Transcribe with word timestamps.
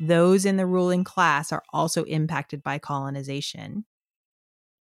those 0.00 0.44
in 0.44 0.56
the 0.56 0.66
ruling 0.66 1.04
class 1.04 1.52
are 1.52 1.62
also 1.72 2.04
impacted 2.04 2.62
by 2.62 2.78
colonization, 2.78 3.84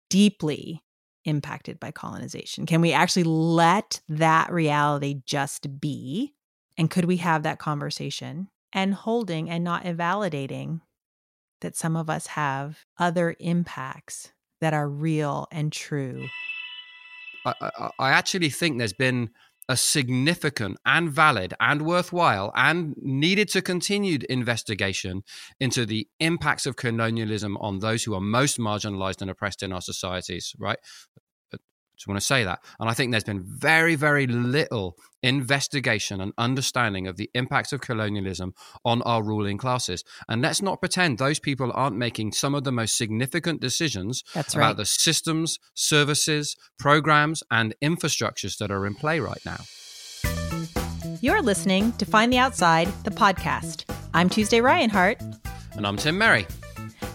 deeply 0.10 0.84
impacted 1.26 1.80
by 1.80 1.92
colonization? 1.92 2.66
Can 2.66 2.82
we 2.82 2.94
actually 2.94 3.24
let 3.24 4.02
that 4.10 4.52
reality 4.52 5.22
just 5.26 5.80
be? 5.80 6.34
And 6.78 6.90
could 6.90 7.06
we 7.06 7.18
have 7.18 7.44
that 7.44 7.60
conversation 7.60 8.50
and 8.74 8.94
holding 8.94 9.50
and 9.50 9.64
not 9.64 9.86
invalidating 9.86 10.82
that 11.62 11.76
some 11.76 11.96
of 11.96 12.10
us 12.10 12.28
have 12.28 12.86
other 12.98 13.36
impacts 13.40 14.32
that 14.62 14.74
are 14.74 14.88
real 14.88 15.48
and 15.52 15.72
true? 15.72 16.28
I, 17.46 17.54
I, 17.62 17.90
I 18.00 18.10
actually 18.12 18.50
think 18.50 18.78
there's 18.78 18.94
been 18.94 19.30
a 19.70 19.78
significant 19.78 20.78
and 20.86 21.12
valid 21.12 21.54
and 21.60 21.84
worthwhile 21.84 22.52
and 22.56 22.96
needed 22.98 23.48
to 23.50 23.62
continued 23.62 24.24
investigation 24.24 25.24
into 25.60 25.86
the 25.86 26.08
impacts 26.20 26.66
of 26.66 26.76
colonialism 26.76 27.56
on 27.58 27.80
those 27.80 28.04
who 28.04 28.16
are 28.16 28.22
most 28.22 28.58
marginalized 28.58 29.22
and 29.22 29.30
oppressed 29.30 29.64
in 29.64 29.72
our 29.72 29.82
societies, 29.82 30.54
right? 30.60 30.80
Just 32.00 32.08
want 32.08 32.20
to 32.20 32.26
say 32.26 32.46
that. 32.46 32.64
And 32.80 32.90
I 32.90 32.94
think 32.94 33.12
there's 33.12 33.26
been 33.26 33.44
very, 33.44 33.96
very 33.96 34.26
little 34.26 34.96
investigation 35.22 36.22
and 36.22 36.32
understanding 36.38 37.08
of 37.08 37.18
the 37.18 37.30
impacts 37.34 37.74
of 37.74 37.82
colonialism 37.82 38.54
on 38.86 39.02
our 39.02 39.22
ruling 39.22 39.58
classes. 39.58 40.06
And 40.30 40.42
let's 40.42 40.62
not 40.62 40.80
pretend 40.80 41.18
those 41.18 41.40
people 41.40 41.74
aren't 41.76 41.98
making 41.98 42.32
some 42.32 42.56
of 42.56 42.64
the 42.64 42.72
most 42.72 42.98
significant 42.98 43.60
decisions 43.60 44.24
That's 44.34 44.54
about 44.54 44.68
right. 44.68 44.78
the 44.78 44.86
systems, 44.86 45.60
services, 45.74 46.56
programs, 46.78 47.44
and 47.52 47.76
infrastructures 47.84 48.58
that 48.60 48.72
are 48.72 48.86
in 48.86 48.96
play 48.96 49.20
right 49.20 49.42
now. 49.46 49.60
You're 51.20 51.42
listening 51.42 51.92
to 51.94 52.06
Find 52.06 52.32
the 52.32 52.38
Outside, 52.38 52.88
the 53.04 53.12
podcast. 53.12 53.84
I'm 54.14 54.30
Tuesday 54.30 54.62
Ryan 54.62 54.90
Hart. 54.90 55.22
And 55.74 55.86
I'm 55.86 55.98
Tim 55.98 56.18
Merry. 56.18 56.48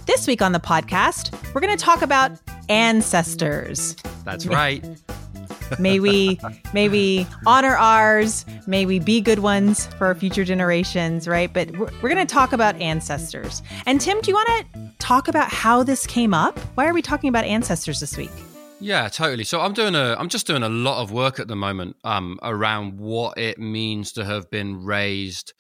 This 0.05 0.27
week 0.27 0.43
on 0.43 0.53
the 0.53 0.61
podcast, 0.61 1.33
we're 1.55 1.63
going 1.63 1.75
to 1.75 1.83
talk 1.83 2.03
about 2.03 2.33
ancestors. 2.69 3.97
That's 4.25 4.47
right. 4.47 4.85
May 5.79 5.99
we 5.99 6.39
may 6.73 6.89
we 6.89 7.27
honor 7.47 7.75
ours, 7.77 8.45
may 8.67 8.85
we 8.87 8.99
be 8.99 9.21
good 9.21 9.39
ones 9.39 9.87
for 9.99 10.15
future 10.15 10.45
generations, 10.45 11.27
right? 11.27 11.53
But 11.53 11.71
we're, 11.73 11.91
we're 12.03 12.15
going 12.15 12.25
to 12.25 12.33
talk 12.33 12.53
about 12.53 12.81
ancestors. 12.81 13.63
And 13.87 14.01
Tim, 14.01 14.21
do 14.21 14.31
you 14.31 14.35
want 14.35 14.49
to 14.49 14.81
talk 14.99 15.27
about 15.27 15.51
how 15.51 15.83
this 15.83 16.07
came 16.07 16.35
up? 16.35 16.59
Why 16.77 16.87
are 16.87 16.93
we 16.93 17.03
talking 17.03 17.29
about 17.29 17.45
ancestors 17.45 17.99
this 17.99 18.17
week? 18.17 18.31
Yeah, 18.79 19.09
totally. 19.09 19.45
So 19.45 19.63
I'm 19.63 19.73
doing 19.73 19.95
a 19.95 20.17
I'm 20.19 20.29
just 20.29 20.47
doing 20.47 20.63
a 20.63 20.69
lot 20.69 21.03
of 21.03 21.11
work 21.11 21.41
at 21.41 21.49
the 21.49 21.57
moment 21.57 21.97
um 22.05 22.39
around 22.43 22.99
what 22.99 23.39
it 23.39 23.59
means 23.59 24.13
to 24.13 24.25
have 24.25 24.51
been 24.51 24.85
raised 24.85 25.55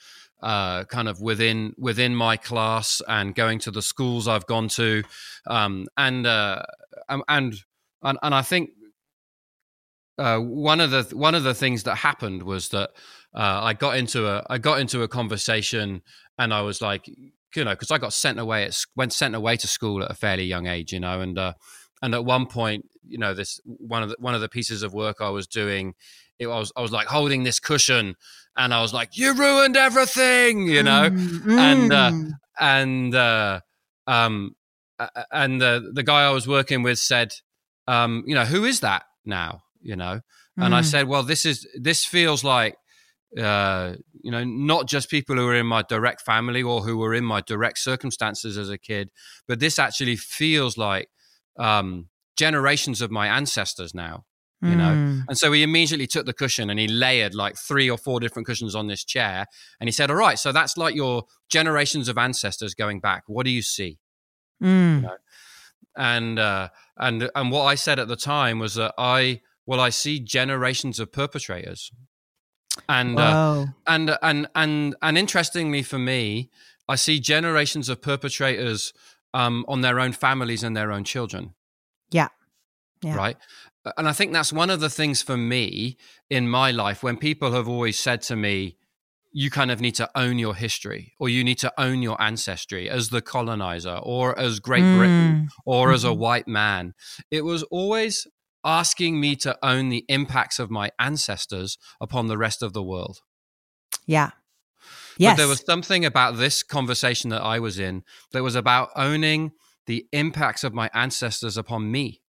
uh, 0.44 0.84
kind 0.84 1.08
of 1.08 1.22
within 1.22 1.74
within 1.78 2.14
my 2.14 2.36
class 2.36 3.00
and 3.08 3.34
going 3.34 3.58
to 3.58 3.70
the 3.70 3.80
schools 3.80 4.28
I've 4.28 4.46
gone 4.46 4.68
to, 4.68 5.02
um, 5.46 5.86
and, 5.96 6.26
uh, 6.26 6.62
and 7.08 7.22
and 7.28 7.54
and 8.02 8.34
I 8.34 8.42
think 8.42 8.70
uh, 10.18 10.38
one 10.38 10.80
of 10.80 10.90
the 10.90 11.02
one 11.16 11.34
of 11.34 11.42
the 11.42 11.54
things 11.54 11.82
that 11.84 11.96
happened 11.96 12.42
was 12.42 12.68
that 12.70 12.90
uh, 13.34 13.60
I 13.62 13.74
got 13.74 13.96
into 13.96 14.28
a 14.28 14.44
I 14.48 14.58
got 14.58 14.80
into 14.80 15.02
a 15.02 15.08
conversation 15.08 16.02
and 16.38 16.54
I 16.54 16.62
was 16.62 16.80
like, 16.80 17.08
you 17.08 17.64
know, 17.64 17.72
because 17.72 17.90
I 17.90 17.98
got 17.98 18.12
sent 18.12 18.38
away 18.38 18.64
at 18.64 18.78
went 18.96 19.12
sent 19.12 19.34
away 19.34 19.56
to 19.56 19.66
school 19.66 20.02
at 20.02 20.10
a 20.10 20.14
fairly 20.14 20.44
young 20.44 20.66
age, 20.66 20.92
you 20.92 21.00
know, 21.00 21.20
and 21.20 21.38
uh, 21.38 21.54
and 22.02 22.14
at 22.14 22.24
one 22.24 22.46
point, 22.46 22.86
you 23.06 23.18
know, 23.18 23.34
this 23.34 23.60
one 23.64 24.02
of 24.02 24.10
the, 24.10 24.16
one 24.18 24.34
of 24.34 24.40
the 24.40 24.48
pieces 24.48 24.82
of 24.82 24.94
work 24.94 25.16
I 25.20 25.30
was 25.30 25.46
doing, 25.46 25.94
it 26.38 26.46
was 26.46 26.72
I 26.76 26.82
was 26.82 26.92
like 26.92 27.08
holding 27.08 27.42
this 27.42 27.58
cushion 27.58 28.14
and 28.56 28.72
I 28.72 28.80
was 28.82 28.94
like, 28.94 29.16
"You 29.16 29.34
ruined 29.34 29.76
everything," 29.76 30.68
you 30.68 30.82
know, 30.82 31.10
Mm, 31.10 31.58
and 31.58 31.92
uh, 31.92 32.10
mm. 32.12 32.30
and 32.60 33.14
uh, 33.14 33.60
um, 34.06 34.54
and 35.30 35.60
the 35.60 35.90
the 35.92 36.02
guy 36.02 36.22
I 36.24 36.30
was 36.30 36.46
working 36.46 36.82
with 36.82 36.98
said, 36.98 37.32
um, 37.86 38.24
you 38.26 38.34
know, 38.34 38.44
who 38.44 38.64
is 38.64 38.80
that 38.80 39.04
now, 39.24 39.62
you 39.80 39.96
know, 39.96 40.20
and 40.58 40.74
I 40.74 40.80
Mm. 40.80 40.84
said, 40.84 41.08
well, 41.08 41.22
this 41.22 41.44
is 41.44 41.66
this 41.80 42.04
feels 42.04 42.44
like. 42.44 42.76
Uh, 43.36 43.96
you 44.22 44.30
know, 44.30 44.44
not 44.44 44.86
just 44.86 45.10
people 45.10 45.34
who 45.34 45.48
are 45.48 45.56
in 45.56 45.66
my 45.66 45.82
direct 45.82 46.20
family 46.20 46.62
or 46.62 46.82
who 46.82 46.96
were 46.96 47.12
in 47.12 47.24
my 47.24 47.40
direct 47.40 47.78
circumstances 47.78 48.56
as 48.56 48.70
a 48.70 48.78
kid, 48.78 49.10
but 49.48 49.58
this 49.58 49.76
actually 49.76 50.14
feels 50.14 50.78
like 50.78 51.08
um, 51.58 52.08
generations 52.36 53.00
of 53.00 53.10
my 53.10 53.26
ancestors 53.26 53.92
now 53.94 54.24
you 54.62 54.74
know 54.76 54.96
Mm. 54.96 55.24
and 55.28 55.36
so 55.36 55.52
he 55.52 55.62
immediately 55.62 56.06
took 56.06 56.26
the 56.26 56.32
cushion 56.32 56.70
and 56.70 56.80
he 56.80 56.88
layered 56.88 57.34
like 57.34 57.56
three 57.56 57.90
or 57.90 57.98
four 57.98 58.18
different 58.18 58.46
cushions 58.46 58.74
on 58.74 58.86
this 58.86 59.04
chair 59.04 59.46
and 59.78 59.88
he 59.88 59.92
said 59.92 60.10
all 60.10 60.16
right 60.16 60.38
so 60.38 60.52
that's 60.52 60.76
like 60.76 60.94
your 60.94 61.24
generations 61.50 62.08
of 62.08 62.16
ancestors 62.16 62.74
going 62.74 62.98
back 62.98 63.24
what 63.26 63.44
do 63.44 63.50
you 63.50 63.62
see 63.62 63.98
Mm. 64.62 65.08
and 65.96 66.38
uh 66.38 66.68
and 66.96 67.30
and 67.34 67.50
what 67.50 67.64
i 67.64 67.74
said 67.74 67.98
at 67.98 68.08
the 68.08 68.16
time 68.16 68.58
was 68.58 68.74
that 68.74 68.94
i 68.98 69.40
well 69.66 69.80
i 69.80 69.90
see 69.90 70.18
generations 70.20 70.98
of 71.00 71.12
perpetrators 71.12 71.90
and 72.88 73.18
uh, 73.18 73.66
and 73.86 74.16
and 74.22 74.48
and 74.54 74.96
and 75.02 75.18
interestingly 75.18 75.82
for 75.82 75.98
me 75.98 76.50
i 76.88 76.96
see 76.96 77.20
generations 77.20 77.88
of 77.88 78.00
perpetrators 78.00 78.92
um 79.32 79.64
on 79.68 79.80
their 79.82 80.00
own 80.00 80.12
families 80.12 80.62
and 80.62 80.76
their 80.76 80.90
own 80.92 81.04
children 81.04 81.54
Yeah. 82.10 82.28
Yeah. 83.02 83.16
right 83.16 83.36
and 83.96 84.08
i 84.08 84.12
think 84.12 84.32
that's 84.32 84.52
one 84.52 84.70
of 84.70 84.80
the 84.80 84.90
things 84.90 85.22
for 85.22 85.36
me 85.36 85.96
in 86.30 86.48
my 86.48 86.70
life 86.70 87.02
when 87.02 87.16
people 87.16 87.52
have 87.52 87.68
always 87.68 87.98
said 87.98 88.22
to 88.22 88.36
me 88.36 88.76
you 89.36 89.50
kind 89.50 89.70
of 89.72 89.80
need 89.80 89.94
to 89.96 90.08
own 90.14 90.38
your 90.38 90.54
history 90.54 91.12
or 91.18 91.28
you 91.28 91.42
need 91.42 91.58
to 91.58 91.72
own 91.76 92.00
your 92.02 92.20
ancestry 92.22 92.88
as 92.88 93.08
the 93.10 93.20
colonizer 93.20 93.98
or 94.02 94.38
as 94.38 94.60
great 94.60 94.82
britain 94.96 95.34
Mm. 95.34 95.48
or 95.66 95.92
as 95.92 96.04
a 96.04 96.08
Mhm. 96.08 96.18
white 96.18 96.48
man 96.48 96.94
it 97.30 97.42
was 97.44 97.62
always 97.64 98.26
asking 98.64 99.20
me 99.20 99.34
to 99.36 99.58
own 99.62 99.88
the 99.90 100.04
impacts 100.08 100.58
of 100.58 100.70
my 100.70 100.90
ancestors 100.98 101.76
upon 102.00 102.28
the 102.28 102.38
rest 102.38 102.62
of 102.62 102.72
the 102.72 102.82
world 102.82 103.16
Yeah. 104.06 104.30
Yes. 105.18 105.32
but 105.32 105.36
there 105.38 105.48
was 105.48 105.62
something 105.66 106.04
about 106.04 106.36
this 106.36 106.62
conversation 106.62 107.30
that 107.30 107.42
I 107.42 107.58
was 107.58 107.78
in 107.78 108.04
that 108.32 108.42
was 108.42 108.54
about 108.54 108.90
owning 108.96 109.52
the 109.86 110.06
impacts 110.12 110.62
of 110.64 110.72
my 110.74 110.88
ancestors 110.94 111.56
upon 111.56 111.90
me 111.90 112.22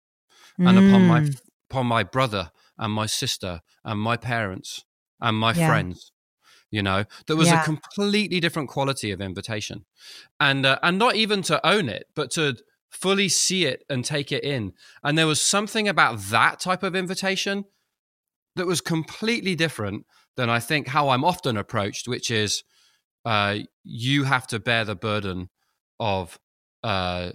and 0.58 0.78
upon 0.78 1.08
my 1.08 1.20
Mm. 1.22 1.40
upon 1.70 1.86
my 1.88 2.04
brother 2.04 2.52
and 2.78 2.94
my 2.94 3.08
sister 3.08 3.62
and 3.84 4.00
my 4.00 4.16
parents 4.18 4.84
and 5.20 5.38
my 5.38 5.54
Yeah. 5.54 5.68
friends. 5.68 6.12
You 6.74 6.82
know, 6.82 7.06
there 7.28 7.36
was 7.36 7.50
Yeah. 7.50 7.62
a 7.62 7.66
completely 7.66 8.40
different 8.40 8.68
quality 8.68 9.12
of 9.12 9.22
invitation, 9.22 9.86
and 10.40 10.66
uh, 10.66 10.80
and 10.82 10.98
not 10.98 11.16
even 11.16 11.44
to 11.44 11.64
own 11.64 11.88
it, 11.88 12.08
but 12.16 12.32
to 12.32 12.58
fully 12.90 13.30
see 13.30 13.66
it 13.66 13.84
and 13.92 14.04
take 14.04 14.32
it 14.32 14.44
in. 14.44 14.74
And 15.04 15.16
there 15.16 15.28
was 15.28 15.40
something 15.40 15.88
about 15.88 16.20
that 16.32 16.60
type 16.60 16.82
of 16.82 16.96
invitation 16.96 17.66
that 18.56 18.66
was 18.66 18.82
completely 18.82 19.54
different 19.54 20.08
than 20.36 20.50
I 20.50 20.60
think 20.60 20.88
how 20.88 21.10
I'm 21.10 21.24
often 21.24 21.58
approached, 21.58 22.08
which 22.08 22.32
is 22.32 22.64
uh, 23.24 23.60
you 23.84 24.24
have 24.24 24.48
to 24.48 24.60
bear 24.60 24.84
the 24.84 24.96
burden 24.96 25.50
of 26.00 26.40
uh, 26.82 27.34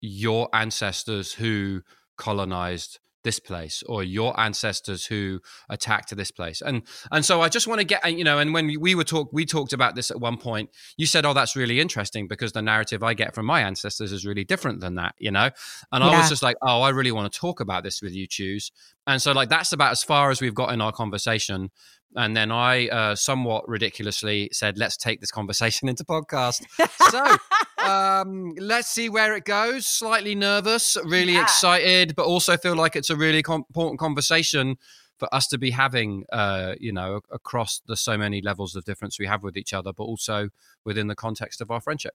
your 0.00 0.48
ancestors 0.54 1.34
who 1.34 1.82
colonized 2.16 2.98
this 3.24 3.38
place 3.38 3.82
or 3.86 4.02
your 4.02 4.38
ancestors 4.38 5.06
who 5.06 5.40
attacked 5.68 6.14
this 6.16 6.30
place. 6.30 6.62
And 6.62 6.82
and 7.12 7.24
so 7.24 7.40
i 7.40 7.48
just 7.48 7.66
want 7.66 7.80
to 7.80 7.84
get 7.84 8.16
you 8.16 8.24
know 8.24 8.38
and 8.38 8.52
when 8.52 8.66
we, 8.66 8.76
we 8.76 8.94
were 8.94 9.04
talk 9.04 9.32
we 9.32 9.44
talked 9.44 9.72
about 9.72 9.94
this 9.94 10.10
at 10.10 10.20
one 10.20 10.36
point 10.36 10.70
you 10.96 11.06
said 11.06 11.24
oh 11.24 11.32
that's 11.32 11.56
really 11.56 11.80
interesting 11.80 12.26
because 12.26 12.52
the 12.52 12.62
narrative 12.62 13.02
i 13.02 13.14
get 13.14 13.34
from 13.34 13.46
my 13.46 13.60
ancestors 13.60 14.12
is 14.12 14.26
really 14.26 14.44
different 14.44 14.80
than 14.80 14.94
that 14.94 15.14
you 15.18 15.30
know? 15.30 15.50
And 15.92 16.04
i 16.04 16.18
was 16.18 16.28
just 16.28 16.42
like 16.42 16.56
oh 16.62 16.82
i 16.82 16.90
really 16.90 17.12
want 17.12 17.32
to 17.32 17.38
talk 17.38 17.60
about 17.60 17.84
this 17.84 18.02
with 18.02 18.14
you 18.14 18.26
choose 18.26 18.70
and 19.06 19.20
so 19.20 19.32
like 19.32 19.48
that's 19.48 19.72
about 19.72 19.92
as 19.92 20.02
far 20.02 20.30
as 20.30 20.40
we've 20.40 20.54
got 20.54 20.72
in 20.72 20.80
our 20.80 20.92
conversation 20.92 21.70
and 22.16 22.36
then 22.36 22.50
i 22.50 22.88
uh, 22.88 23.14
somewhat 23.14 23.68
ridiculously 23.68 24.48
said 24.52 24.76
let's 24.78 24.96
take 24.96 25.20
this 25.20 25.30
conversation 25.30 25.88
into 25.92 26.04
podcast. 26.04 26.62
So 27.10 27.36
um 27.88 28.52
let's 28.58 28.88
see 28.88 29.08
where 29.08 29.34
it 29.36 29.44
goes. 29.44 29.86
Slightly 29.86 30.34
nervous 30.34 30.96
really 31.04 31.34
Yeah. 31.34 31.42
excited 31.42 32.14
but 32.16 32.26
also 32.26 32.56
feel 32.56 32.76
like 32.76 32.96
it's 32.96 33.10
a 33.10 33.16
really 33.16 33.42
com- 33.42 33.64
important 33.68 33.98
conversation 34.00 34.76
for 35.18 35.32
us 35.34 35.46
to 35.48 35.58
be 35.58 35.70
having 35.70 36.24
uh 36.32 36.74
you 36.80 36.92
know 36.92 37.20
across 37.30 37.80
the 37.86 37.96
so 37.96 38.16
many 38.18 38.40
levels 38.42 38.74
of 38.74 38.84
difference 38.84 39.18
we 39.18 39.26
have 39.26 39.42
with 39.42 39.56
each 39.56 39.72
other 39.72 39.92
but 39.92 40.04
also 40.04 40.48
within 40.84 41.06
the 41.08 41.14
context 41.14 41.60
of 41.60 41.70
our 41.70 41.80
friendship 41.80 42.14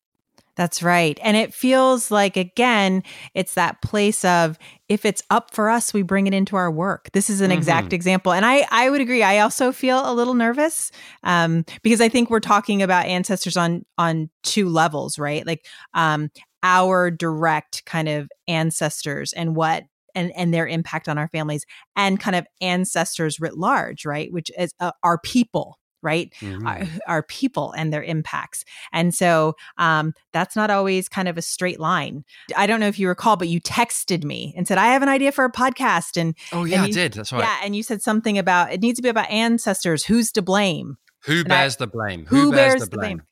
That's 0.55 0.81
right. 0.81 1.19
And 1.21 1.35
it 1.35 1.53
feels 1.53 2.11
like, 2.11 2.37
again, 2.37 3.03
it's 3.33 3.55
that 3.55 3.81
place 3.81 4.23
of 4.23 4.57
if 4.87 5.05
it's 5.05 5.21
up 5.29 5.53
for 5.53 5.69
us, 5.69 5.93
we 5.93 6.01
bring 6.01 6.27
it 6.27 6.33
into 6.33 6.55
our 6.55 6.71
work. 6.71 7.09
This 7.11 7.29
is 7.29 7.41
an 7.41 7.51
exact 7.51 7.91
example. 7.91 8.31
And 8.31 8.45
I, 8.45 8.65
I 8.71 8.89
would 8.89 9.01
agree. 9.01 9.21
I 9.21 9.39
also 9.39 9.71
feel 9.71 10.09
a 10.09 10.13
little 10.13 10.33
nervous 10.33 10.91
um, 11.23 11.65
because 11.83 11.99
I 11.99 12.07
think 12.07 12.29
we're 12.29 12.39
talking 12.39 12.81
about 12.81 13.05
ancestors 13.05 13.57
on, 13.57 13.85
on 13.97 14.29
two 14.43 14.69
levels, 14.69 15.19
right? 15.19 15.45
Like 15.45 15.65
um, 15.93 16.29
our 16.63 17.11
direct 17.11 17.85
kind 17.85 18.07
of 18.07 18.29
ancestors 18.47 19.33
and 19.33 19.55
what 19.55 19.83
and, 20.15 20.31
and 20.35 20.53
their 20.53 20.67
impact 20.67 21.09
on 21.09 21.17
our 21.17 21.27
families 21.27 21.65
and 21.95 22.19
kind 22.19 22.35
of 22.35 22.47
ancestors 22.61 23.39
writ 23.39 23.57
large, 23.57 24.05
right? 24.05 24.31
Which 24.31 24.49
is 24.57 24.73
uh, 24.79 24.91
our 25.03 25.19
people, 25.19 25.77
right? 26.05 26.31
Mm-hmm. 26.39 26.65
Our, 26.65 26.83
our, 27.07 27.23
people 27.23 27.71
and 27.71 27.91
their 27.91 28.03
impacts. 28.03 28.63
And 28.93 29.13
so 29.13 29.55
um, 29.77 30.13
that's 30.31 30.55
not 30.55 30.69
always 30.69 31.09
kind 31.09 31.27
of 31.27 31.37
a 31.37 31.41
straight 31.41 31.79
line. 31.79 32.23
I 32.55 32.67
don't 32.67 32.79
know 32.79 32.87
if 32.87 32.99
you 32.99 33.07
recall, 33.07 33.35
but 33.35 33.47
you 33.47 33.59
texted 33.59 34.23
me 34.23 34.53
and 34.55 34.67
said, 34.67 34.77
I 34.77 34.87
have 34.87 35.01
an 35.01 35.09
idea 35.09 35.31
for 35.31 35.43
a 35.43 35.51
podcast. 35.51 36.15
And 36.15 36.35
oh, 36.53 36.63
yeah, 36.63 36.83
and 36.83 36.93
you, 36.93 37.01
I 37.01 37.03
did. 37.03 37.13
That's 37.13 37.33
right. 37.33 37.41
Yeah. 37.41 37.59
And 37.63 37.75
you 37.75 37.83
said 37.83 38.01
something 38.01 38.37
about 38.37 38.71
it 38.71 38.81
needs 38.81 38.97
to 38.97 39.01
be 39.01 39.09
about 39.09 39.29
ancestors. 39.29 40.05
Who's 40.05 40.31
to 40.33 40.41
blame? 40.41 40.97
Who 41.25 41.39
and 41.39 41.49
bears 41.49 41.75
I, 41.77 41.79
the 41.79 41.87
blame? 41.87 42.25
Who, 42.27 42.35
who 42.35 42.51
bears, 42.51 42.75
bears, 42.75 42.89
the 42.89 42.97
blame? 42.97 43.17
blame? 43.17 43.27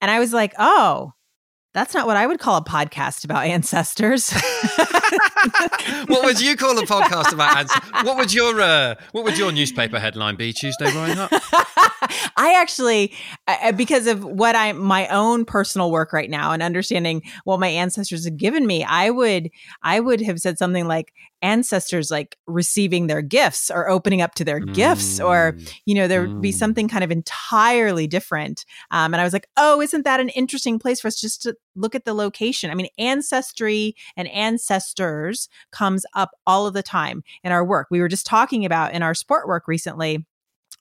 And 0.00 0.10
I 0.10 0.18
was 0.18 0.32
like, 0.32 0.52
oh, 0.58 1.12
that's 1.76 1.92
not 1.92 2.06
what 2.06 2.16
I 2.16 2.26
would 2.26 2.40
call 2.40 2.56
a 2.56 2.64
podcast 2.64 3.22
about 3.24 3.44
ancestors. 3.44 4.32
what 6.06 6.24
would 6.24 6.40
you 6.40 6.56
call 6.56 6.78
a 6.78 6.86
podcast 6.86 7.34
about 7.34 7.54
ancestors? 7.54 8.02
What 8.02 8.16
would 8.16 8.32
your 8.32 8.58
uh, 8.60 8.94
what 9.12 9.24
would 9.24 9.36
your 9.36 9.52
newspaper 9.52 9.98
headline 9.98 10.36
be 10.36 10.54
Tuesday 10.54 10.86
up? 10.86 11.30
I 12.38 12.54
actually, 12.58 13.12
uh, 13.46 13.72
because 13.72 14.06
of 14.06 14.24
what 14.24 14.56
I 14.56 14.72
my 14.72 15.06
own 15.08 15.44
personal 15.44 15.90
work 15.90 16.14
right 16.14 16.30
now 16.30 16.52
and 16.52 16.62
understanding 16.62 17.22
what 17.44 17.60
my 17.60 17.68
ancestors 17.68 18.24
have 18.24 18.38
given 18.38 18.66
me, 18.66 18.82
I 18.82 19.10
would 19.10 19.50
I 19.82 20.00
would 20.00 20.22
have 20.22 20.40
said 20.40 20.56
something 20.56 20.88
like 20.88 21.12
ancestors 21.42 22.10
like 22.10 22.36
receiving 22.46 23.06
their 23.06 23.22
gifts 23.22 23.70
or 23.70 23.88
opening 23.88 24.22
up 24.22 24.34
to 24.34 24.44
their 24.44 24.60
mm. 24.60 24.74
gifts 24.74 25.20
or 25.20 25.52
mm. 25.52 25.72
you 25.84 25.94
know 25.94 26.08
there 26.08 26.22
would 26.22 26.40
be 26.40 26.50
mm. 26.50 26.54
something 26.54 26.88
kind 26.88 27.04
of 27.04 27.10
entirely 27.10 28.06
different 28.06 28.64
um, 28.90 29.12
and 29.12 29.20
i 29.20 29.24
was 29.24 29.32
like 29.32 29.48
oh 29.56 29.80
isn't 29.80 30.04
that 30.04 30.20
an 30.20 30.30
interesting 30.30 30.78
place 30.78 31.00
for 31.00 31.08
us 31.08 31.20
just 31.20 31.42
to 31.42 31.54
look 31.74 31.94
at 31.94 32.04
the 32.04 32.14
location 32.14 32.70
i 32.70 32.74
mean 32.74 32.88
ancestry 32.98 33.94
and 34.16 34.28
ancestors 34.28 35.48
comes 35.72 36.06
up 36.14 36.30
all 36.46 36.66
of 36.66 36.74
the 36.74 36.82
time 36.82 37.22
in 37.44 37.52
our 37.52 37.64
work 37.64 37.88
we 37.90 38.00
were 38.00 38.08
just 38.08 38.26
talking 38.26 38.64
about 38.64 38.92
in 38.92 39.02
our 39.02 39.14
sport 39.14 39.46
work 39.46 39.68
recently 39.68 40.24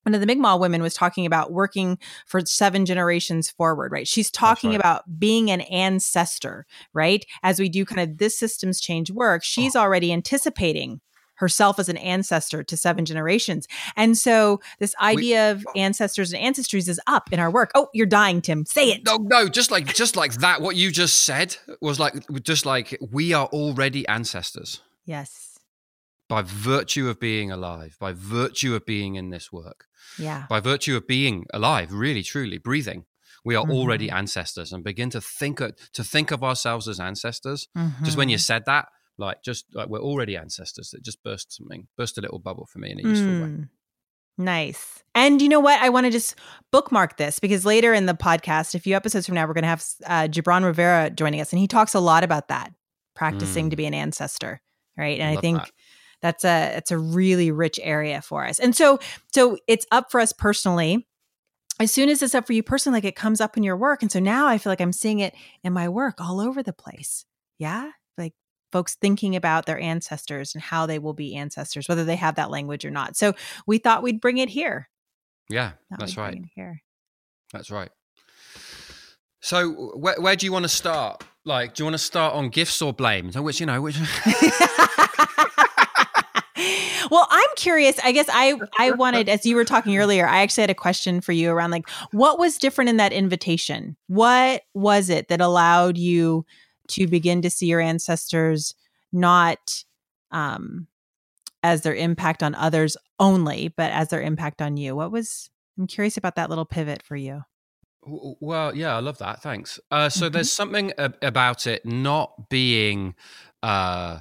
one 0.05 0.13
of 0.13 0.21
the 0.21 0.27
Mi'kmaq 0.27 0.59
women 0.59 0.81
was 0.81 0.93
talking 0.93 1.25
about 1.25 1.51
working 1.51 1.97
for 2.27 2.39
seven 2.45 2.85
generations 2.85 3.49
forward, 3.49 3.91
right? 3.91 4.07
She's 4.07 4.29
talking 4.29 4.71
right. 4.71 4.79
about 4.79 5.19
being 5.19 5.49
an 5.49 5.61
ancestor, 5.61 6.67
right? 6.93 7.25
As 7.41 7.59
we 7.59 7.69
do 7.69 7.85
kind 7.85 7.99
of 8.01 8.19
this 8.19 8.37
systems 8.37 8.79
change 8.79 9.09
work, 9.09 9.43
she's 9.43 9.75
oh. 9.75 9.81
already 9.81 10.13
anticipating 10.13 11.01
herself 11.37 11.79
as 11.79 11.89
an 11.89 11.97
ancestor 11.97 12.63
to 12.63 12.77
seven 12.77 13.03
generations. 13.03 13.67
And 13.97 14.17
so 14.17 14.61
this 14.79 14.95
idea 15.01 15.55
we, 15.55 15.59
of 15.59 15.65
oh. 15.67 15.71
ancestors 15.75 16.31
and 16.31 16.41
ancestries 16.41 16.87
is 16.87 17.01
up 17.07 17.33
in 17.33 17.39
our 17.39 17.51
work. 17.51 17.71
Oh, 17.75 17.89
you're 17.93 18.05
dying, 18.05 18.41
Tim. 18.41 18.65
Say 18.65 18.91
it. 18.91 19.05
No, 19.05 19.17
no, 19.17 19.49
just 19.49 19.71
like 19.71 19.93
just 19.93 20.15
like 20.15 20.35
that. 20.35 20.61
What 20.61 20.75
you 20.75 20.91
just 20.91 21.25
said 21.25 21.57
was 21.81 21.99
like 21.99 22.13
just 22.43 22.65
like 22.65 22.97
we 23.11 23.33
are 23.33 23.47
already 23.47 24.07
ancestors. 24.07 24.81
Yes 25.05 25.45
by 26.27 26.41
virtue 26.41 27.07
of 27.09 27.19
being 27.19 27.51
alive, 27.51 27.97
by 27.99 28.13
virtue 28.13 28.75
of 28.75 28.85
being 28.85 29.15
in 29.15 29.29
this 29.29 29.51
work, 29.51 29.85
yeah, 30.17 30.45
by 30.49 30.59
virtue 30.59 30.95
of 30.95 31.07
being 31.07 31.45
alive, 31.53 31.91
really, 31.91 32.23
truly 32.23 32.57
breathing, 32.57 33.05
we 33.43 33.55
are 33.55 33.63
mm-hmm. 33.63 33.73
already 33.73 34.09
ancestors, 34.09 34.73
and 34.73 34.83
begin 34.83 35.09
to 35.11 35.21
think 35.21 35.59
of, 35.61 35.75
to 35.93 36.03
think 36.03 36.31
of 36.31 36.43
ourselves 36.43 36.87
as 36.87 36.99
ancestors. 36.99 37.67
Mm-hmm. 37.77 38.03
Just 38.03 38.17
when 38.17 38.29
you 38.29 38.37
mm-hmm. 38.37 38.41
said 38.41 38.65
that, 38.65 38.87
like 39.17 39.43
just 39.43 39.65
like 39.73 39.87
we're 39.87 40.01
already 40.01 40.35
ancestors, 40.35 40.93
it 40.93 41.03
just 41.03 41.23
burst 41.23 41.55
something, 41.55 41.87
burst 41.97 42.17
a 42.17 42.21
little 42.21 42.39
bubble 42.39 42.65
for 42.65 42.79
me 42.79 42.91
in 42.91 42.99
a 42.99 43.03
useful 43.03 43.27
mm. 43.27 43.59
way. 43.59 43.65
Nice. 44.37 45.03
And 45.13 45.41
you 45.41 45.47
know 45.47 45.61
what? 45.61 45.79
I 45.81 45.89
want 45.89 46.05
to 46.05 46.11
just 46.11 46.35
bookmark 46.71 47.15
this 47.15 47.39
because 47.39 47.65
later 47.65 47.93
in 47.93 48.05
the 48.05 48.13
podcast, 48.13 48.75
a 48.75 48.79
few 48.79 48.95
episodes 48.95 49.25
from 49.25 49.35
now, 49.35 49.47
we're 49.47 49.53
going 49.53 49.63
to 49.63 49.69
have 49.69 49.85
uh, 50.05 50.27
Gibran 50.27 50.65
Rivera 50.65 51.09
joining 51.09 51.39
us, 51.39 51.53
and 51.53 51.59
he 51.59 51.67
talks 51.67 51.93
a 51.93 52.01
lot 52.01 52.23
about 52.23 52.49
that, 52.49 52.73
practicing 53.15 53.67
mm. 53.67 53.69
to 53.69 53.75
be 53.77 53.85
an 53.85 53.93
ancestor, 53.93 54.61
right? 54.97 55.19
And 55.19 55.29
I, 55.29 55.37
I 55.37 55.41
think 55.41 55.59
that 55.59 55.71
that's 56.25 56.43
a 56.43 56.75
it's 56.75 56.89
a 56.89 56.97
really 56.97 57.51
rich 57.51 57.79
area 57.83 58.19
for 58.19 58.47
us. 58.47 58.57
And 58.57 58.75
so 58.75 58.99
so 59.31 59.57
it's 59.67 59.85
up 59.91 60.09
for 60.09 60.19
us 60.19 60.33
personally. 60.33 61.07
As 61.79 61.91
soon 61.91 62.09
as 62.09 62.23
it's 62.23 62.33
up 62.33 62.47
for 62.47 62.53
you 62.53 62.63
personally, 62.63 62.97
like 62.97 63.05
it 63.05 63.15
comes 63.15 63.39
up 63.39 63.57
in 63.57 63.63
your 63.63 63.77
work. 63.77 64.01
And 64.01 64.11
so 64.11 64.19
now 64.19 64.47
I 64.47 64.57
feel 64.57 64.71
like 64.71 64.81
I'm 64.81 64.93
seeing 64.93 65.19
it 65.19 65.35
in 65.63 65.71
my 65.71 65.87
work 65.87 66.19
all 66.19 66.39
over 66.39 66.63
the 66.63 66.73
place. 66.73 67.25
Yeah. 67.59 67.91
Like 68.17 68.33
folks 68.71 68.95
thinking 68.95 69.35
about 69.35 69.67
their 69.67 69.79
ancestors 69.79 70.55
and 70.55 70.63
how 70.63 70.87
they 70.87 70.97
will 70.97 71.13
be 71.13 71.35
ancestors, 71.35 71.87
whether 71.87 72.05
they 72.05 72.15
have 72.15 72.35
that 72.35 72.49
language 72.49 72.85
or 72.85 72.91
not. 72.91 73.15
So 73.15 73.33
we 73.67 73.77
thought 73.77 74.01
we'd 74.01 74.21
bring 74.21 74.39
it 74.39 74.49
here. 74.49 74.89
Yeah, 75.47 75.73
that's 75.91 76.17
right. 76.17 76.41
Here. 76.55 76.81
That's 77.53 77.69
right. 77.69 77.91
So 79.41 79.91
where, 79.95 80.15
where 80.19 80.35
do 80.35 80.47
you 80.47 80.51
want 80.51 80.63
to 80.63 80.69
start? 80.69 81.23
Like, 81.43 81.75
do 81.75 81.83
you 81.83 81.85
want 81.85 81.93
to 81.93 81.99
start 82.03 82.33
on 82.33 82.49
gifts 82.49 82.81
or 82.81 82.93
blame? 82.93 83.31
So 83.31 83.43
which, 83.43 83.59
you 83.59 83.67
know, 83.67 83.79
which 83.79 83.99
well, 87.11 87.27
I'm 87.29 87.49
curious. 87.55 87.99
I 88.03 88.11
guess 88.11 88.27
I 88.31 88.59
I 88.79 88.91
wanted, 88.97 89.29
as 89.29 89.45
you 89.45 89.55
were 89.55 89.65
talking 89.65 89.97
earlier, 89.97 90.27
I 90.27 90.41
actually 90.41 90.61
had 90.61 90.69
a 90.69 90.75
question 90.75 91.21
for 91.21 91.31
you 91.31 91.51
around 91.51 91.71
like 91.71 91.89
what 92.11 92.39
was 92.39 92.57
different 92.57 92.89
in 92.89 92.97
that 92.97 93.13
invitation. 93.13 93.95
What 94.07 94.63
was 94.73 95.09
it 95.09 95.27
that 95.27 95.41
allowed 95.41 95.97
you 95.97 96.45
to 96.89 97.07
begin 97.07 97.41
to 97.41 97.49
see 97.49 97.67
your 97.67 97.81
ancestors 97.81 98.75
not 99.11 99.83
um, 100.31 100.87
as 101.63 101.81
their 101.81 101.95
impact 101.95 102.43
on 102.43 102.55
others 102.55 102.97
only, 103.19 103.69
but 103.69 103.91
as 103.91 104.09
their 104.09 104.21
impact 104.21 104.61
on 104.61 104.77
you? 104.77 104.95
What 104.95 105.11
was? 105.11 105.49
I'm 105.77 105.87
curious 105.87 106.17
about 106.17 106.35
that 106.35 106.49
little 106.49 106.65
pivot 106.65 107.03
for 107.03 107.15
you. 107.15 107.41
Well, 108.05 108.75
yeah, 108.75 108.95
I 108.95 108.99
love 108.99 109.17
that. 109.17 109.41
Thanks. 109.41 109.79
Uh, 109.89 110.09
so 110.09 110.25
mm-hmm. 110.25 110.33
there's 110.33 110.51
something 110.51 110.93
about 110.97 111.65
it 111.65 111.85
not 111.85 112.49
being 112.49 113.15
uh, 113.63 114.19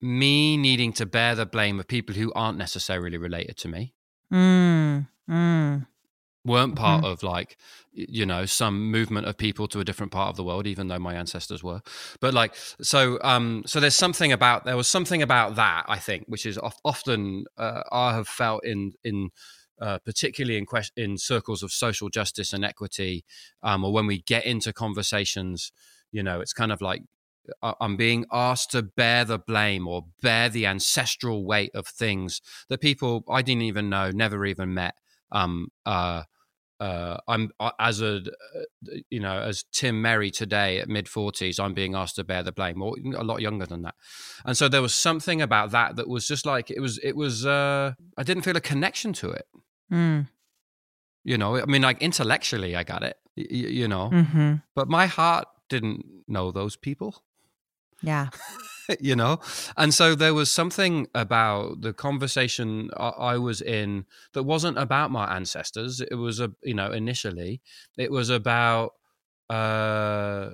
me 0.00 0.56
needing 0.56 0.92
to 0.94 1.06
bear 1.06 1.34
the 1.34 1.46
blame 1.46 1.78
of 1.78 1.86
people 1.86 2.14
who 2.14 2.32
aren't 2.34 2.58
necessarily 2.58 3.18
related 3.18 3.56
to 3.58 3.68
me. 3.68 3.94
Mm, 4.32 5.08
mm. 5.28 5.86
Weren't 6.44 6.74
part 6.74 7.02
mm-hmm. 7.02 7.12
of 7.12 7.22
like, 7.22 7.58
you 7.92 8.24
know, 8.24 8.46
some 8.46 8.90
movement 8.90 9.26
of 9.26 9.36
people 9.36 9.68
to 9.68 9.80
a 9.80 9.84
different 9.84 10.10
part 10.10 10.30
of 10.30 10.36
the 10.36 10.44
world, 10.44 10.66
even 10.66 10.88
though 10.88 10.98
my 10.98 11.14
ancestors 11.14 11.62
were. 11.62 11.82
But 12.20 12.32
like, 12.32 12.54
so, 12.80 13.18
um, 13.22 13.62
so 13.66 13.78
there's 13.78 13.94
something 13.94 14.32
about 14.32 14.64
there 14.64 14.76
was 14.76 14.88
something 14.88 15.20
about 15.20 15.56
that 15.56 15.84
I 15.86 15.98
think, 15.98 16.24
which 16.28 16.46
is 16.46 16.58
often 16.84 17.44
uh, 17.58 17.82
I 17.92 18.14
have 18.14 18.26
felt 18.26 18.64
in 18.64 18.92
in 19.04 19.30
uh, 19.80 19.98
particularly 20.04 20.58
in 20.58 20.66
que- 20.66 20.90
in 20.96 21.18
circles 21.18 21.62
of 21.62 21.72
social 21.72 22.08
justice 22.08 22.52
and 22.52 22.64
equity, 22.64 23.24
um, 23.62 23.84
or 23.84 23.92
when 23.92 24.06
we 24.06 24.22
get 24.22 24.44
into 24.46 24.72
conversations, 24.72 25.72
you 26.12 26.22
know, 26.22 26.40
it's 26.40 26.52
kind 26.52 26.72
of 26.72 26.80
like 26.80 27.02
I'm 27.62 27.96
being 27.96 28.26
asked 28.32 28.70
to 28.72 28.82
bear 28.82 29.24
the 29.24 29.38
blame 29.38 29.88
or 29.88 30.04
bear 30.22 30.48
the 30.48 30.66
ancestral 30.66 31.44
weight 31.44 31.70
of 31.74 31.86
things 31.86 32.40
that 32.68 32.80
people 32.80 33.24
I 33.28 33.42
didn't 33.42 33.62
even 33.62 33.88
know, 33.88 34.10
never 34.10 34.44
even 34.46 34.74
met. 34.74 34.94
Um, 35.32 35.68
uh, 35.86 36.24
uh, 36.80 37.18
I'm 37.28 37.50
uh, 37.60 37.72
as 37.78 38.00
a 38.00 38.16
uh, 38.16 38.96
you 39.10 39.20
know 39.20 39.38
as 39.38 39.64
Tim 39.70 40.00
Merry 40.00 40.30
today 40.30 40.78
at 40.78 40.88
mid 40.88 41.08
forties, 41.08 41.58
I'm 41.58 41.74
being 41.74 41.94
asked 41.94 42.16
to 42.16 42.24
bear 42.24 42.42
the 42.42 42.52
blame, 42.52 42.80
or 42.80 42.94
a 43.14 43.22
lot 43.22 43.42
younger 43.42 43.66
than 43.66 43.82
that. 43.82 43.94
And 44.46 44.56
so 44.56 44.66
there 44.66 44.80
was 44.80 44.94
something 44.94 45.42
about 45.42 45.72
that 45.72 45.96
that 45.96 46.08
was 46.08 46.26
just 46.26 46.46
like 46.46 46.70
it 46.70 46.80
was. 46.80 46.98
It 47.02 47.16
was. 47.16 47.44
Uh, 47.44 47.92
I 48.16 48.22
didn't 48.22 48.44
feel 48.44 48.56
a 48.56 48.62
connection 48.62 49.12
to 49.14 49.30
it. 49.30 49.46
Mm. 49.92 50.28
You 51.22 51.36
know, 51.36 51.60
I 51.60 51.66
mean, 51.66 51.82
like 51.82 52.00
intellectually, 52.00 52.74
I 52.74 52.82
got 52.82 53.02
it. 53.02 53.18
Y- 53.36 53.46
you 53.50 53.86
know, 53.86 54.08
mm-hmm. 54.10 54.54
but 54.74 54.88
my 54.88 55.06
heart 55.06 55.48
didn't 55.68 56.06
know 56.26 56.50
those 56.50 56.76
people. 56.76 57.22
Yeah. 58.02 58.28
you 59.00 59.14
know? 59.14 59.40
And 59.76 59.94
so 59.94 60.14
there 60.14 60.34
was 60.34 60.50
something 60.50 61.06
about 61.14 61.82
the 61.82 61.92
conversation 61.92 62.90
I 62.96 63.38
was 63.38 63.60
in 63.60 64.06
that 64.32 64.42
wasn't 64.42 64.78
about 64.78 65.10
my 65.10 65.34
ancestors. 65.34 66.00
It 66.00 66.14
was 66.16 66.40
a, 66.40 66.52
you 66.62 66.74
know, 66.74 66.90
initially, 66.90 67.60
it 67.96 68.10
was 68.10 68.30
about 68.30 68.92
uh, 69.48 70.50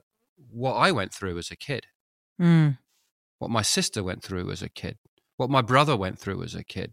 what 0.50 0.74
I 0.74 0.92
went 0.92 1.12
through 1.12 1.38
as 1.38 1.50
a 1.50 1.56
kid, 1.56 1.86
mm. 2.40 2.76
what 3.38 3.50
my 3.50 3.62
sister 3.62 4.02
went 4.02 4.22
through 4.22 4.50
as 4.50 4.62
a 4.62 4.68
kid, 4.68 4.98
what 5.36 5.50
my 5.50 5.62
brother 5.62 5.96
went 5.96 6.18
through 6.18 6.42
as 6.42 6.54
a 6.54 6.64
kid, 6.64 6.92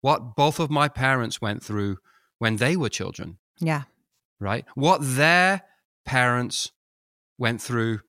what 0.00 0.36
both 0.36 0.60
of 0.60 0.70
my 0.70 0.88
parents 0.88 1.40
went 1.40 1.62
through 1.62 1.98
when 2.38 2.56
they 2.56 2.76
were 2.76 2.88
children. 2.88 3.38
Yeah. 3.60 3.84
Right? 4.40 4.64
What 4.74 4.98
their 5.02 5.62
parents 6.04 6.72
went 7.38 7.62
through 7.62 8.00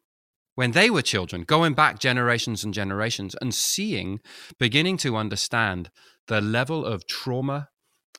when 0.56 0.72
they 0.72 0.90
were 0.90 1.02
children, 1.02 1.44
going 1.44 1.74
back 1.74 2.00
generations 2.00 2.64
and 2.64 2.74
generations 2.74 3.36
and 3.42 3.54
seeing, 3.54 4.20
beginning 4.58 4.98
to 4.98 5.18
understand 5.18 5.90
the 6.28 6.42
level 6.42 6.86
of 6.86 7.06
trauma, 7.08 7.70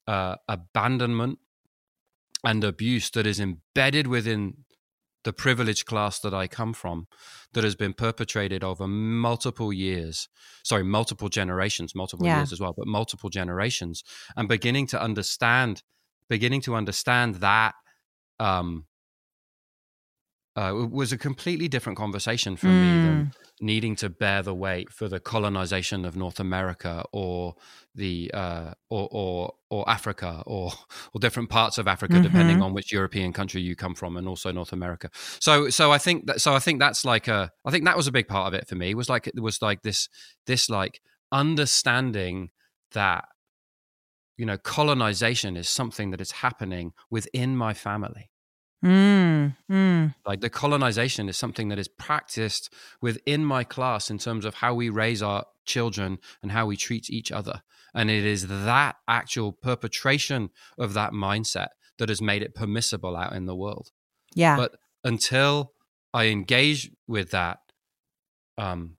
uh, 0.06 0.36
abandonment, 0.48 1.38
and 2.44 2.62
abuse 2.62 3.10
that 3.10 3.26
is 3.26 3.40
embedded 3.40 4.06
within 4.06 4.58
the 5.24 5.32
privileged 5.32 5.86
class 5.86 6.20
that 6.20 6.32
I 6.32 6.46
come 6.46 6.72
from, 6.72 7.08
that 7.52 7.64
has 7.64 7.74
been 7.74 7.94
perpetrated 7.94 8.62
over 8.62 8.86
multiple 8.86 9.72
years, 9.72 10.28
sorry, 10.62 10.84
multiple 10.84 11.28
generations, 11.28 11.96
multiple 11.96 12.24
yeah. 12.24 12.36
years 12.36 12.52
as 12.52 12.60
well, 12.60 12.74
but 12.76 12.86
multiple 12.86 13.30
generations, 13.30 14.04
and 14.36 14.46
beginning 14.46 14.86
to 14.88 15.02
understand, 15.02 15.82
beginning 16.28 16.60
to 16.60 16.76
understand 16.76 17.36
that 17.36 17.74
um, 18.38 18.86
uh, 20.56 20.74
it 20.74 20.90
was 20.90 21.12
a 21.12 21.18
completely 21.18 21.68
different 21.68 21.98
conversation 21.98 22.56
for 22.56 22.68
mm. 22.68 22.80
me 22.80 23.06
than 23.06 23.32
needing 23.60 23.94
to 23.96 24.08
bear 24.08 24.42
the 24.42 24.54
weight 24.54 24.90
for 24.90 25.06
the 25.06 25.20
colonization 25.20 26.04
of 26.04 26.16
North 26.16 26.40
America 26.40 27.04
or 27.12 27.54
the 27.94 28.30
uh, 28.32 28.72
or, 28.88 29.08
or 29.10 29.54
or 29.68 29.88
Africa 29.88 30.42
or 30.46 30.72
or 31.14 31.20
different 31.20 31.50
parts 31.50 31.76
of 31.76 31.86
Africa, 31.86 32.14
mm-hmm. 32.14 32.22
depending 32.22 32.62
on 32.62 32.72
which 32.72 32.90
European 32.90 33.32
country 33.32 33.60
you 33.60 33.76
come 33.76 33.94
from, 33.94 34.16
and 34.16 34.26
also 34.26 34.50
North 34.50 34.72
America. 34.72 35.10
So 35.40 35.68
so 35.68 35.92
I 35.92 35.98
think 35.98 36.26
that 36.26 36.40
so 36.40 36.54
I 36.54 36.58
think 36.58 36.80
that's 36.80 37.04
like 37.04 37.28
a 37.28 37.50
I 37.64 37.70
think 37.70 37.84
that 37.84 37.96
was 37.96 38.06
a 38.06 38.12
big 38.12 38.28
part 38.28 38.48
of 38.48 38.54
it 38.54 38.66
for 38.66 38.76
me. 38.76 38.94
Was 38.94 39.10
like 39.10 39.26
it 39.26 39.40
was 39.40 39.60
like 39.60 39.82
this 39.82 40.08
this 40.46 40.70
like 40.70 41.00
understanding 41.30 42.50
that 42.92 43.26
you 44.38 44.46
know 44.46 44.56
colonization 44.56 45.56
is 45.56 45.68
something 45.68 46.12
that 46.12 46.20
is 46.20 46.30
happening 46.30 46.92
within 47.10 47.56
my 47.56 47.74
family 47.74 48.30
Mm, 48.86 49.56
mm. 49.68 50.14
Like 50.24 50.40
the 50.40 50.50
colonization 50.50 51.28
is 51.28 51.36
something 51.36 51.68
that 51.70 51.78
is 51.78 51.88
practiced 51.88 52.72
within 53.00 53.44
my 53.44 53.64
class 53.64 54.10
in 54.10 54.18
terms 54.18 54.44
of 54.44 54.54
how 54.54 54.74
we 54.74 54.90
raise 54.90 55.22
our 55.22 55.44
children 55.64 56.18
and 56.40 56.52
how 56.52 56.66
we 56.66 56.76
treat 56.76 57.10
each 57.10 57.32
other. 57.32 57.62
And 57.94 58.10
it 58.10 58.24
is 58.24 58.46
that 58.46 58.96
actual 59.08 59.52
perpetration 59.52 60.50
of 60.78 60.94
that 60.94 61.12
mindset 61.12 61.68
that 61.98 62.08
has 62.08 62.22
made 62.22 62.42
it 62.42 62.54
permissible 62.54 63.16
out 63.16 63.32
in 63.32 63.46
the 63.46 63.56
world. 63.56 63.90
Yeah. 64.34 64.56
But 64.56 64.76
until 65.02 65.72
I 66.14 66.26
engage 66.26 66.90
with 67.08 67.32
that, 67.32 67.58
um, 68.56 68.95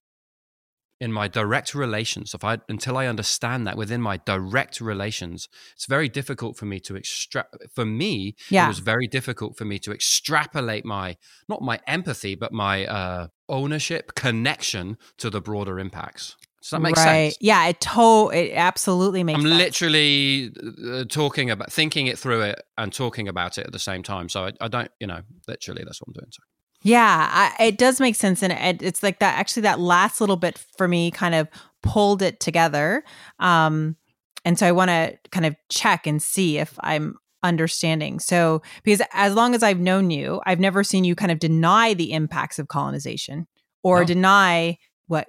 in 1.00 1.12
my 1.12 1.28
direct 1.28 1.74
relations 1.74 2.34
if 2.34 2.44
i 2.44 2.58
until 2.68 2.96
i 2.96 3.06
understand 3.06 3.66
that 3.66 3.76
within 3.76 4.00
my 4.00 4.16
direct 4.18 4.80
relations 4.80 5.48
it's 5.74 5.86
very 5.86 6.08
difficult 6.08 6.56
for 6.56 6.66
me 6.66 6.80
to 6.80 6.96
extract 6.96 7.56
for 7.74 7.84
me 7.84 8.34
yeah. 8.50 8.64
it 8.64 8.68
was 8.68 8.80
very 8.80 9.06
difficult 9.06 9.56
for 9.56 9.64
me 9.64 9.78
to 9.78 9.92
extrapolate 9.92 10.84
my 10.84 11.16
not 11.48 11.62
my 11.62 11.80
empathy 11.86 12.34
but 12.34 12.52
my 12.52 12.86
uh 12.86 13.28
ownership 13.48 14.14
connection 14.14 14.98
to 15.16 15.30
the 15.30 15.40
broader 15.40 15.78
impacts 15.78 16.36
does 16.60 16.70
that 16.70 16.80
make 16.80 16.96
right. 16.96 17.32
sense? 17.32 17.38
Yeah, 17.40 17.68
it 17.68 17.80
to 17.80 18.30
it 18.34 18.52
absolutely 18.54 19.22
makes. 19.22 19.38
I'm 19.38 19.46
sense. 19.46 19.58
literally 19.58 20.52
uh, 20.84 21.04
talking 21.04 21.50
about 21.50 21.72
thinking 21.72 22.08
it 22.08 22.18
through 22.18 22.42
it 22.42 22.62
and 22.76 22.92
talking 22.92 23.28
about 23.28 23.58
it 23.58 23.66
at 23.66 23.72
the 23.72 23.78
same 23.78 24.02
time. 24.02 24.28
So 24.28 24.46
I, 24.46 24.52
I 24.60 24.68
don't, 24.68 24.90
you 24.98 25.06
know, 25.06 25.22
literally 25.46 25.84
that's 25.84 26.02
what 26.02 26.08
I'm 26.08 26.14
doing. 26.14 26.30
So. 26.30 26.42
Yeah, 26.82 27.28
I, 27.58 27.64
it 27.64 27.78
does 27.78 28.00
make 28.00 28.14
sense, 28.14 28.42
and 28.42 28.52
it, 28.52 28.86
it's 28.86 29.02
like 29.02 29.18
that. 29.18 29.38
Actually, 29.38 29.62
that 29.62 29.80
last 29.80 30.20
little 30.20 30.36
bit 30.36 30.58
for 30.76 30.86
me 30.86 31.10
kind 31.10 31.34
of 31.34 31.48
pulled 31.82 32.22
it 32.22 32.40
together. 32.40 33.02
Um, 33.40 33.96
and 34.44 34.58
so 34.58 34.66
I 34.66 34.72
want 34.72 34.90
to 34.90 35.18
kind 35.30 35.44
of 35.44 35.56
check 35.68 36.06
and 36.06 36.22
see 36.22 36.58
if 36.58 36.78
I'm 36.80 37.16
understanding. 37.42 38.20
So, 38.20 38.62
because 38.84 39.02
as 39.12 39.34
long 39.34 39.54
as 39.54 39.62
I've 39.62 39.80
known 39.80 40.10
you, 40.10 40.40
I've 40.46 40.60
never 40.60 40.84
seen 40.84 41.04
you 41.04 41.14
kind 41.16 41.32
of 41.32 41.40
deny 41.40 41.94
the 41.94 42.12
impacts 42.12 42.58
of 42.58 42.68
colonization 42.68 43.48
or 43.82 44.00
no. 44.00 44.06
deny 44.06 44.78
what 45.08 45.28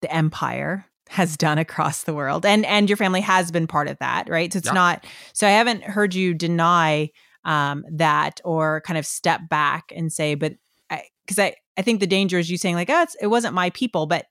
the 0.00 0.12
empire 0.12 0.86
has 1.08 1.36
done 1.36 1.58
across 1.58 2.02
the 2.02 2.12
world 2.12 2.44
and 2.44 2.66
and 2.66 2.90
your 2.90 2.96
family 2.96 3.20
has 3.20 3.52
been 3.52 3.68
part 3.68 3.86
of 3.86 3.96
that 3.98 4.28
right 4.28 4.52
so 4.52 4.56
it's 4.56 4.66
yeah. 4.66 4.72
not 4.72 5.06
so 5.32 5.46
i 5.46 5.50
haven't 5.50 5.84
heard 5.84 6.14
you 6.14 6.34
deny 6.34 7.08
um, 7.44 7.84
that 7.92 8.40
or 8.44 8.80
kind 8.80 8.98
of 8.98 9.06
step 9.06 9.48
back 9.48 9.92
and 9.94 10.12
say 10.12 10.34
but 10.34 10.54
because 11.26 11.38
I, 11.38 11.54
I 11.76 11.82
think 11.82 12.00
the 12.00 12.06
danger 12.06 12.38
is 12.38 12.50
you 12.50 12.56
saying 12.56 12.76
like, 12.76 12.90
oh, 12.90 13.06
it 13.20 13.26
wasn't 13.26 13.54
my 13.54 13.70
people, 13.70 14.06
but 14.06 14.26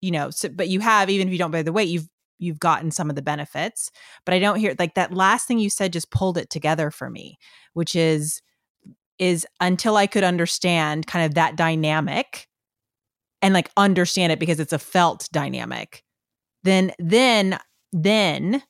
you 0.00 0.10
know, 0.10 0.30
so, 0.30 0.48
but 0.48 0.68
you 0.68 0.80
have, 0.80 1.08
even 1.08 1.28
if 1.28 1.32
you 1.32 1.38
don't 1.38 1.50
bear 1.50 1.62
the 1.62 1.72
weight, 1.72 1.88
you've, 1.88 2.08
you've 2.38 2.60
gotten 2.60 2.90
some 2.90 3.08
of 3.08 3.16
the 3.16 3.22
benefits, 3.22 3.90
but 4.24 4.34
I 4.34 4.38
don't 4.38 4.58
hear 4.58 4.74
like 4.78 4.94
that 4.94 5.14
last 5.14 5.48
thing 5.48 5.58
you 5.58 5.70
said 5.70 5.92
just 5.92 6.10
pulled 6.10 6.36
it 6.36 6.50
together 6.50 6.90
for 6.90 7.08
me, 7.08 7.38
which 7.72 7.96
is, 7.96 8.42
is 9.18 9.46
until 9.60 9.96
I 9.96 10.06
could 10.06 10.24
understand 10.24 11.06
kind 11.06 11.24
of 11.24 11.34
that 11.34 11.56
dynamic 11.56 12.48
and 13.40 13.54
like 13.54 13.70
understand 13.76 14.32
it 14.32 14.38
because 14.38 14.60
it's 14.60 14.74
a 14.74 14.78
felt 14.78 15.28
dynamic, 15.32 16.02
then, 16.62 16.92
then, 16.98 17.58
then 17.92 18.62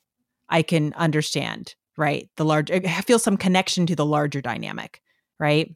I 0.47 0.61
can 0.61 0.93
understand, 0.93 1.75
right? 1.97 2.29
The 2.37 2.45
large, 2.45 2.71
I 2.71 3.01
feel 3.01 3.19
some 3.19 3.35
connection 3.35 3.85
to 3.87 3.95
the 3.95 4.05
larger 4.05 4.39
dynamic, 4.39 5.01
right? 5.39 5.75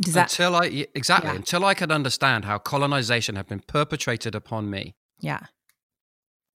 Does 0.00 0.14
that 0.14 0.30
until 0.30 0.56
I 0.56 0.86
exactly 0.94 1.30
yeah. 1.30 1.36
until 1.36 1.64
I 1.64 1.74
could 1.74 1.90
understand 1.90 2.44
how 2.44 2.58
colonization 2.58 3.36
had 3.36 3.46
been 3.46 3.60
perpetrated 3.60 4.34
upon 4.34 4.70
me. 4.70 4.94
Yeah. 5.18 5.40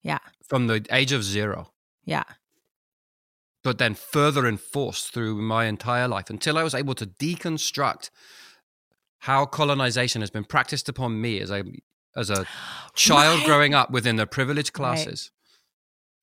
Yeah. 0.03 0.19
From 0.43 0.67
the 0.67 0.85
age 0.91 1.13
of 1.13 1.23
zero. 1.23 1.73
Yeah. 2.05 2.25
But 3.63 3.79
then 3.79 3.95
further 3.95 4.47
enforced 4.47 5.13
through 5.13 5.37
my 5.37 5.67
entire 5.67 6.09
life 6.09 6.31
until 6.31 6.57
I 6.57 6.63
was 6.63 6.75
able 6.75 6.95
to 6.95 7.07
deconstruct 7.07 8.11
how 9.21 9.45
colonization 9.45 10.23
has 10.23 10.31
been 10.31 10.45
practiced 10.45 10.89
upon 10.89 11.21
me 11.21 11.41
as 11.41 11.51
a 11.51 11.65
as 12.17 12.31
a 12.31 12.47
child 12.95 13.41
right. 13.41 13.47
growing 13.47 13.75
up 13.75 13.91
within 13.91 14.17
the 14.17 14.27
privileged 14.27 14.73
classes 14.73 15.31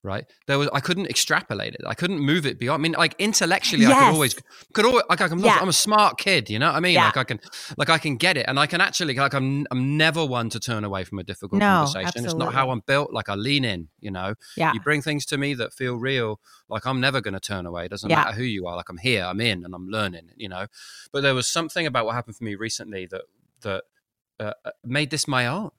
right 0.07 0.25
there 0.47 0.57
was 0.57 0.69
i 0.73 0.79
couldn't 0.79 1.07
extrapolate 1.07 1.75
it 1.75 1.81
i 1.85 1.93
couldn't 1.93 2.19
move 2.19 2.45
it 2.45 2.57
beyond 2.57 2.79
i 2.79 2.81
mean 2.81 2.93
like 2.93 3.13
intellectually 3.19 3.83
yes. 3.83 3.91
i 3.91 3.99
could 3.99 4.13
always 4.13 4.35
could 4.73 4.85
always 4.85 5.03
like 5.09 5.19
i'm, 5.19 5.39
yeah. 5.39 5.59
I'm 5.61 5.67
a 5.67 5.73
smart 5.73 6.17
kid 6.17 6.49
you 6.49 6.57
know 6.57 6.67
what 6.67 6.75
i 6.75 6.79
mean 6.79 6.93
yeah. 6.93 7.05
like 7.05 7.17
i 7.17 7.23
can 7.23 7.39
like 7.77 7.89
i 7.89 7.97
can 7.97 8.15
get 8.15 8.37
it 8.37 8.45
and 8.47 8.59
i 8.59 8.65
can 8.65 8.81
actually 8.81 9.13
like 9.13 9.33
i'm 9.33 9.67
i'm 9.69 9.97
never 9.97 10.25
one 10.25 10.49
to 10.49 10.59
turn 10.59 10.83
away 10.83 11.03
from 11.03 11.19
a 11.19 11.23
difficult 11.23 11.59
no, 11.59 11.65
conversation 11.65 12.07
absolutely. 12.07 12.25
it's 12.25 12.39
not 12.39 12.53
how 12.53 12.71
i'm 12.71 12.81
built 12.87 13.11
like 13.13 13.29
i 13.29 13.35
lean 13.35 13.65
in 13.65 13.89
you 13.99 14.09
know 14.09 14.33
yeah 14.55 14.71
you 14.73 14.79
bring 14.79 15.01
things 15.01 15.25
to 15.25 15.37
me 15.37 15.53
that 15.53 15.73
feel 15.73 15.95
real 15.95 16.39
like 16.69 16.87
i'm 16.87 17.01
never 17.01 17.21
going 17.21 17.33
to 17.33 17.39
turn 17.39 17.65
away 17.65 17.85
it 17.85 17.89
doesn't 17.89 18.09
yeah. 18.09 18.23
matter 18.23 18.31
who 18.31 18.43
you 18.43 18.65
are 18.65 18.75
like 18.75 18.89
i'm 18.89 18.97
here 18.97 19.25
i'm 19.25 19.41
in 19.41 19.65
and 19.65 19.75
i'm 19.75 19.87
learning 19.87 20.29
you 20.35 20.47
know 20.47 20.65
but 21.11 21.21
there 21.21 21.35
was 21.35 21.47
something 21.47 21.85
about 21.85 22.05
what 22.05 22.15
happened 22.15 22.35
for 22.35 22.45
me 22.45 22.55
recently 22.55 23.05
that 23.05 23.23
that 23.61 23.83
uh, 24.39 24.53
uh 24.63 24.71
made 24.83 25.09
this 25.09 25.27
my 25.27 25.45
own 25.47 25.71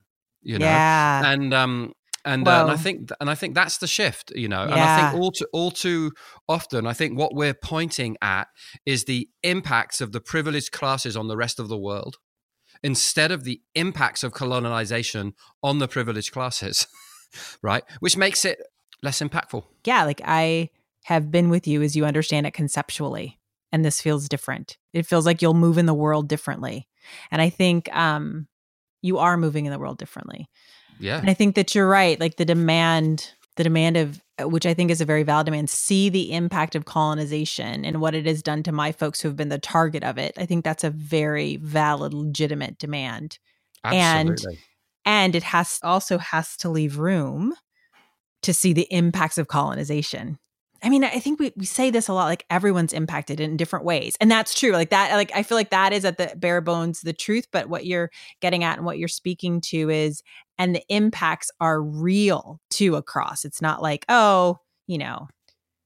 you 0.42 0.58
know 0.58 0.66
yeah. 0.66 1.30
and 1.30 1.54
um 1.54 1.92
and, 2.28 2.46
uh, 2.46 2.62
and 2.62 2.70
I 2.70 2.76
think 2.76 3.10
and 3.20 3.30
I 3.30 3.34
think 3.34 3.54
that's 3.54 3.78
the 3.78 3.86
shift, 3.86 4.32
you 4.34 4.48
know. 4.48 4.64
Yeah. 4.66 4.72
And 4.72 4.80
I 4.80 5.10
think 5.10 5.22
all 5.22 5.30
too 5.30 5.46
all 5.52 5.70
too 5.70 6.12
often, 6.46 6.86
I 6.86 6.92
think 6.92 7.18
what 7.18 7.34
we're 7.34 7.54
pointing 7.54 8.16
at 8.20 8.48
is 8.84 9.04
the 9.04 9.28
impacts 9.42 10.00
of 10.00 10.12
the 10.12 10.20
privileged 10.20 10.70
classes 10.70 11.16
on 11.16 11.28
the 11.28 11.36
rest 11.36 11.58
of 11.58 11.68
the 11.68 11.78
world, 11.78 12.18
instead 12.82 13.32
of 13.32 13.44
the 13.44 13.62
impacts 13.74 14.22
of 14.22 14.32
colonization 14.32 15.32
on 15.62 15.78
the 15.78 15.88
privileged 15.88 16.32
classes, 16.32 16.86
right? 17.62 17.82
Which 18.00 18.16
makes 18.16 18.44
it 18.44 18.58
less 19.02 19.20
impactful. 19.20 19.64
Yeah, 19.84 20.04
like 20.04 20.20
I 20.24 20.68
have 21.04 21.30
been 21.30 21.48
with 21.48 21.66
you 21.66 21.80
as 21.80 21.96
you 21.96 22.04
understand 22.04 22.46
it 22.46 22.52
conceptually, 22.52 23.38
and 23.72 23.84
this 23.84 24.02
feels 24.02 24.28
different. 24.28 24.76
It 24.92 25.06
feels 25.06 25.24
like 25.24 25.40
you'll 25.40 25.54
move 25.54 25.78
in 25.78 25.86
the 25.86 25.94
world 25.94 26.28
differently, 26.28 26.88
and 27.30 27.40
I 27.40 27.48
think 27.48 27.94
um, 27.96 28.48
you 29.00 29.16
are 29.16 29.38
moving 29.38 29.64
in 29.64 29.72
the 29.72 29.78
world 29.78 29.96
differently. 29.96 30.46
Yeah. 31.00 31.18
And 31.18 31.30
I 31.30 31.34
think 31.34 31.54
that 31.54 31.74
you're 31.74 31.88
right. 31.88 32.18
Like 32.18 32.36
the 32.36 32.44
demand, 32.44 33.32
the 33.56 33.64
demand 33.64 33.96
of, 33.96 34.20
uh, 34.40 34.48
which 34.48 34.66
I 34.66 34.74
think 34.74 34.90
is 34.90 35.00
a 35.00 35.04
very 35.04 35.22
valid 35.22 35.46
demand, 35.46 35.70
see 35.70 36.08
the 36.08 36.32
impact 36.32 36.74
of 36.74 36.84
colonization 36.84 37.84
and 37.84 38.00
what 38.00 38.14
it 38.14 38.26
has 38.26 38.42
done 38.42 38.62
to 38.64 38.72
my 38.72 38.92
folks 38.92 39.20
who 39.20 39.28
have 39.28 39.36
been 39.36 39.48
the 39.48 39.58
target 39.58 40.02
of 40.02 40.18
it. 40.18 40.34
I 40.36 40.46
think 40.46 40.64
that's 40.64 40.84
a 40.84 40.90
very 40.90 41.56
valid, 41.56 42.14
legitimate 42.14 42.78
demand. 42.78 43.38
Absolutely. 43.84 44.54
And, 44.54 44.58
and 45.04 45.34
it 45.34 45.44
has 45.44 45.80
also 45.82 46.18
has 46.18 46.56
to 46.58 46.68
leave 46.68 46.98
room 46.98 47.54
to 48.42 48.52
see 48.52 48.72
the 48.72 48.86
impacts 48.92 49.38
of 49.38 49.48
colonization 49.48 50.38
I 50.82 50.88
mean, 50.88 51.04
I 51.04 51.18
think 51.18 51.40
we, 51.40 51.52
we 51.56 51.64
say 51.64 51.90
this 51.90 52.08
a 52.08 52.12
lot, 52.12 52.26
like 52.26 52.44
everyone's 52.50 52.92
impacted 52.92 53.40
in 53.40 53.56
different 53.56 53.84
ways. 53.84 54.16
And 54.20 54.30
that's 54.30 54.58
true. 54.58 54.72
Like 54.72 54.90
that, 54.90 55.14
like 55.14 55.32
I 55.34 55.42
feel 55.42 55.56
like 55.56 55.70
that 55.70 55.92
is 55.92 56.04
at 56.04 56.18
the 56.18 56.32
bare 56.36 56.60
bones 56.60 57.00
the 57.00 57.12
truth. 57.12 57.48
But 57.50 57.68
what 57.68 57.84
you're 57.84 58.10
getting 58.40 58.64
at 58.64 58.76
and 58.76 58.86
what 58.86 58.98
you're 58.98 59.08
speaking 59.08 59.60
to 59.62 59.90
is, 59.90 60.22
and 60.58 60.74
the 60.74 60.84
impacts 60.88 61.50
are 61.60 61.82
real 61.82 62.60
to 62.70 62.96
across. 62.96 63.44
It's 63.44 63.62
not 63.62 63.82
like, 63.82 64.04
oh, 64.08 64.58
you 64.86 64.98
know, 64.98 65.28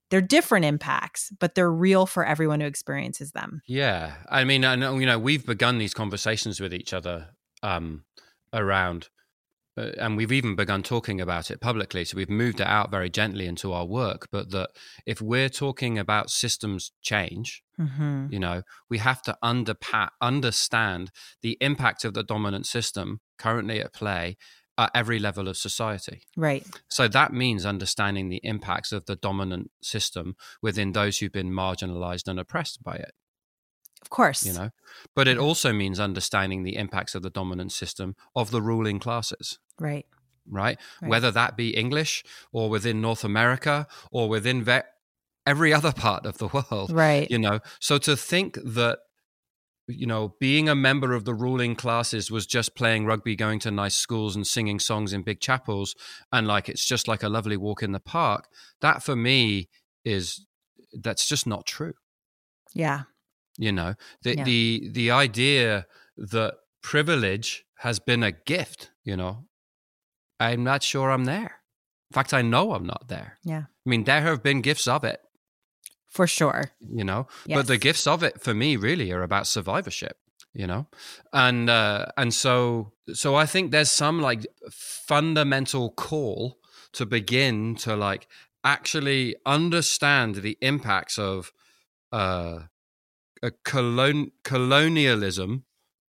they're 0.09 0.21
different 0.21 0.65
impacts, 0.65 1.31
but 1.39 1.55
they're 1.55 1.71
real 1.71 2.05
for 2.05 2.25
everyone 2.25 2.59
who 2.59 2.67
experiences 2.67 3.31
them. 3.31 3.61
Yeah. 3.65 4.13
I 4.29 4.43
mean, 4.43 4.63
I 4.63 4.75
know, 4.75 4.97
you 4.99 5.07
know, 5.07 5.17
we've 5.17 5.45
begun 5.45 5.79
these 5.79 5.93
conversations 5.93 6.59
with 6.59 6.73
each 6.73 6.93
other 6.93 7.29
um, 7.63 8.03
around 8.53 9.09
uh, 9.77 9.91
and 9.97 10.17
we've 10.17 10.31
even 10.31 10.55
begun 10.55 10.83
talking 10.83 11.19
about 11.19 11.49
it 11.49 11.61
publicly. 11.61 12.05
So 12.05 12.17
we've 12.17 12.29
moved 12.29 12.59
it 12.59 12.67
out 12.67 12.91
very 12.91 13.09
gently 13.09 13.47
into 13.47 13.71
our 13.73 13.85
work. 13.85 14.27
But 14.31 14.51
that 14.51 14.69
if 15.05 15.21
we're 15.21 15.49
talking 15.49 15.97
about 15.97 16.29
systems 16.29 16.91
change, 17.01 17.63
mm-hmm. 17.79 18.27
you 18.29 18.39
know, 18.39 18.61
we 18.89 18.99
have 18.99 19.21
to 19.23 19.37
underpa- 19.43 20.09
understand 20.21 21.11
the 21.41 21.57
impact 21.61 22.05
of 22.05 22.13
the 22.13 22.23
dominant 22.23 22.65
system 22.65 23.19
currently 23.37 23.81
at 23.81 23.93
play 23.93 24.37
at 24.77 24.91
every 24.95 25.19
level 25.19 25.47
of 25.47 25.57
society. 25.57 26.23
Right. 26.35 26.65
So 26.89 27.07
that 27.07 27.33
means 27.33 27.65
understanding 27.65 28.29
the 28.29 28.41
impacts 28.43 28.91
of 28.91 29.05
the 29.05 29.15
dominant 29.15 29.71
system 29.81 30.35
within 30.61 30.93
those 30.93 31.17
who've 31.17 31.31
been 31.31 31.51
marginalized 31.51 32.27
and 32.27 32.39
oppressed 32.39 32.83
by 32.83 32.95
it. 32.95 33.11
Of 34.01 34.09
course. 34.09 34.45
You 34.45 34.53
know, 34.53 34.69
but 35.15 35.29
it 35.29 35.37
also 35.37 35.71
means 35.71 35.97
understanding 35.97 36.63
the 36.63 36.75
impacts 36.75 37.15
of 37.15 37.23
the 37.23 37.29
dominant 37.29 37.71
system 37.71 38.15
of 38.35 38.51
the 38.51 38.61
ruling 38.61 38.99
classes. 38.99 39.59
Right. 39.79 40.05
Right. 40.49 40.77
right. 41.01 41.09
Whether 41.09 41.31
that 41.31 41.55
be 41.55 41.69
English 41.75 42.23
or 42.51 42.69
within 42.69 43.01
North 43.01 43.23
America 43.23 43.87
or 44.11 44.27
within 44.27 44.63
ve- 44.63 44.81
every 45.45 45.73
other 45.73 45.91
part 45.93 46.25
of 46.25 46.37
the 46.37 46.47
world. 46.47 46.91
Right. 46.91 47.29
You 47.31 47.39
know, 47.39 47.59
so 47.79 47.97
to 47.99 48.15
think 48.17 48.57
that 48.63 48.99
you 49.87 50.05
know, 50.05 50.33
being 50.39 50.69
a 50.69 50.75
member 50.75 51.13
of 51.13 51.25
the 51.25 51.33
ruling 51.33 51.75
classes 51.75 52.31
was 52.31 52.45
just 52.45 52.73
playing 52.73 53.05
rugby, 53.05 53.35
going 53.35 53.59
to 53.59 53.69
nice 53.69 53.95
schools 53.95 54.33
and 54.33 54.47
singing 54.47 54.79
songs 54.79 55.11
in 55.11 55.23
big 55.23 55.41
chapels. 55.41 55.93
And 56.31 56.47
like, 56.47 56.69
it's 56.69 56.85
just 56.85 57.07
like 57.09 57.21
a 57.21 57.27
lovely 57.27 57.57
walk 57.57 57.83
in 57.83 57.91
the 57.91 57.99
park. 57.99 58.47
That 58.79 59.03
for 59.03 59.13
me 59.15 59.67
is, 60.05 60.45
that's 60.93 61.27
just 61.27 61.45
not 61.45 61.65
true. 61.65 61.95
Yeah. 62.73 63.01
You 63.57 63.73
know, 63.73 63.95
the, 64.21 64.37
Yeah. 64.37 64.43
the, 64.45 64.89
the 64.89 65.11
idea 65.11 65.85
that 66.15 66.53
privilege 66.81 67.65
has 67.79 67.99
been 67.99 68.23
a 68.23 68.31
gift, 68.31 68.91
you 69.03 69.17
know, 69.17 69.43
I'm 70.51 70.63
not 70.63 70.83
sure 70.83 71.11
I'm 71.11 71.25
there. 71.25 71.61
In 72.11 72.15
fact, 72.15 72.33
I 72.33 72.41
know 72.41 72.73
I'm 72.73 72.85
not 72.85 73.07
there. 73.07 73.37
Yeah. 73.43 73.63
I 73.85 73.89
mean, 73.89 74.03
there 74.03 74.21
have 74.21 74.41
been 74.43 74.61
gifts 74.61 74.87
of 74.87 75.03
it, 75.03 75.19
For 76.09 76.27
sure. 76.27 76.71
you 76.79 77.03
know, 77.03 77.27
but 77.47 77.67
the 77.67 77.77
gifts 77.77 78.05
of 78.07 78.23
it 78.23 78.41
for 78.41 78.53
me 78.53 78.75
really 78.77 79.11
are 79.11 79.23
about 79.23 79.47
survivorship, 79.47 80.17
you 80.53 80.67
know, 80.67 80.85
and 81.31 81.69
uh, 81.69 82.05
and 82.17 82.33
so 82.33 82.93
so 83.13 83.35
I 83.35 83.45
think 83.45 83.71
there's 83.71 83.91
some 83.91 84.21
like 84.21 84.45
fundamental 84.71 85.89
call 85.91 86.59
to 86.93 87.05
begin 87.05 87.75
to 87.77 87.95
like 87.95 88.27
actually 88.63 89.35
understand 89.45 90.35
the 90.35 90.57
impacts 90.61 91.17
of 91.17 91.51
uh, 92.11 92.59
a 93.41 93.51
colon- 93.65 94.31
colonialism, 94.43 95.65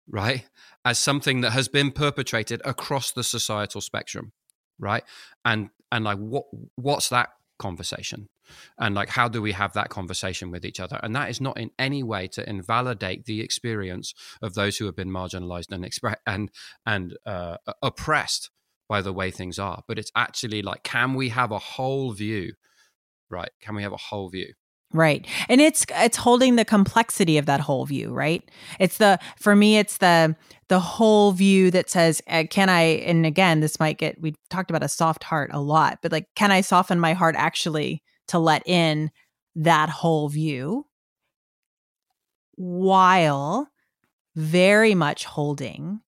right, 0.09 0.45
as 0.85 0.99
something 0.99 1.41
that 1.41 1.51
has 1.51 1.67
been 1.67 1.91
perpetrated 1.91 2.61
across 2.65 3.11
the 3.11 3.23
societal 3.23 3.81
spectrum, 3.81 4.33
right, 4.79 5.03
and 5.45 5.69
and 5.91 6.05
like 6.05 6.17
what 6.17 6.45
what's 6.75 7.09
that 7.09 7.29
conversation? 7.59 8.29
And 8.77 8.93
like 8.93 9.09
how 9.09 9.27
do 9.29 9.41
we 9.41 9.53
have 9.53 9.73
that 9.73 9.89
conversation 9.89 10.51
with 10.51 10.65
each 10.65 10.79
other? 10.79 10.99
And 11.01 11.15
that 11.15 11.29
is 11.29 11.39
not 11.39 11.57
in 11.57 11.71
any 11.79 12.03
way 12.03 12.27
to 12.29 12.47
invalidate 12.47 13.25
the 13.25 13.41
experience 13.41 14.13
of 14.41 14.53
those 14.53 14.77
who 14.77 14.85
have 14.85 14.95
been 14.95 15.09
marginalized 15.09 15.71
and 15.71 15.85
expre- 15.85 16.15
and 16.27 16.51
and 16.85 17.17
uh, 17.25 17.57
oppressed 17.81 18.49
by 18.89 19.01
the 19.01 19.13
way 19.13 19.31
things 19.31 19.57
are. 19.59 19.83
But 19.87 19.97
it's 19.97 20.11
actually 20.15 20.61
like 20.61 20.83
can 20.83 21.13
we 21.13 21.29
have 21.29 21.51
a 21.51 21.59
whole 21.59 22.11
view 22.11 22.53
right? 23.29 23.49
Can 23.61 23.75
we 23.75 23.83
have 23.83 23.91
a 23.91 23.97
whole 23.97 24.29
view 24.29 24.53
Right. 24.93 25.25
And 25.49 25.59
it's 25.59 25.85
it's 25.89 26.17
holding 26.17 26.55
the 26.55 26.65
complexity 26.65 27.39
of 27.39 27.47
that 27.47 27.59
whole 27.59 27.85
view, 27.85 28.11
right? 28.11 28.47
It's 28.79 28.97
the 28.97 29.19
for 29.39 29.55
me 29.55 29.77
it's 29.77 29.97
the 29.97 30.35
the 30.69 30.79
whole 30.79 31.31
view 31.31 31.71
that 31.71 31.89
says 31.89 32.21
uh, 32.27 32.43
can 32.49 32.69
I 32.69 32.81
and 32.81 33.25
again 33.25 33.59
this 33.59 33.79
might 33.79 33.97
get 33.97 34.21
we 34.21 34.35
talked 34.51 34.69
about 34.69 34.83
a 34.83 34.87
soft 34.89 35.23
heart 35.23 35.49
a 35.51 35.59
lot, 35.59 35.99
but 36.03 36.11
like 36.11 36.27
can 36.35 36.51
I 36.51 36.61
soften 36.61 36.99
my 36.99 37.13
heart 37.13 37.35
actually 37.35 38.03
to 38.27 38.37
let 38.37 38.61
in 38.67 39.09
that 39.55 39.89
whole 39.89 40.29
view 40.29 40.85
while 42.55 43.67
very 44.35 44.93
much 44.93 45.25
holding 45.25 46.01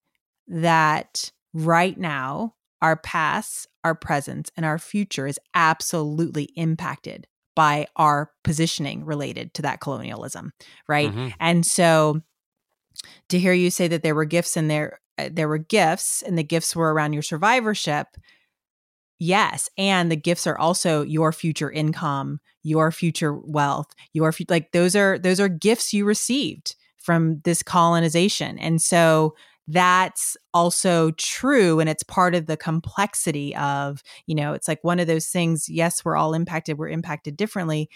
that 0.46 1.32
right 1.52 1.98
now 1.98 2.54
our 2.82 2.96
past, 2.96 3.66
our 3.82 3.94
presence 3.94 4.50
and 4.56 4.64
our 4.64 4.78
future 4.78 5.26
is 5.26 5.40
absolutely 5.54 6.44
impacted 6.56 7.26
by 7.56 7.88
our 7.96 8.30
positioning 8.44 9.04
related 9.04 9.54
to 9.54 9.62
that 9.62 9.80
colonialism, 9.80 10.52
right? 10.88 11.12
Mhm. 11.12 11.34
And 11.40 11.66
so 11.66 12.22
to 13.28 13.38
hear 13.38 13.52
you 13.52 13.70
say 13.70 13.88
that 13.88 14.02
there 14.02 14.14
were 14.14 14.24
gifts 14.24 14.56
and 14.56 14.70
there 14.70 15.00
uh, 15.18 15.30
there 15.32 15.48
were 15.48 15.58
gifts 15.58 16.22
and 16.22 16.38
the 16.38 16.44
gifts 16.44 16.76
were 16.76 16.92
around 16.92 17.12
your 17.14 17.22
survivorship. 17.22 18.08
Yes, 19.18 19.70
and 19.78 20.10
the 20.12 20.16
gifts 20.16 20.46
are 20.46 20.58
also 20.58 21.02
your 21.02 21.32
future 21.32 21.70
income, 21.70 22.38
your 22.62 22.92
future 22.92 23.34
wealth, 23.34 23.86
your 24.12 24.32
like 24.50 24.72
those 24.72 24.94
are 24.94 25.18
those 25.18 25.40
are 25.40 25.48
gifts 25.48 25.94
you 25.94 26.04
received 26.04 26.76
from 26.98 27.40
this 27.44 27.62
colonization. 27.62 28.58
And 28.58 28.82
so 28.82 29.34
that's 29.68 30.36
also 30.54 31.10
true 31.12 31.80
and 31.80 31.88
it's 31.88 32.02
part 32.02 32.34
of 32.34 32.46
the 32.46 32.56
complexity 32.56 33.54
of, 33.56 34.02
you 34.26 34.34
know, 34.34 34.52
it's 34.52 34.68
like 34.68 34.82
one 34.82 35.00
of 35.00 35.06
those 35.06 35.26
things, 35.26 35.68
yes, 35.68 36.04
we're 36.04 36.16
all 36.16 36.34
impacted, 36.34 36.78
we're 36.78 36.88
impacted 36.88 37.36
differently. 37.36 37.88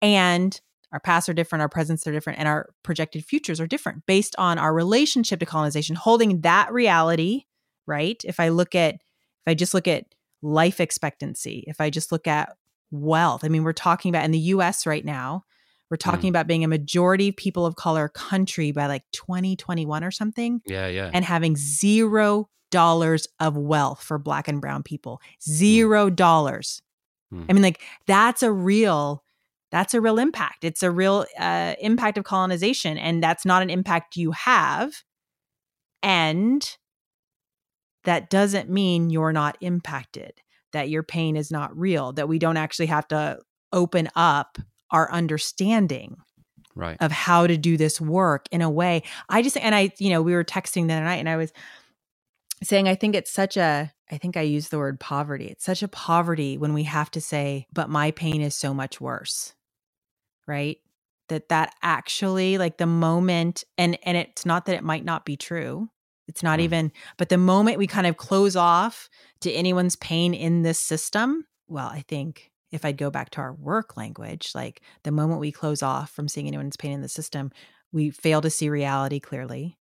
And 0.00 0.58
our 0.92 1.00
pasts 1.00 1.28
are 1.28 1.34
different, 1.34 1.60
our 1.62 1.68
presents 1.68 2.06
are 2.06 2.12
different, 2.12 2.38
and 2.38 2.48
our 2.48 2.70
projected 2.82 3.24
futures 3.24 3.60
are 3.60 3.66
different 3.66 4.06
based 4.06 4.34
on 4.38 4.58
our 4.58 4.72
relationship 4.72 5.40
to 5.40 5.46
colonization, 5.46 5.96
holding 5.96 6.40
that 6.42 6.72
reality, 6.72 7.44
right? 7.86 8.20
If 8.24 8.40
I 8.40 8.48
look 8.48 8.74
at, 8.74 8.94
if 8.94 9.48
I 9.48 9.54
just 9.54 9.74
look 9.74 9.88
at 9.88 10.04
life 10.40 10.80
expectancy, 10.80 11.64
if 11.66 11.80
I 11.80 11.90
just 11.90 12.12
look 12.12 12.26
at 12.26 12.56
wealth, 12.90 13.44
I 13.44 13.48
mean, 13.48 13.64
we're 13.64 13.72
talking 13.72 14.08
about 14.08 14.24
in 14.24 14.30
the 14.30 14.38
US 14.38 14.86
right 14.86 15.04
now, 15.04 15.44
we're 15.90 15.96
talking 15.96 16.28
about 16.28 16.46
being 16.46 16.64
a 16.64 16.68
majority 16.68 17.30
people 17.30 17.66
of 17.66 17.76
color 17.76 18.08
country 18.08 18.72
by 18.72 18.86
like 18.86 19.04
2021 19.12 20.02
or 20.02 20.10
something 20.10 20.60
yeah 20.66 20.86
yeah 20.86 21.10
and 21.12 21.24
having 21.24 21.56
zero 21.56 22.48
dollars 22.74 23.28
of 23.38 23.56
wealth 23.56 24.02
for 24.02 24.18
black 24.18 24.48
and 24.48 24.60
brown 24.60 24.82
people. 24.82 25.22
Zero 25.48 26.10
dollars. 26.10 26.82
Hmm. 27.30 27.44
I 27.48 27.52
mean, 27.52 27.62
like 27.62 27.80
that's 28.08 28.42
a 28.42 28.50
real 28.50 29.22
that's 29.70 29.94
a 29.94 30.00
real 30.00 30.18
impact. 30.18 30.64
It's 30.64 30.82
a 30.82 30.90
real 30.90 31.24
uh, 31.38 31.74
impact 31.80 32.18
of 32.18 32.24
colonization, 32.24 32.98
and 32.98 33.22
that's 33.22 33.44
not 33.44 33.62
an 33.62 33.70
impact 33.70 34.16
you 34.16 34.32
have. 34.32 34.92
And 36.02 36.68
that 38.02 38.28
doesn't 38.28 38.68
mean 38.68 39.08
you're 39.08 39.32
not 39.32 39.56
impacted. 39.60 40.32
That 40.72 40.88
your 40.88 41.04
pain 41.04 41.36
is 41.36 41.52
not 41.52 41.76
real. 41.78 42.12
That 42.12 42.28
we 42.28 42.40
don't 42.40 42.56
actually 42.56 42.86
have 42.86 43.06
to 43.08 43.38
open 43.72 44.08
up 44.16 44.58
our 44.94 45.10
understanding 45.12 46.16
right 46.76 46.96
of 47.00 47.12
how 47.12 47.46
to 47.46 47.56
do 47.58 47.76
this 47.76 48.00
work 48.00 48.46
in 48.52 48.62
a 48.62 48.70
way. 48.70 49.02
I 49.28 49.42
just 49.42 49.56
and 49.58 49.74
I, 49.74 49.92
you 49.98 50.10
know, 50.10 50.22
we 50.22 50.34
were 50.34 50.44
texting 50.44 50.86
the 50.86 50.94
other 50.94 51.04
night 51.04 51.16
and 51.16 51.28
I 51.28 51.36
was 51.36 51.52
saying 52.62 52.88
I 52.88 52.94
think 52.94 53.14
it's 53.14 53.32
such 53.32 53.56
a 53.56 53.92
I 54.10 54.18
think 54.18 54.36
I 54.36 54.42
used 54.42 54.70
the 54.70 54.78
word 54.78 55.00
poverty. 55.00 55.46
It's 55.46 55.64
such 55.64 55.82
a 55.82 55.88
poverty 55.88 56.56
when 56.56 56.74
we 56.74 56.84
have 56.84 57.10
to 57.12 57.20
say, 57.20 57.66
but 57.72 57.90
my 57.90 58.12
pain 58.12 58.40
is 58.40 58.54
so 58.54 58.72
much 58.72 59.00
worse. 59.00 59.54
Right? 60.46 60.78
That 61.28 61.48
that 61.48 61.74
actually 61.82 62.58
like 62.58 62.78
the 62.78 62.86
moment 62.86 63.64
and 63.76 63.98
and 64.04 64.16
it's 64.16 64.46
not 64.46 64.66
that 64.66 64.76
it 64.76 64.84
might 64.84 65.04
not 65.04 65.24
be 65.24 65.36
true. 65.36 65.88
It's 66.28 66.42
not 66.42 66.60
Mm. 66.60 66.62
even 66.62 66.92
but 67.18 67.28
the 67.30 67.38
moment 67.38 67.78
we 67.78 67.86
kind 67.88 68.06
of 68.06 68.16
close 68.16 68.56
off 68.56 69.08
to 69.40 69.52
anyone's 69.52 69.96
pain 69.96 70.34
in 70.34 70.62
this 70.62 70.80
system, 70.80 71.46
well, 71.66 71.88
I 71.88 72.04
think 72.06 72.50
if 72.74 72.84
I'd 72.84 72.98
go 72.98 73.08
back 73.08 73.30
to 73.30 73.40
our 73.40 73.54
work 73.54 73.96
language, 73.96 74.50
like 74.52 74.82
the 75.04 75.12
moment 75.12 75.38
we 75.38 75.52
close 75.52 75.80
off 75.80 76.10
from 76.10 76.26
seeing 76.26 76.48
anyone's 76.48 76.76
pain 76.76 76.90
in 76.90 77.02
the 77.02 77.08
system, 77.08 77.52
we 77.92 78.10
fail 78.10 78.40
to 78.40 78.50
see 78.50 78.68
reality 78.68 79.20
clearly. 79.20 79.78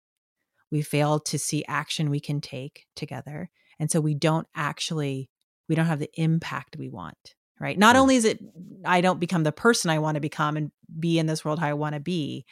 We 0.70 0.83
fail 0.83 1.18
to 1.18 1.37
see 1.37 1.64
action 1.66 2.11
we 2.11 2.20
can 2.20 2.40
take 2.40 2.87
together. 2.94 3.51
And 3.81 3.90
so 3.90 4.01
we 4.01 4.14
don't 4.14 4.46
actually, 4.55 5.29
we 5.68 5.75
don't 5.75 5.87
have 5.87 5.99
the 5.99 6.11
impact 6.14 6.77
we 6.79 6.88
want, 6.88 7.35
right? 7.59 7.77
Not 7.77 7.96
only 7.96 8.14
is 8.14 8.25
it, 8.25 8.38
I 8.85 9.01
don't 9.01 9.18
become 9.18 9.42
the 9.42 9.51
person 9.51 9.90
I 9.90 9.99
want 9.99 10.14
to 10.14 10.20
become 10.20 10.57
and 10.57 10.70
be 11.01 11.18
in 11.18 11.27
this 11.27 11.44
world 11.44 11.59
how 11.59 11.66
I 11.66 11.75
want 11.75 11.94
to 11.94 12.01
be, 12.01 12.46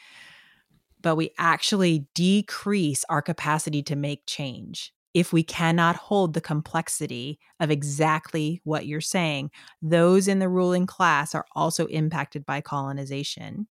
but 1.01 1.15
we 1.15 1.31
actually 1.37 2.07
decrease 2.13 3.05
our 3.07 3.21
capacity 3.21 3.83
to 3.83 3.95
make 3.95 4.23
change 4.27 4.91
if 5.15 5.31
we 5.31 5.41
cannot 5.41 5.95
hold 5.95 6.33
the 6.33 6.41
complexity 6.41 7.39
of 7.61 7.71
exactly 7.71 8.59
what 8.65 8.85
you're 8.85 8.99
saying. 8.99 9.49
Those 9.81 10.27
in 10.27 10.39
the 10.39 10.49
ruling 10.49 10.85
class 10.85 11.33
are 11.33 11.45
also 11.55 11.85
impacted 11.85 12.45
by 12.45 12.59
colonization, 12.59 13.67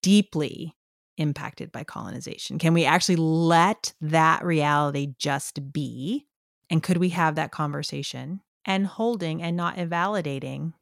deeply 0.00 0.76
impacted 1.16 1.72
by 1.72 1.82
colonization. 1.82 2.60
Can 2.60 2.72
we 2.72 2.84
actually 2.84 3.16
let 3.16 3.92
that 4.00 4.44
reality 4.44 5.08
just 5.18 5.72
be? 5.72 6.28
And 6.70 6.84
could 6.84 6.98
we 6.98 7.08
have 7.08 7.34
that 7.34 7.50
conversation 7.50 8.40
and 8.64 8.86
holding 8.86 9.42
and 9.42 9.56
not 9.56 9.76
invalidating 9.76 10.74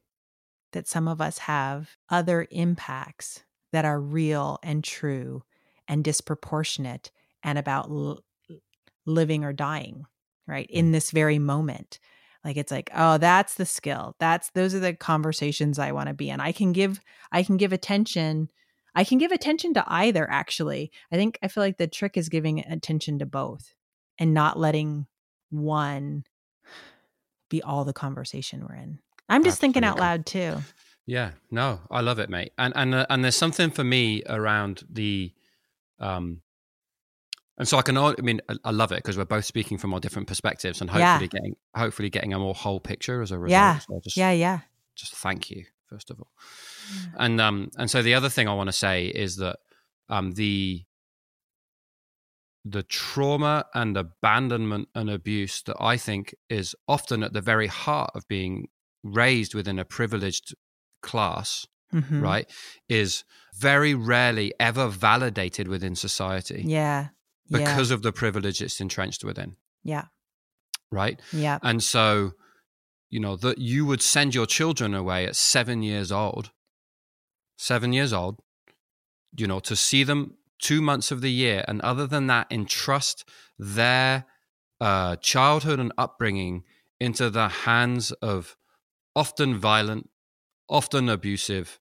that 0.73 0.87
some 0.87 1.07
of 1.07 1.19
us 1.19 1.39
have 1.39 1.97
other 2.09 2.45
impacts 2.51 3.43
that 3.73 3.85
are 3.85 3.99
real 3.99 4.59
and 4.61 4.83
true 4.83 5.41
and 5.87 6.03
disproportionate 6.03 7.09
and 7.41 7.57
about 7.57 7.89
l- 7.89 8.19
living 9.07 9.43
or 9.43 9.53
dying, 9.53 10.05
right? 10.47 10.67
In 10.69 10.91
this 10.91 11.09
very 11.09 11.39
moment. 11.39 11.99
Like 12.43 12.57
it's 12.57 12.71
like, 12.71 12.91
oh, 12.95 13.17
that's 13.17 13.55
the 13.55 13.65
skill. 13.65 14.15
That's 14.19 14.51
those 14.51 14.75
are 14.75 14.79
the 14.79 14.93
conversations 14.93 15.79
I 15.79 15.91
want 15.91 16.07
to 16.07 16.13
be 16.13 16.29
in. 16.29 16.39
I 16.39 16.51
can 16.51 16.71
give 16.71 17.01
I 17.31 17.41
can 17.43 17.57
give 17.57 17.73
attention. 17.73 18.49
I 18.93 19.03
can 19.03 19.17
give 19.17 19.31
attention 19.31 19.73
to 19.73 19.83
either 19.87 20.29
actually. 20.29 20.91
I 21.11 21.15
think 21.15 21.39
I 21.41 21.47
feel 21.47 21.63
like 21.63 21.77
the 21.77 21.87
trick 21.87 22.15
is 22.15 22.29
giving 22.29 22.59
attention 22.59 23.19
to 23.19 23.25
both 23.25 23.73
and 24.19 24.33
not 24.33 24.59
letting 24.59 25.07
one 25.49 26.25
be 27.49 27.61
all 27.63 27.85
the 27.85 27.93
conversation 27.93 28.65
we're 28.67 28.75
in. 28.75 28.99
I'm 29.29 29.43
just 29.43 29.59
thinking 29.59 29.83
out 29.83 29.99
loud 29.99 30.25
too. 30.25 30.57
Yeah, 31.05 31.31
no, 31.49 31.79
I 31.89 32.01
love 32.01 32.19
it, 32.19 32.29
mate. 32.29 32.51
And 32.57 32.73
and 32.75 32.93
uh, 32.93 33.05
and 33.09 33.23
there's 33.23 33.35
something 33.35 33.71
for 33.71 33.83
me 33.83 34.23
around 34.27 34.83
the, 34.89 35.33
um, 35.99 36.41
and 37.57 37.67
so 37.67 37.77
I 37.77 37.81
can. 37.81 37.97
I 37.97 38.13
mean, 38.21 38.39
I, 38.63 38.71
love 38.71 38.91
it 38.91 38.97
because 38.97 39.17
we're 39.17 39.25
both 39.25 39.45
speaking 39.45 39.77
from 39.77 39.93
our 39.93 39.99
different 39.99 40.27
perspectives 40.27 40.81
and 40.81 40.89
Yeah. 40.89 41.13
hopefully 41.13 41.27
getting 41.27 41.55
hopefully 41.75 42.09
getting 42.09 42.33
a 42.33 42.39
more 42.39 42.53
whole 42.53 42.79
picture 42.79 43.21
as 43.21 43.31
a 43.31 43.39
result. 43.39 43.51
Yeah. 43.51 43.79
So 43.79 43.99
just 44.03 44.17
Yeah, 44.17 44.31
yeah. 44.31 44.59
just 44.95 45.13
thank 45.15 45.49
you 45.49 45.65
first 45.89 46.11
of 46.11 46.19
all. 46.19 46.31
And 47.17 47.39
um 47.41 47.69
and 47.77 47.89
so 47.89 48.01
the 48.01 48.13
other 48.13 48.29
thing 48.29 48.47
I 48.47 48.53
want 48.53 48.67
to 48.67 48.73
say 48.73 49.07
is 49.07 49.37
that 49.37 49.57
um 50.09 50.31
the 50.33 50.83
the 52.65 52.83
trauma 52.83 53.65
and 53.73 53.95
abandonment 53.95 54.89
and 54.93 55.09
abuse 55.09 55.61
that 55.63 55.77
I 55.79 55.95
think 55.97 56.35
is 56.49 56.75
often 56.87 57.23
at 57.23 57.31
the 57.33 57.39
very 57.41 57.67
heart 57.67 58.11
of 58.13 58.27
being 58.27 58.67
raised 59.03 59.55
within 59.55 59.79
a 59.79 59.85
privileged 59.85 60.53
class, 61.01 61.65
Mhm. 61.93 62.21
right, 62.21 62.51
is 62.89 63.23
very 63.55 63.93
rarely 63.93 64.53
ever 64.59 64.89
validated 64.89 65.69
within 65.69 65.95
society 65.95 66.63
Yeah. 66.65 67.09
Yeah. 67.49 67.59
because 67.59 67.91
of 67.91 68.01
the 68.01 68.11
privilege 68.11 68.61
it's 68.61 68.79
entrenched 68.79 69.23
within, 69.23 69.55
yeah. 69.83 70.05
right? 70.91 71.19
Yeah. 71.31 71.59
And 71.63 71.81
so, 71.83 72.33
you 73.09 73.19
know, 73.19 73.35
that 73.37 73.57
you 73.57 73.85
would 73.85 74.01
send 74.01 74.35
your 74.35 74.45
children 74.45 74.93
away 74.93 75.25
at 75.25 75.35
seven 75.35 75.81
years 75.81 76.11
old, 76.11 76.51
seven 77.57 77.93
years 77.93 78.11
old, 78.11 78.39
you 79.35 79.47
know, 79.47 79.59
to 79.61 79.75
see 79.75 80.03
them 80.03 80.35
two 80.59 80.81
months 80.81 81.11
of 81.11 81.21
the 81.21 81.31
year. 81.31 81.63
And 81.67 81.81
other 81.81 82.07
than 82.07 82.27
that, 82.27 82.47
entrust 82.51 83.27
their 83.57 84.25
uh, 84.81 85.15
childhood 85.17 85.79
and 85.79 85.93
upbringing 85.97 86.63
into 86.99 87.29
the 87.29 87.47
hands 87.47 88.11
of 88.13 88.57
often 89.15 89.57
violent, 89.57 90.09
often 90.69 91.09
abusive 91.09 91.79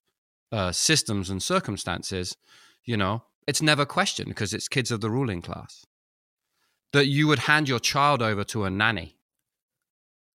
uh, 0.52 0.72
systems 0.72 1.28
and 1.28 1.42
circumstances, 1.42 2.36
you 2.84 2.96
know, 2.96 3.24
it's 3.46 3.62
never 3.62 3.84
questioned 3.84 4.28
because 4.28 4.52
it's 4.52 4.68
kids 4.68 4.90
of 4.90 5.00
the 5.00 5.10
ruling 5.10 5.42
class. 5.42 5.84
That 6.92 7.06
you 7.06 7.26
would 7.28 7.40
hand 7.40 7.68
your 7.68 7.80
child 7.80 8.22
over 8.22 8.44
to 8.44 8.64
a 8.64 8.70
nanny 8.70 9.16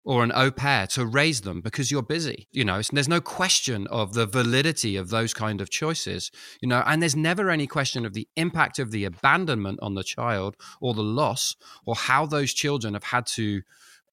or 0.06 0.24
an 0.24 0.32
au 0.34 0.50
pair 0.50 0.88
to 0.88 1.06
raise 1.06 1.42
them 1.42 1.62
because 1.62 1.92
you're 1.92 2.02
busy. 2.02 2.48
You 2.52 2.66
know, 2.66 2.82
there's 2.92 3.08
no 3.08 3.22
question 3.22 3.86
of 3.88 4.14
the 4.14 4.26
validity 4.26 4.96
of 4.96 5.10
those 5.10 5.34
kind 5.34 5.62
of 5.62 5.70
choices, 5.70 6.32
you 6.62 6.68
know, 6.68 6.84
and 6.86 7.02
there's 7.02 7.16
never 7.16 7.50
any 7.50 7.68
question 7.68 8.06
of 8.06 8.14
the 8.14 8.28
impact 8.36 8.80
of 8.80 8.92
the 8.92 9.06
abandonment 9.06 9.80
on 9.82 9.96
the 9.96 10.04
child 10.04 10.56
or 10.82 10.94
the 10.94 11.04
loss 11.04 11.56
or 11.86 11.96
how 11.96 12.26
those 12.26 12.54
children 12.54 12.94
have 12.94 13.04
had 13.04 13.26
to 13.28 13.62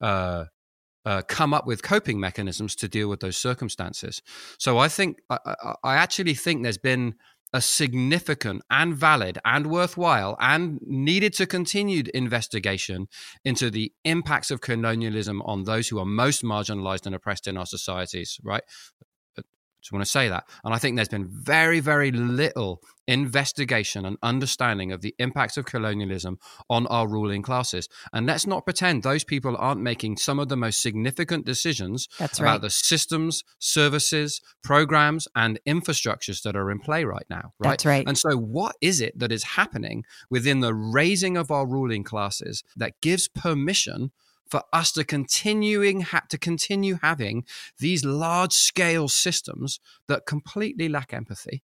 uh, 0.00 0.44
uh, 1.06 1.22
come 1.28 1.54
up 1.54 1.66
with 1.66 1.82
coping 1.82 2.18
mechanisms 2.18 2.74
to 2.76 2.88
deal 2.88 3.08
with 3.08 3.20
those 3.20 3.36
circumstances. 3.36 4.20
So 4.58 4.78
I 4.78 4.88
think, 4.88 5.18
I, 5.30 5.38
I, 5.46 5.74
I 5.84 5.94
actually 5.94 6.34
think 6.34 6.62
there's 6.62 6.78
been 6.78 7.14
a 7.56 7.60
significant 7.60 8.62
and 8.70 8.94
valid 8.94 9.38
and 9.44 9.66
worthwhile 9.66 10.36
and 10.38 10.78
needed 10.82 11.32
to 11.32 11.46
continued 11.46 12.08
investigation 12.08 13.08
into 13.44 13.70
the 13.70 13.92
impacts 14.04 14.50
of 14.50 14.60
colonialism 14.60 15.40
on 15.42 15.64
those 15.64 15.88
who 15.88 15.98
are 15.98 16.04
most 16.04 16.44
marginalized 16.44 17.06
and 17.06 17.14
oppressed 17.14 17.46
in 17.46 17.56
our 17.56 17.66
societies, 17.66 18.38
right? 18.44 18.62
I 19.86 19.88
just 19.88 19.92
want 19.92 20.04
to 20.04 20.10
say 20.10 20.28
that. 20.28 20.48
And 20.64 20.74
I 20.74 20.78
think 20.78 20.96
there's 20.96 21.08
been 21.08 21.28
very, 21.28 21.78
very 21.78 22.10
little 22.10 22.82
investigation 23.06 24.04
and 24.04 24.16
understanding 24.20 24.90
of 24.90 25.00
the 25.00 25.14
impacts 25.20 25.56
of 25.56 25.64
colonialism 25.64 26.38
on 26.68 26.88
our 26.88 27.06
ruling 27.06 27.42
classes. 27.42 27.88
And 28.12 28.26
let's 28.26 28.48
not 28.48 28.64
pretend 28.64 29.04
those 29.04 29.22
people 29.22 29.54
aren't 29.56 29.80
making 29.80 30.16
some 30.16 30.40
of 30.40 30.48
the 30.48 30.56
most 30.56 30.82
significant 30.82 31.46
decisions 31.46 32.08
That's 32.18 32.40
about 32.40 32.52
right. 32.54 32.60
the 32.62 32.70
systems, 32.70 33.44
services, 33.60 34.40
programs, 34.64 35.28
and 35.36 35.60
infrastructures 35.68 36.42
that 36.42 36.56
are 36.56 36.68
in 36.70 36.80
play 36.80 37.04
right 37.04 37.26
now. 37.30 37.52
Right. 37.60 37.70
That's 37.70 37.86
right. 37.86 38.08
And 38.08 38.18
so, 38.18 38.36
what 38.36 38.74
is 38.80 39.00
it 39.00 39.16
that 39.18 39.30
is 39.30 39.44
happening 39.44 40.04
within 40.30 40.60
the 40.60 40.74
raising 40.74 41.36
of 41.36 41.52
our 41.52 41.66
ruling 41.66 42.02
classes 42.02 42.64
that 42.76 43.00
gives 43.00 43.28
permission 43.28 44.10
for 44.48 44.62
us 44.72 44.92
to 44.92 45.04
continuing 45.04 46.02
ha- 46.02 46.22
to 46.28 46.38
continue 46.38 46.98
having 47.02 47.44
these 47.78 48.04
large 48.04 48.52
scale 48.52 49.08
systems 49.08 49.80
that 50.08 50.26
completely 50.26 50.88
lack 50.88 51.12
empathy, 51.12 51.62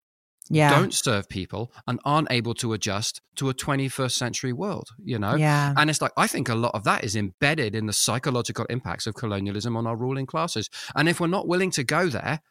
yeah. 0.49 0.69
don't 0.71 0.93
serve 0.93 1.27
people, 1.29 1.71
and 1.87 1.99
aren't 2.05 2.31
able 2.31 2.53
to 2.55 2.73
adjust 2.73 3.21
to 3.35 3.49
a 3.49 3.53
21st 3.53 4.11
century 4.11 4.53
world? 4.53 4.89
You 5.03 5.19
know. 5.19 5.35
yeah. 5.35 5.73
And 5.77 5.89
it's 5.89 6.01
like, 6.01 6.13
I 6.17 6.27
think 6.27 6.49
a 6.49 6.55
lot 6.55 6.71
of 6.73 6.83
that 6.85 7.03
is 7.03 7.15
embedded 7.15 7.75
in 7.75 7.85
the 7.85 7.93
psychological 7.93 8.65
impacts 8.69 9.05
of 9.07 9.15
colonialism 9.15 9.75
on 9.77 9.85
our 9.85 9.95
ruling 9.95 10.25
classes. 10.25 10.69
And 10.95 11.07
if 11.09 11.19
we're 11.19 11.27
not 11.27 11.47
willing 11.47 11.71
to 11.71 11.83
go 11.83 12.07
there, 12.07 12.41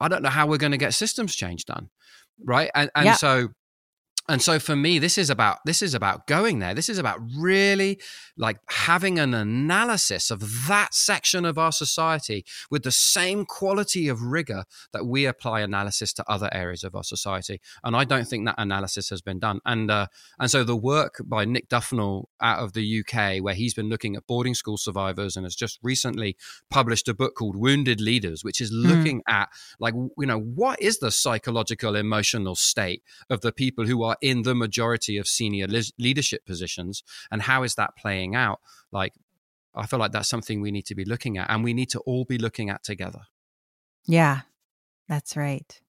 I 0.00 0.08
don't 0.08 0.22
know 0.22 0.30
how 0.30 0.46
we're 0.46 0.58
going 0.58 0.72
to 0.72 0.78
get 0.78 0.94
systems 0.94 1.34
change 1.34 1.64
done. 1.64 1.88
Right. 2.44 2.70
And, 2.74 2.90
and 2.94 3.06
Yeah. 3.06 3.14
so, 3.14 3.48
and 4.28 4.42
so 4.42 4.58
for 4.58 4.74
me, 4.74 4.98
this 4.98 5.18
is 5.18 5.30
about 5.30 5.58
this 5.64 5.82
is 5.82 5.94
about 5.94 6.26
going 6.26 6.58
there. 6.58 6.74
This 6.74 6.88
is 6.88 6.98
about 6.98 7.20
really 7.36 8.00
like 8.36 8.58
having 8.68 9.18
an 9.20 9.34
analysis 9.34 10.30
of 10.32 10.66
that 10.66 10.94
section 10.94 11.44
of 11.44 11.58
our 11.58 11.70
society 11.70 12.44
with 12.70 12.82
the 12.82 12.90
same 12.90 13.44
quality 13.44 14.08
of 14.08 14.22
rigor 14.22 14.64
that 14.92 15.06
we 15.06 15.26
apply 15.26 15.60
analysis 15.60 16.12
to 16.14 16.24
other 16.28 16.48
areas 16.52 16.82
of 16.82 16.96
our 16.96 17.04
society. 17.04 17.60
And 17.84 17.94
I 17.94 18.04
don't 18.04 18.26
think 18.26 18.46
that 18.46 18.56
analysis 18.58 19.10
has 19.10 19.22
been 19.22 19.38
done. 19.38 19.60
And 19.64 19.90
uh, 19.90 20.08
and 20.40 20.50
so 20.50 20.64
the 20.64 20.76
work 20.76 21.22
by 21.24 21.44
Nick 21.44 21.68
Duffell 21.68 22.24
out 22.40 22.58
of 22.58 22.72
the 22.72 23.00
UK, 23.00 23.42
where 23.42 23.54
he's 23.54 23.74
been 23.74 23.88
looking 23.88 24.16
at 24.16 24.26
boarding 24.26 24.54
school 24.54 24.76
survivors 24.76 25.36
and 25.36 25.46
has 25.46 25.54
just 25.54 25.78
recently 25.82 26.36
published 26.68 27.08
a 27.08 27.14
book 27.14 27.36
called 27.36 27.54
Wounded 27.54 28.00
Leaders, 28.00 28.42
which 28.42 28.60
is 28.60 28.72
looking 28.72 29.22
at 29.28 29.50
like 29.78 29.94
you 29.94 30.26
know 30.26 30.40
what 30.40 30.82
is 30.82 30.98
the 30.98 31.12
psychological 31.12 31.94
emotional 31.94 32.56
state 32.56 33.02
of 33.30 33.40
the 33.40 33.52
people 33.52 33.86
who 33.86 34.02
are 34.02 34.15
in 34.20 34.42
the 34.42 34.54
majority 34.54 35.16
of 35.16 35.26
senior 35.26 35.66
le- 35.66 35.82
leadership 35.98 36.44
positions 36.46 37.02
and 37.30 37.42
how 37.42 37.62
is 37.62 37.74
that 37.74 37.96
playing 37.96 38.34
out 38.34 38.60
like 38.92 39.14
i 39.74 39.86
feel 39.86 39.98
like 39.98 40.12
that's 40.12 40.28
something 40.28 40.60
we 40.60 40.70
need 40.70 40.86
to 40.86 40.94
be 40.94 41.04
looking 41.04 41.38
at 41.38 41.50
and 41.50 41.64
we 41.64 41.74
need 41.74 41.90
to 41.90 42.00
all 42.00 42.24
be 42.24 42.38
looking 42.38 42.70
at 42.70 42.82
together 42.82 43.20
Yeah, 44.06 44.42
that's 45.08 45.36
right. 45.36 45.80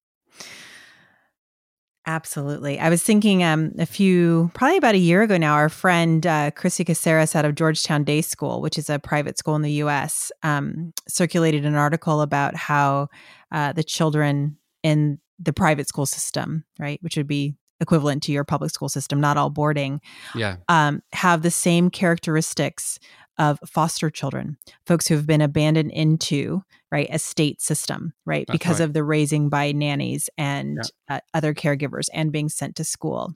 Absolutely. 2.06 2.80
I 2.80 2.90
was 2.90 3.04
thinking 3.04 3.44
um, 3.44 3.74
a 3.78 3.86
few, 3.86 4.50
probably 4.54 4.78
about 4.78 4.96
a 4.96 5.00
year 5.00 5.24
ago 5.24 5.38
now, 5.38 5.56
our 5.56 5.68
friend 5.68 6.26
uh, 6.26 6.52
Chrissy 6.52 6.86
Caceres 6.86 7.36
out 7.36 7.44
of 7.44 7.56
Georgetown 7.56 8.06
Day 8.06 8.22
School, 8.22 8.62
which 8.62 8.78
is 8.78 8.90
a 8.90 8.98
private 8.98 9.38
school 9.38 9.58
in 9.58 9.62
the 9.62 9.74
US, 9.84 10.32
um, 10.42 10.94
circulated 11.10 11.66
an 11.66 11.76
article 11.76 12.22
about 12.22 12.56
how 12.56 13.10
uh, 13.52 13.74
the 13.74 13.84
children 13.84 14.58
in 14.84 15.20
the 15.38 15.52
private 15.52 15.90
school 15.90 16.06
system, 16.06 16.64
right, 16.80 16.98
which 17.04 17.18
would 17.18 17.28
be 17.28 17.56
equivalent 17.80 18.24
to 18.24 18.32
your 18.32 18.44
public 18.44 18.72
school 18.72 18.90
system, 18.90 19.20
not 19.20 19.38
all 19.38 19.50
boarding, 19.50 20.02
yeah 20.36 20.58
um, 20.68 21.02
have 21.14 21.42
the 21.42 21.52
same 21.52 21.90
characteristics 21.90 23.00
of 23.38 23.60
foster 23.66 24.10
children, 24.10 24.58
folks 24.86 25.08
who 25.08 25.16
have 25.16 25.28
been 25.28 25.42
abandoned 25.42 25.92
into 25.92 26.64
right 26.92 27.08
a 27.12 27.20
state 27.20 27.62
system, 27.62 28.14
right, 28.26 28.46
That's 28.48 28.58
because 28.58 28.80
right. 28.80 28.86
of 28.86 28.94
the 28.94 29.04
raising 29.04 29.50
by 29.50 29.72
nannies 29.72 30.30
and 30.38 30.80
uh, 31.10 31.20
other 31.34 31.54
caregivers 31.54 32.08
and 32.14 32.32
being 32.32 32.50
sent 32.50 32.76
to 32.78 32.84
school. 32.84 33.34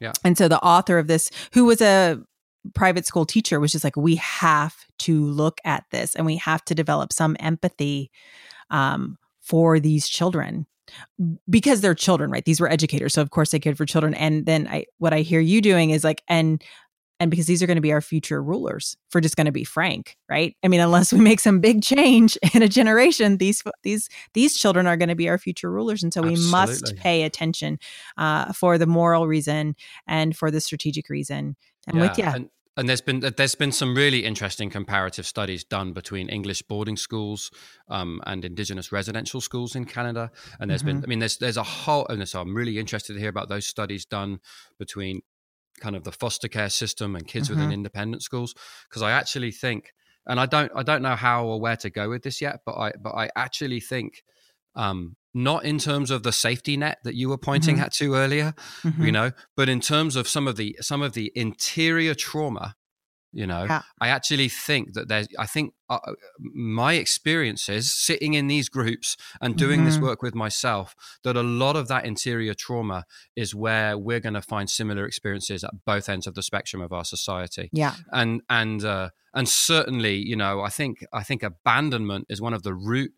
Yeah. 0.00 0.12
and 0.24 0.36
so 0.36 0.48
the 0.48 0.60
author 0.60 0.98
of 0.98 1.06
this, 1.06 1.30
who 1.52 1.64
was 1.64 1.80
a 1.80 2.18
private 2.74 3.06
school 3.06 3.24
teacher, 3.24 3.60
was 3.60 3.70
just 3.70 3.84
like, 3.84 3.96
we 3.96 4.16
have 4.16 4.74
to 5.00 5.24
look 5.24 5.60
at 5.64 5.84
this 5.92 6.16
and 6.16 6.26
we 6.26 6.36
have 6.36 6.64
to 6.64 6.74
develop 6.74 7.12
some 7.12 7.36
empathy 7.38 8.10
um, 8.70 9.16
for 9.40 9.78
these 9.78 10.08
children 10.08 10.66
because 11.48 11.80
they're 11.80 11.94
children, 11.94 12.30
right? 12.30 12.44
These 12.44 12.60
were 12.60 12.70
educators, 12.70 13.14
so 13.14 13.22
of 13.22 13.30
course 13.30 13.50
they 13.50 13.60
cared 13.60 13.76
for 13.76 13.86
children. 13.86 14.14
And 14.14 14.46
then 14.46 14.68
I, 14.68 14.86
what 14.98 15.12
I 15.12 15.20
hear 15.20 15.40
you 15.40 15.60
doing 15.60 15.90
is 15.90 16.04
like, 16.04 16.22
and 16.28 16.62
and 17.20 17.30
because 17.30 17.46
these 17.46 17.62
are 17.62 17.68
going 17.68 17.76
to 17.76 17.82
be 17.82 17.92
our 17.92 18.00
future 18.00 18.42
rulers, 18.42 18.96
if 19.08 19.14
we're 19.14 19.20
just 19.20 19.36
going 19.36 19.46
to 19.46 19.52
be 19.52 19.62
frank, 19.62 20.16
right? 20.28 20.56
I 20.64 20.68
mean, 20.68 20.80
unless 20.80 21.12
we 21.12 21.20
make 21.20 21.38
some 21.38 21.60
big 21.60 21.80
change 21.80 22.36
in 22.54 22.62
a 22.62 22.68
generation, 22.68 23.36
these 23.38 23.62
these 23.84 24.08
these 24.34 24.56
children 24.56 24.88
are 24.88 24.96
going 24.96 25.08
to 25.08 25.14
be 25.14 25.28
our 25.28 25.38
future 25.38 25.70
rulers, 25.70 26.02
and 26.02 26.12
so 26.12 26.20
we 26.20 26.34
must 26.50 26.96
pay 26.96 27.22
attention 27.22 27.78
uh, 28.16 28.52
for 28.52 28.76
the 28.76 28.86
moral 28.86 29.28
reason 29.28 29.76
and 30.06 30.36
for 30.36 30.50
the 30.50 30.60
strategic 30.60 31.08
reason. 31.08 31.56
I'm 31.86 32.00
with 32.00 32.18
you. 32.18 32.24
And, 32.24 32.48
and 32.76 32.88
there's 32.88 33.00
been 33.02 33.20
there's 33.20 33.54
been 33.54 33.72
some 33.72 33.94
really 33.94 34.24
interesting 34.24 34.70
comparative 34.70 35.26
studies 35.26 35.64
done 35.64 35.92
between 35.92 36.28
English 36.28 36.62
boarding 36.62 36.96
schools 36.96 37.50
um, 37.88 38.20
and 38.26 38.44
Indigenous 38.44 38.90
residential 38.92 39.40
schools 39.40 39.76
in 39.76 39.84
Canada. 39.84 40.30
And 40.58 40.70
there's 40.70 40.82
been, 40.82 41.02
I 41.04 41.06
mean, 41.06 41.18
there's 41.18 41.36
there's 41.38 41.58
a 41.58 41.62
whole, 41.62 42.06
and 42.08 42.26
so 42.28 42.40
I'm 42.40 42.54
really 42.54 42.78
interested 42.78 43.14
to 43.14 43.20
hear 43.20 43.28
about 43.28 43.48
those 43.48 43.66
studies 43.66 44.04
done 44.06 44.40
between 44.78 45.20
kind 45.80 45.96
of 45.96 46.04
the 46.04 46.12
foster 46.12 46.48
care 46.48 46.70
system 46.70 47.16
and 47.16 47.26
kids 47.26 47.50
within 47.50 47.70
Mhm. 47.70 47.74
independent 47.74 48.22
schools 48.22 48.54
because 48.88 49.02
I 49.02 49.10
actually 49.12 49.50
think, 49.50 49.92
and 50.26 50.40
I 50.40 50.46
don't 50.46 50.72
I 50.74 50.82
don't 50.82 51.02
know 51.02 51.16
how 51.16 51.44
or 51.46 51.60
where 51.60 51.76
to 51.76 51.90
go 51.90 52.08
with 52.08 52.22
this 52.22 52.40
yet, 52.40 52.60
but 52.64 52.76
I 52.76 52.92
but 53.00 53.14
I 53.14 53.30
actually 53.36 53.80
think. 53.80 54.22
Um, 54.74 55.16
not 55.34 55.64
in 55.64 55.78
terms 55.78 56.10
of 56.10 56.22
the 56.22 56.32
safety 56.32 56.76
net 56.76 56.98
that 57.04 57.14
you 57.14 57.28
were 57.28 57.38
pointing 57.38 57.76
Mhm. 57.76 57.82
at 57.82 57.92
to 57.94 58.14
earlier, 58.14 58.54
Mhm. 58.82 59.06
you 59.06 59.12
know 59.12 59.30
but 59.56 59.68
in 59.68 59.80
terms 59.80 60.16
of 60.16 60.28
some 60.28 60.46
of 60.48 60.56
the 60.56 60.76
some 60.80 61.02
of 61.02 61.12
the 61.14 61.32
interior 61.34 62.14
trauma 62.14 62.74
you 63.34 63.46
know 63.46 63.64
Yeah. 63.64 63.80
i 63.98 64.08
actually 64.08 64.50
think 64.50 64.92
that 64.92 65.08
there's 65.08 65.26
i 65.38 65.46
think 65.46 65.72
uh, 65.88 65.98
my 66.54 66.94
experiences 66.94 67.90
sitting 67.92 68.34
in 68.34 68.46
these 68.46 68.68
groups 68.68 69.16
and 69.40 69.56
doing 69.56 69.84
this 69.86 69.96
Mhm. 69.96 70.02
work 70.02 70.22
with 70.22 70.34
myself 70.34 70.94
that 71.24 71.34
a 71.36 71.42
lot 71.42 71.74
of 71.76 71.88
that 71.88 72.04
interior 72.04 72.52
trauma 72.54 73.04
is 73.34 73.54
where 73.54 73.96
we're 73.96 74.20
going 74.20 74.34
to 74.34 74.42
find 74.42 74.68
similar 74.68 75.06
experiences 75.06 75.64
at 75.64 75.70
both 75.86 76.08
ends 76.10 76.26
of 76.26 76.34
the 76.34 76.42
spectrum 76.42 76.82
of 76.82 76.92
our 76.92 77.04
society 77.06 77.70
Yeah. 77.72 77.94
and 78.12 78.42
and 78.50 78.84
uh, 78.84 79.08
and 79.34 79.48
certainly 79.48 80.16
you 80.16 80.36
know 80.36 80.60
i 80.60 80.68
think 80.68 81.02
i 81.12 81.22
think 81.22 81.42
abandonment 81.42 82.26
is 82.28 82.40
one 82.42 82.52
of 82.52 82.62
the 82.64 82.74
root 82.74 83.12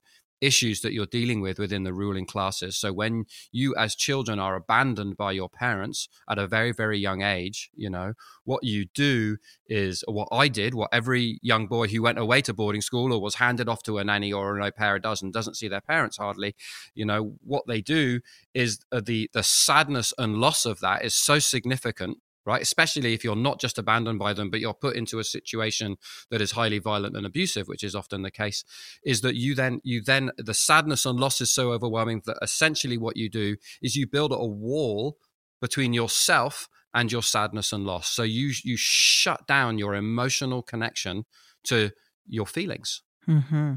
issues 0.44 0.80
that 0.80 0.92
you're 0.92 1.06
dealing 1.06 1.40
with 1.40 1.58
within 1.58 1.84
the 1.84 1.92
ruling 1.92 2.26
classes. 2.26 2.76
So 2.76 2.92
when 2.92 3.24
you 3.52 3.74
as 3.76 3.94
children 3.94 4.38
are 4.38 4.56
abandoned 4.56 5.16
by 5.16 5.32
your 5.32 5.48
parents 5.48 6.08
at 6.28 6.38
a 6.38 6.46
very 6.46 6.72
very 6.72 6.98
young 6.98 7.22
age, 7.22 7.70
you 7.74 7.90
know, 7.90 8.14
what 8.44 8.64
you 8.64 8.86
do 8.94 9.36
is 9.66 10.04
what 10.06 10.28
I 10.30 10.48
did, 10.48 10.74
what 10.74 10.90
every 10.92 11.38
young 11.42 11.66
boy 11.66 11.88
who 11.88 12.02
went 12.02 12.18
away 12.18 12.42
to 12.42 12.52
boarding 12.52 12.82
school 12.82 13.12
or 13.12 13.20
was 13.20 13.36
handed 13.36 13.68
off 13.68 13.82
to 13.84 13.98
a 13.98 14.04
nanny 14.04 14.32
or 14.32 14.56
an 14.56 14.62
au 14.62 14.70
pair 14.70 14.98
does 14.98 15.22
and 15.22 15.32
doesn't 15.32 15.56
see 15.56 15.68
their 15.68 15.80
parents 15.80 16.18
hardly, 16.18 16.54
you 16.94 17.04
know, 17.04 17.36
what 17.42 17.64
they 17.66 17.80
do 17.80 18.20
is 18.52 18.80
uh, 18.92 19.00
the 19.04 19.30
the 19.32 19.42
sadness 19.42 20.12
and 20.18 20.36
loss 20.36 20.66
of 20.66 20.80
that 20.80 21.04
is 21.04 21.14
so 21.14 21.38
significant 21.38 22.18
right? 22.46 22.62
Especially 22.62 23.14
if 23.14 23.24
you're 23.24 23.36
not 23.36 23.60
just 23.60 23.78
abandoned 23.78 24.18
by 24.18 24.32
them, 24.32 24.50
but 24.50 24.60
you're 24.60 24.74
put 24.74 24.96
into 24.96 25.18
a 25.18 25.24
situation 25.24 25.96
that 26.30 26.40
is 26.40 26.52
highly 26.52 26.78
violent 26.78 27.16
and 27.16 27.26
abusive, 27.26 27.66
which 27.68 27.82
is 27.82 27.94
often 27.94 28.22
the 28.22 28.30
case, 28.30 28.64
is 29.04 29.20
that 29.22 29.34
you 29.34 29.54
then, 29.54 29.80
you 29.82 30.02
then, 30.02 30.30
the 30.36 30.54
sadness 30.54 31.06
and 31.06 31.18
loss 31.18 31.40
is 31.40 31.52
so 31.52 31.72
overwhelming 31.72 32.22
that 32.26 32.38
essentially 32.42 32.98
what 32.98 33.16
you 33.16 33.28
do 33.30 33.56
is 33.82 33.96
you 33.96 34.06
build 34.06 34.32
a 34.32 34.44
wall 34.44 35.16
between 35.60 35.92
yourself 35.92 36.68
and 36.92 37.10
your 37.10 37.22
sadness 37.22 37.72
and 37.72 37.84
loss. 37.84 38.08
So 38.08 38.22
you, 38.22 38.52
you 38.62 38.76
shut 38.76 39.46
down 39.46 39.78
your 39.78 39.94
emotional 39.94 40.62
connection 40.62 41.24
to 41.64 41.90
your 42.26 42.46
feelings. 42.46 43.02
Mm-hmm. 43.28 43.74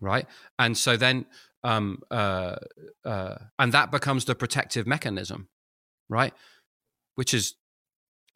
Right. 0.00 0.26
And 0.58 0.76
so 0.76 0.96
then, 0.96 1.26
um, 1.62 2.02
uh, 2.10 2.56
uh, 3.04 3.36
and 3.58 3.72
that 3.72 3.90
becomes 3.90 4.26
the 4.26 4.34
protective 4.34 4.86
mechanism, 4.86 5.48
right? 6.08 6.34
Which 7.14 7.32
is 7.32 7.54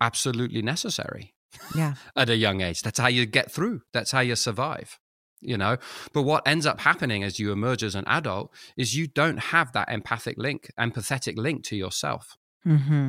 absolutely 0.00 0.62
necessary 0.62 1.34
yeah. 1.74 1.94
at 2.16 2.30
a 2.30 2.36
young 2.36 2.60
age. 2.60 2.82
That's 2.82 2.98
how 2.98 3.08
you 3.08 3.26
get 3.26 3.50
through. 3.50 3.82
That's 3.92 4.10
how 4.10 4.20
you 4.20 4.36
survive 4.36 4.98
you 5.40 5.56
know? 5.56 5.76
But 6.12 6.22
what 6.22 6.46
ends 6.46 6.66
up 6.66 6.80
happening 6.80 7.22
as 7.22 7.38
you 7.38 7.52
emerge 7.52 7.82
as 7.82 7.94
an 7.94 8.04
adult 8.06 8.52
is 8.76 8.96
you 8.96 9.06
don't 9.06 9.38
have 9.38 9.72
that 9.72 9.88
empathic 9.88 10.36
link 10.38 10.70
empathetic 10.78 11.36
link 11.36 11.64
to 11.64 11.76
yourself. 11.76 12.36
Mm-hmm. 12.66 13.08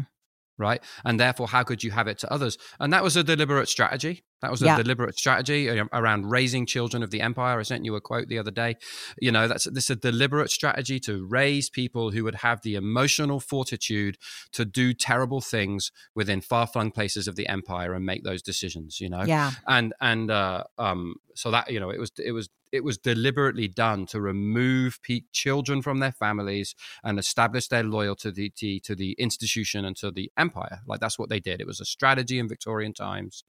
right? 0.57 0.81
And 1.03 1.19
therefore 1.19 1.47
how 1.47 1.63
could 1.63 1.83
you 1.83 1.91
have 1.91 2.07
it 2.07 2.19
to 2.19 2.31
others? 2.31 2.57
And 2.79 2.93
that 2.93 3.03
was 3.03 3.17
a 3.17 3.23
deliberate 3.23 3.67
strategy 3.67 4.23
that 4.41 4.51
was 4.51 4.61
a 4.61 4.65
yeah. 4.65 4.77
deliberate 4.77 5.17
strategy 5.17 5.69
around 5.69 6.29
raising 6.29 6.65
children 6.65 7.03
of 7.03 7.11
the 7.11 7.21
empire. 7.21 7.59
I 7.59 7.63
sent 7.63 7.85
you 7.85 7.95
a 7.95 8.01
quote 8.01 8.27
the 8.27 8.37
other 8.37 8.51
day. 8.51 8.77
You 9.19 9.31
know, 9.31 9.47
that's 9.47 9.65
this 9.65 9.85
is 9.85 9.89
a 9.91 9.95
deliberate 9.95 10.51
strategy 10.51 10.99
to 11.01 11.25
raise 11.25 11.69
people 11.69 12.11
who 12.11 12.23
would 12.23 12.35
have 12.35 12.61
the 12.61 12.75
emotional 12.75 13.39
fortitude 13.39 14.17
to 14.53 14.65
do 14.65 14.93
terrible 14.93 15.41
things 15.41 15.91
within 16.15 16.41
far-flung 16.41 16.91
places 16.91 17.27
of 17.27 17.35
the 17.35 17.47
empire 17.47 17.93
and 17.93 18.05
make 18.05 18.23
those 18.23 18.41
decisions. 18.41 18.99
You 18.99 19.09
know, 19.09 19.23
yeah, 19.23 19.51
and 19.67 19.93
and 19.99 20.31
uh, 20.31 20.63
um, 20.77 21.15
so 21.35 21.51
that 21.51 21.71
you 21.71 21.79
know, 21.79 21.89
it 21.89 21.99
was 21.99 22.11
it 22.17 22.31
was 22.31 22.49
it 22.71 22.83
was 22.83 22.97
deliberately 22.97 23.67
done 23.67 24.05
to 24.05 24.21
remove 24.21 24.99
children 25.31 25.81
from 25.81 25.99
their 25.99 26.11
families 26.11 26.75
and 27.03 27.17
establish 27.17 27.67
their 27.67 27.83
loyalty 27.83 28.29
to 28.49 28.59
the, 28.59 28.79
to 28.81 28.95
the 28.95 29.13
institution 29.13 29.85
and 29.85 29.95
to 29.97 30.11
the 30.11 30.31
empire. 30.37 30.81
Like 30.85 30.99
that's 30.99 31.17
what 31.17 31.29
they 31.29 31.39
did. 31.39 31.61
It 31.61 31.67
was 31.67 31.79
a 31.79 31.85
strategy 31.85 32.37
in 32.39 32.47
Victorian 32.47 32.93
times 32.93 33.43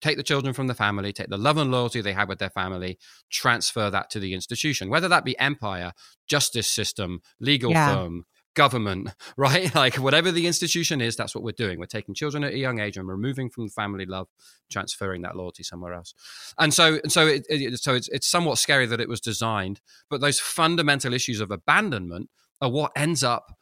take 0.00 0.16
the 0.16 0.22
children 0.22 0.52
from 0.52 0.66
the 0.66 0.74
family, 0.74 1.12
take 1.12 1.28
the 1.28 1.38
love 1.38 1.56
and 1.56 1.70
loyalty 1.70 2.00
they 2.00 2.12
had 2.12 2.28
with 2.28 2.38
their 2.38 2.50
family, 2.50 2.98
transfer 3.30 3.90
that 3.90 4.10
to 4.10 4.20
the 4.20 4.34
institution, 4.34 4.90
whether 4.90 5.08
that 5.08 5.24
be 5.24 5.38
empire, 5.38 5.92
justice 6.26 6.68
system, 6.68 7.20
legal 7.40 7.70
yeah. 7.70 7.94
firm, 7.94 8.24
government, 8.54 9.10
right? 9.36 9.72
Like 9.76 9.96
whatever 9.96 10.32
the 10.32 10.46
institution 10.46 11.00
is, 11.00 11.16
that's 11.16 11.34
what 11.34 11.44
we're 11.44 11.52
doing. 11.52 11.78
We're 11.78 11.86
taking 11.86 12.14
children 12.14 12.42
at 12.42 12.54
a 12.54 12.58
young 12.58 12.80
age 12.80 12.96
and 12.96 13.06
removing 13.06 13.50
from 13.50 13.66
the 13.66 13.70
family 13.70 14.06
love, 14.06 14.28
transferring 14.70 15.22
that 15.22 15.36
loyalty 15.36 15.62
somewhere 15.62 15.92
else. 15.92 16.14
And 16.58 16.72
so, 16.72 16.98
and 17.02 17.12
so, 17.12 17.26
it, 17.26 17.44
it, 17.48 17.78
so 17.78 17.94
it's 17.94 18.08
it's 18.08 18.26
somewhat 18.26 18.58
scary 18.58 18.86
that 18.86 19.00
it 19.00 19.08
was 19.08 19.20
designed, 19.20 19.80
but 20.08 20.20
those 20.20 20.40
fundamental 20.40 21.12
issues 21.12 21.40
of 21.40 21.50
abandonment 21.50 22.30
are 22.60 22.70
what 22.70 22.92
ends 22.96 23.22
up 23.22 23.52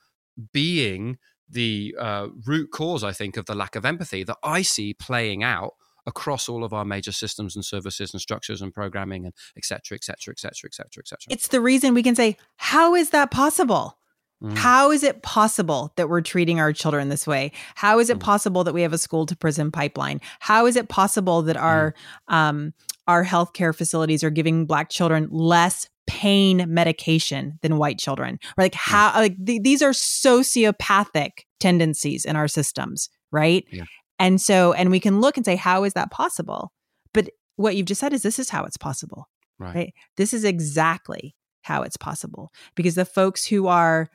being 0.53 1.19
the 1.49 1.95
uh, 1.99 2.29
root 2.47 2.71
cause, 2.71 3.03
I 3.03 3.13
think, 3.13 3.37
of 3.37 3.47
the 3.47 3.55
lack 3.55 3.77
of 3.77 3.85
empathy 3.85 4.23
that 4.25 4.39
I 4.43 4.63
see 4.63 4.95
playing 4.95 5.43
out 5.43 5.75
across 6.07 6.49
all 6.49 6.65
of 6.65 6.73
our 6.73 6.85
major 6.85 7.13
systems 7.13 7.57
and 7.57 7.65
services 7.65 8.13
and 8.13 8.21
structures 8.21 8.61
and 8.61 8.73
programming 8.73 9.25
and 9.25 9.35
et 9.57 9.65
cetera, 9.65 9.97
et 9.97 10.05
cetera, 10.05 10.33
et 10.33 10.39
cetera, 10.39 10.69
et 10.69 10.75
cetera, 10.75 11.01
et 11.01 11.09
cetera. 11.09 11.27
It's 11.31 11.49
the 11.49 11.61
reason 11.61 11.95
we 11.95 12.03
can 12.03 12.15
say, 12.15 12.37
how 12.57 12.95
is 12.95 13.11
that 13.11 13.31
possible? 13.31 13.99
Mm. 14.43 14.57
How 14.57 14.91
is 14.91 15.03
it 15.03 15.23
possible 15.23 15.93
that 15.97 16.09
we're 16.09 16.21
treating 16.21 16.61
our 16.61 16.73
children 16.73 17.09
this 17.09 17.27
way? 17.27 17.53
How 17.77 17.99
is 17.99 18.11
it 18.11 18.19
mm. 18.19 18.21
possible 18.21 18.65
that 18.65 18.75
we 18.75 18.83
have 18.83 18.93
a 18.93 18.99
school 18.99 19.27
to 19.27 19.37
prison 19.37 19.71
pipeline? 19.71 20.21
How 20.41 20.67
is 20.67 20.77
it 20.77 20.89
possible 20.89 21.43
that 21.43 21.57
our 21.57 21.95
mm. 22.29 22.35
um, 22.35 22.75
our 23.07 23.25
healthcare 23.25 23.75
facilities 23.75 24.25
are 24.25 24.31
giving 24.31 24.67
black 24.67 24.91
children 24.91 25.29
less 25.31 25.89
pain 26.07 26.65
medication 26.69 27.59
than 27.63 27.79
white 27.79 27.99
children? 27.99 28.39
Or 28.59 28.65
like 28.65 28.73
mm. 28.73 28.79
how 28.79 29.13
like 29.15 29.37
th- 29.47 29.63
these 29.63 29.81
are 29.83 29.93
sociopathic 29.93 31.31
tendencies 31.61 32.25
in 32.25 32.37
our 32.37 32.49
systems, 32.49 33.09
right? 33.33 33.65
Yeah. 33.71 33.85
And 34.19 34.41
so, 34.41 34.73
and 34.73 34.91
we 34.91 35.01
can 35.01 35.21
look 35.21 35.37
and 35.37 35.45
say, 35.45 35.57
how 35.57 35.85
is 35.85 35.95
that 35.95 36.11
possible? 36.11 36.73
But 37.13 37.31
what 37.57 37.77
you've 37.77 37.87
just 37.87 38.01
said 38.01 38.13
is 38.13 38.23
this 38.23 38.39
is 38.39 38.51
how 38.51 38.65
it's 38.65 38.77
possible. 38.77 39.29
Right. 39.59 39.75
right? 39.75 39.95
This 40.17 40.35
is 40.35 40.45
exactly 40.45 41.35
how 41.63 41.83
it's 41.83 41.97
possible 41.97 42.53
because 42.75 42.95
the 42.95 43.05
folks 43.05 43.45
who 43.45 43.67
are 43.67 44.09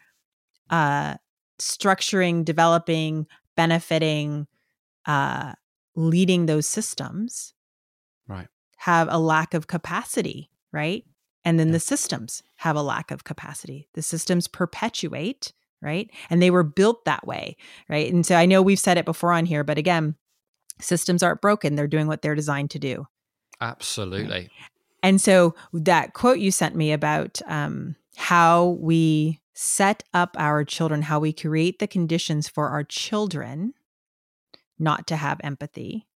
uh, 0.69 1.15
structuring, 1.59 2.45
developing, 2.45 3.25
benefiting, 3.55 4.47
uh, 5.05 5.53
leading 5.95 6.45
those 6.45 6.67
systems, 6.67 7.53
right, 8.27 8.47
have 8.77 9.07
a 9.11 9.17
lack 9.17 9.53
of 9.53 9.67
capacity, 9.67 10.49
right? 10.71 11.03
And 11.43 11.59
then 11.59 11.67
yeah. 11.67 11.73
the 11.73 11.79
systems 11.79 12.43
have 12.57 12.75
a 12.75 12.81
lack 12.81 13.11
of 13.11 13.23
capacity. 13.23 13.87
The 13.93 14.01
systems 14.01 14.47
perpetuate 14.47 15.53
right? 15.81 16.09
And 16.29 16.41
they 16.41 16.51
were 16.51 16.63
built 16.63 17.05
that 17.05 17.25
way, 17.25 17.55
right? 17.87 18.11
And 18.11 18.25
so 18.25 18.35
I 18.35 18.45
know 18.45 18.61
we've 18.61 18.79
said 18.79 18.97
it 18.97 19.05
before 19.05 19.31
on 19.31 19.45
here, 19.45 19.63
but 19.63 19.77
again, 19.77 20.15
systems 20.79 21.23
aren't 21.23 21.41
broken. 21.41 21.75
They're 21.75 21.87
doing 21.87 22.07
what 22.07 22.21
they're 22.21 22.35
designed 22.35 22.71
to 22.71 22.79
do. 22.79 23.07
Absolutely. 23.61 24.31
Right? 24.31 24.49
And 25.03 25.21
so 25.21 25.55
that 25.73 26.13
quote 26.13 26.39
you 26.39 26.51
sent 26.51 26.75
me 26.75 26.91
about 26.91 27.41
um, 27.47 27.95
how 28.15 28.77
we 28.79 29.39
set 29.53 30.03
up 30.13 30.35
our 30.39 30.63
children, 30.63 31.03
how 31.03 31.19
we 31.19 31.33
create 31.33 31.79
the 31.79 31.87
conditions 31.87 32.47
for 32.47 32.69
our 32.69 32.83
children 32.83 33.73
not 34.77 35.07
to 35.07 35.17
have 35.17 35.41
empathy, 35.43 36.07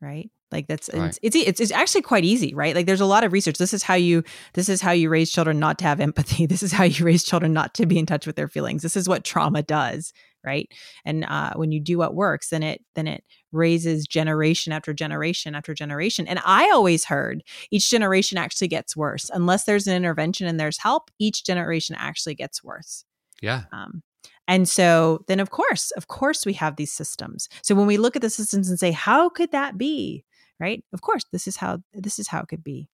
right? 0.00 0.30
Like 0.50 0.66
that's 0.66 0.88
right. 0.94 1.18
it's, 1.22 1.36
it's 1.36 1.60
it's 1.60 1.72
actually 1.72 2.02
quite 2.02 2.24
easy 2.24 2.54
right? 2.54 2.74
Like 2.74 2.86
there's 2.86 3.00
a 3.00 3.06
lot 3.06 3.24
of 3.24 3.32
research. 3.32 3.58
This 3.58 3.74
is 3.74 3.82
how 3.82 3.94
you 3.94 4.22
this 4.54 4.68
is 4.68 4.80
how 4.80 4.92
you 4.92 5.10
raise 5.10 5.30
children 5.30 5.58
not 5.58 5.78
to 5.78 5.84
have 5.84 6.00
empathy. 6.00 6.46
This 6.58 6.62
is 6.62 6.72
how 6.72 6.84
you 6.84 7.04
raise 7.04 7.24
children 7.24 7.52
not 7.52 7.74
to 7.74 7.86
be 7.86 7.98
in 7.98 8.06
touch 8.06 8.26
with 8.26 8.36
their 8.36 8.48
feelings. 8.48 8.82
This 8.82 8.96
is 8.96 9.08
what 9.08 9.24
trauma 9.24 9.62
does 9.62 10.12
right? 10.44 10.72
And 11.04 11.24
uh, 11.24 11.52
when 11.56 11.72
you 11.72 11.80
do 11.80 11.98
what 11.98 12.14
works 12.14 12.50
then 12.50 12.62
it 12.62 12.82
then 12.94 13.06
it 13.06 13.24
raises 13.52 14.06
generation 14.06 14.72
after 14.72 14.92
generation 14.94 15.54
after 15.54 15.74
generation. 15.74 16.26
And 16.26 16.40
i 16.44 16.70
always 16.70 17.04
heard 17.04 17.42
each 17.70 17.90
generation 17.90 18.38
actually 18.38 18.68
gets 18.68 18.96
worse. 18.96 19.30
Unless 19.32 19.64
there's 19.64 19.86
an 19.86 19.96
intervention 19.96 20.46
and 20.46 20.58
there's 20.58 20.78
help 20.78 21.10
each 21.18 21.44
generation 21.44 21.96
actually 21.98 22.34
gets 22.34 22.62
worse. 22.62 23.04
Yeah. 23.42 23.64
Um, 23.72 24.02
and 24.46 24.68
so 24.68 25.24
then 25.28 25.40
of 25.40 25.50
course, 25.50 25.90
of 25.92 26.08
course 26.08 26.46
we 26.46 26.54
have 26.54 26.76
these 26.76 26.92
systems. 26.92 27.48
So 27.62 27.74
when 27.74 27.86
we 27.86 27.98
look 27.98 28.16
at 28.16 28.22
the 28.22 28.30
systems 28.30 28.70
and 28.70 28.78
say, 28.78 28.92
how 28.92 29.28
could 29.28 29.52
that 29.52 29.76
be? 29.76 30.24
Right? 30.60 30.84
Of 30.92 31.00
course, 31.00 31.24
this 31.32 31.46
is 31.46 31.56
how 31.56 31.82
this 31.92 32.18
is 32.18 32.28
how 32.28 32.40
it 32.40 32.48
could 32.48 32.64
be. 32.64 32.88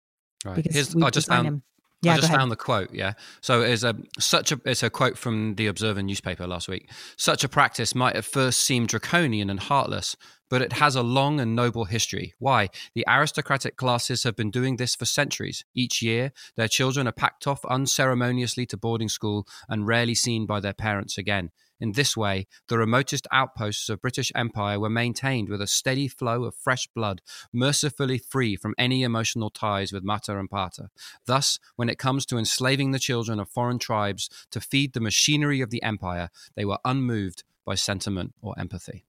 Right. 0.45 0.56
Because 0.56 0.73
Here's, 0.73 0.95
I 0.95 1.10
just 1.10 1.28
found. 1.28 1.47
Him. 1.47 1.63
Yeah, 2.02 2.15
I 2.15 2.17
just 2.17 2.34
found 2.34 2.52
the 2.52 2.58
quote. 2.58 2.93
Yeah, 2.93 3.13
so 3.39 3.62
it's 3.62 3.84
a 3.84 3.95
such 4.19 4.52
a 4.52 4.60
it's 4.65 4.84
a 4.84 4.89
quote 4.89 5.17
from 5.17 5.56
the 5.56 5.67
Observer 5.67 6.04
newspaper 6.04 6.45
last 6.45 6.67
week. 6.67 6.89
Such 7.15 7.45
a 7.45 7.49
practice 7.49 7.95
might 7.95 8.17
at 8.17 8.26
first 8.26 8.60
seem 8.60 8.86
draconian 8.88 9.49
and 9.49 9.58
heartless, 9.58 10.17
but 10.49 10.62
it 10.62 10.73
has 10.73 10.97
a 10.97 11.02
long 11.02 11.39
and 11.39 11.56
noble 11.56 11.86
history. 11.86 12.34
Why? 12.39 12.69
The 12.93 13.06
aristocratic 13.08 13.78
classes 13.78 14.23
have 14.23 14.36
been 14.36 14.52
doing 14.52 14.76
this 14.76 14.95
for 14.95 15.06
centuries. 15.06 15.63
Each 15.73 16.02
year, 16.02 16.34
their 16.58 16.67
children 16.67 17.08
are 17.08 17.13
packed 17.13 17.47
off 17.47 17.63
unceremoniously 17.65 18.65
to 18.67 18.78
boarding 18.78 19.10
school 19.10 19.47
and 19.69 19.88
rarely 19.88 20.13
seen 20.13 20.45
by 20.45 20.60
their 20.60 20.73
parents 20.73 21.17
again. 21.17 21.52
In 21.79 21.93
this 21.93 22.15
way, 22.15 22.47
the 22.67 22.77
remotest 22.77 23.27
outposts 23.31 23.89
of 23.89 24.01
British 24.01 24.31
Empire 24.36 24.79
were 24.79 24.89
maintained 24.89 25.49
with 25.49 25.62
a 25.62 25.67
steady 25.67 26.07
flow 26.07 26.45
of 26.45 26.55
fresh 26.55 26.88
blood, 26.95 27.21
mercifully 27.51 28.17
free 28.17 28.55
from 28.55 28.75
any 28.77 29.03
emotional 29.03 29.49
ties 29.49 29.91
with 29.91 30.03
Mater 30.03 30.39
and 30.39 30.49
Pater. 30.49 30.89
Thus, 31.25 31.59
when 31.75 31.89
it 31.89 31.97
comes 31.97 32.25
to 32.27 32.38
enslaving 32.38 32.91
the 32.91 32.99
children 32.99 33.39
of 33.39 33.49
foreign 33.49 33.79
tribes 33.79 34.29
to 34.51 34.62
feed 34.62 34.93
the 34.93 34.99
machinery 34.99 35.62
of 35.62 35.71
the 35.71 35.83
empire, 35.83 36.29
they 36.55 36.65
were 36.65 36.79
unmoved 36.86 37.43
by 37.65 37.75
sentiment 37.75 38.33
or 38.41 38.57
empathy. 38.57 39.05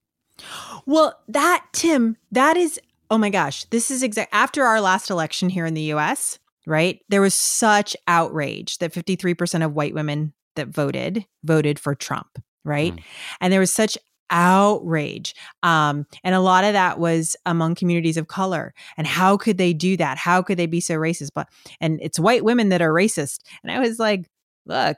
Well, 0.86 1.20
that, 1.28 1.66
Tim, 1.72 2.16
that 2.32 2.56
is, 2.56 2.80
oh 3.10 3.18
my 3.18 3.30
gosh, 3.30 3.64
this 3.66 3.90
is 3.90 4.02
exact 4.02 4.34
after 4.34 4.64
our 4.64 4.80
last 4.80 5.10
election 5.10 5.48
here 5.48 5.66
in 5.66 5.74
the 5.74 5.92
US, 5.94 6.38
right? 6.66 7.00
There 7.08 7.20
was 7.20 7.34
such 7.34 7.96
outrage 8.08 8.78
that 8.78 8.92
53% 8.92 9.64
of 9.64 9.74
white 9.74 9.94
women 9.94 10.32
that 10.56 10.68
voted 10.68 11.26
voted 11.42 11.78
for 11.78 11.94
Trump 11.94 12.38
right? 12.64 12.94
Mm. 12.94 13.02
And 13.40 13.52
there 13.52 13.60
was 13.60 13.72
such 13.72 13.98
outrage. 14.30 15.34
Um, 15.62 16.06
and 16.22 16.34
a 16.34 16.40
lot 16.40 16.64
of 16.64 16.72
that 16.72 16.98
was 16.98 17.36
among 17.46 17.74
communities 17.74 18.16
of 18.16 18.28
color. 18.28 18.74
And 18.96 19.06
how 19.06 19.36
could 19.36 19.58
they 19.58 19.72
do 19.72 19.96
that? 19.96 20.18
How 20.18 20.42
could 20.42 20.58
they 20.58 20.66
be 20.66 20.80
so 20.80 20.94
racist? 20.94 21.30
But 21.34 21.48
and 21.80 22.00
it's 22.02 22.18
white 22.18 22.44
women 22.44 22.70
that 22.70 22.82
are 22.82 22.92
racist. 22.92 23.40
And 23.62 23.70
I 23.70 23.78
was 23.78 23.98
like, 23.98 24.28
look, 24.66 24.96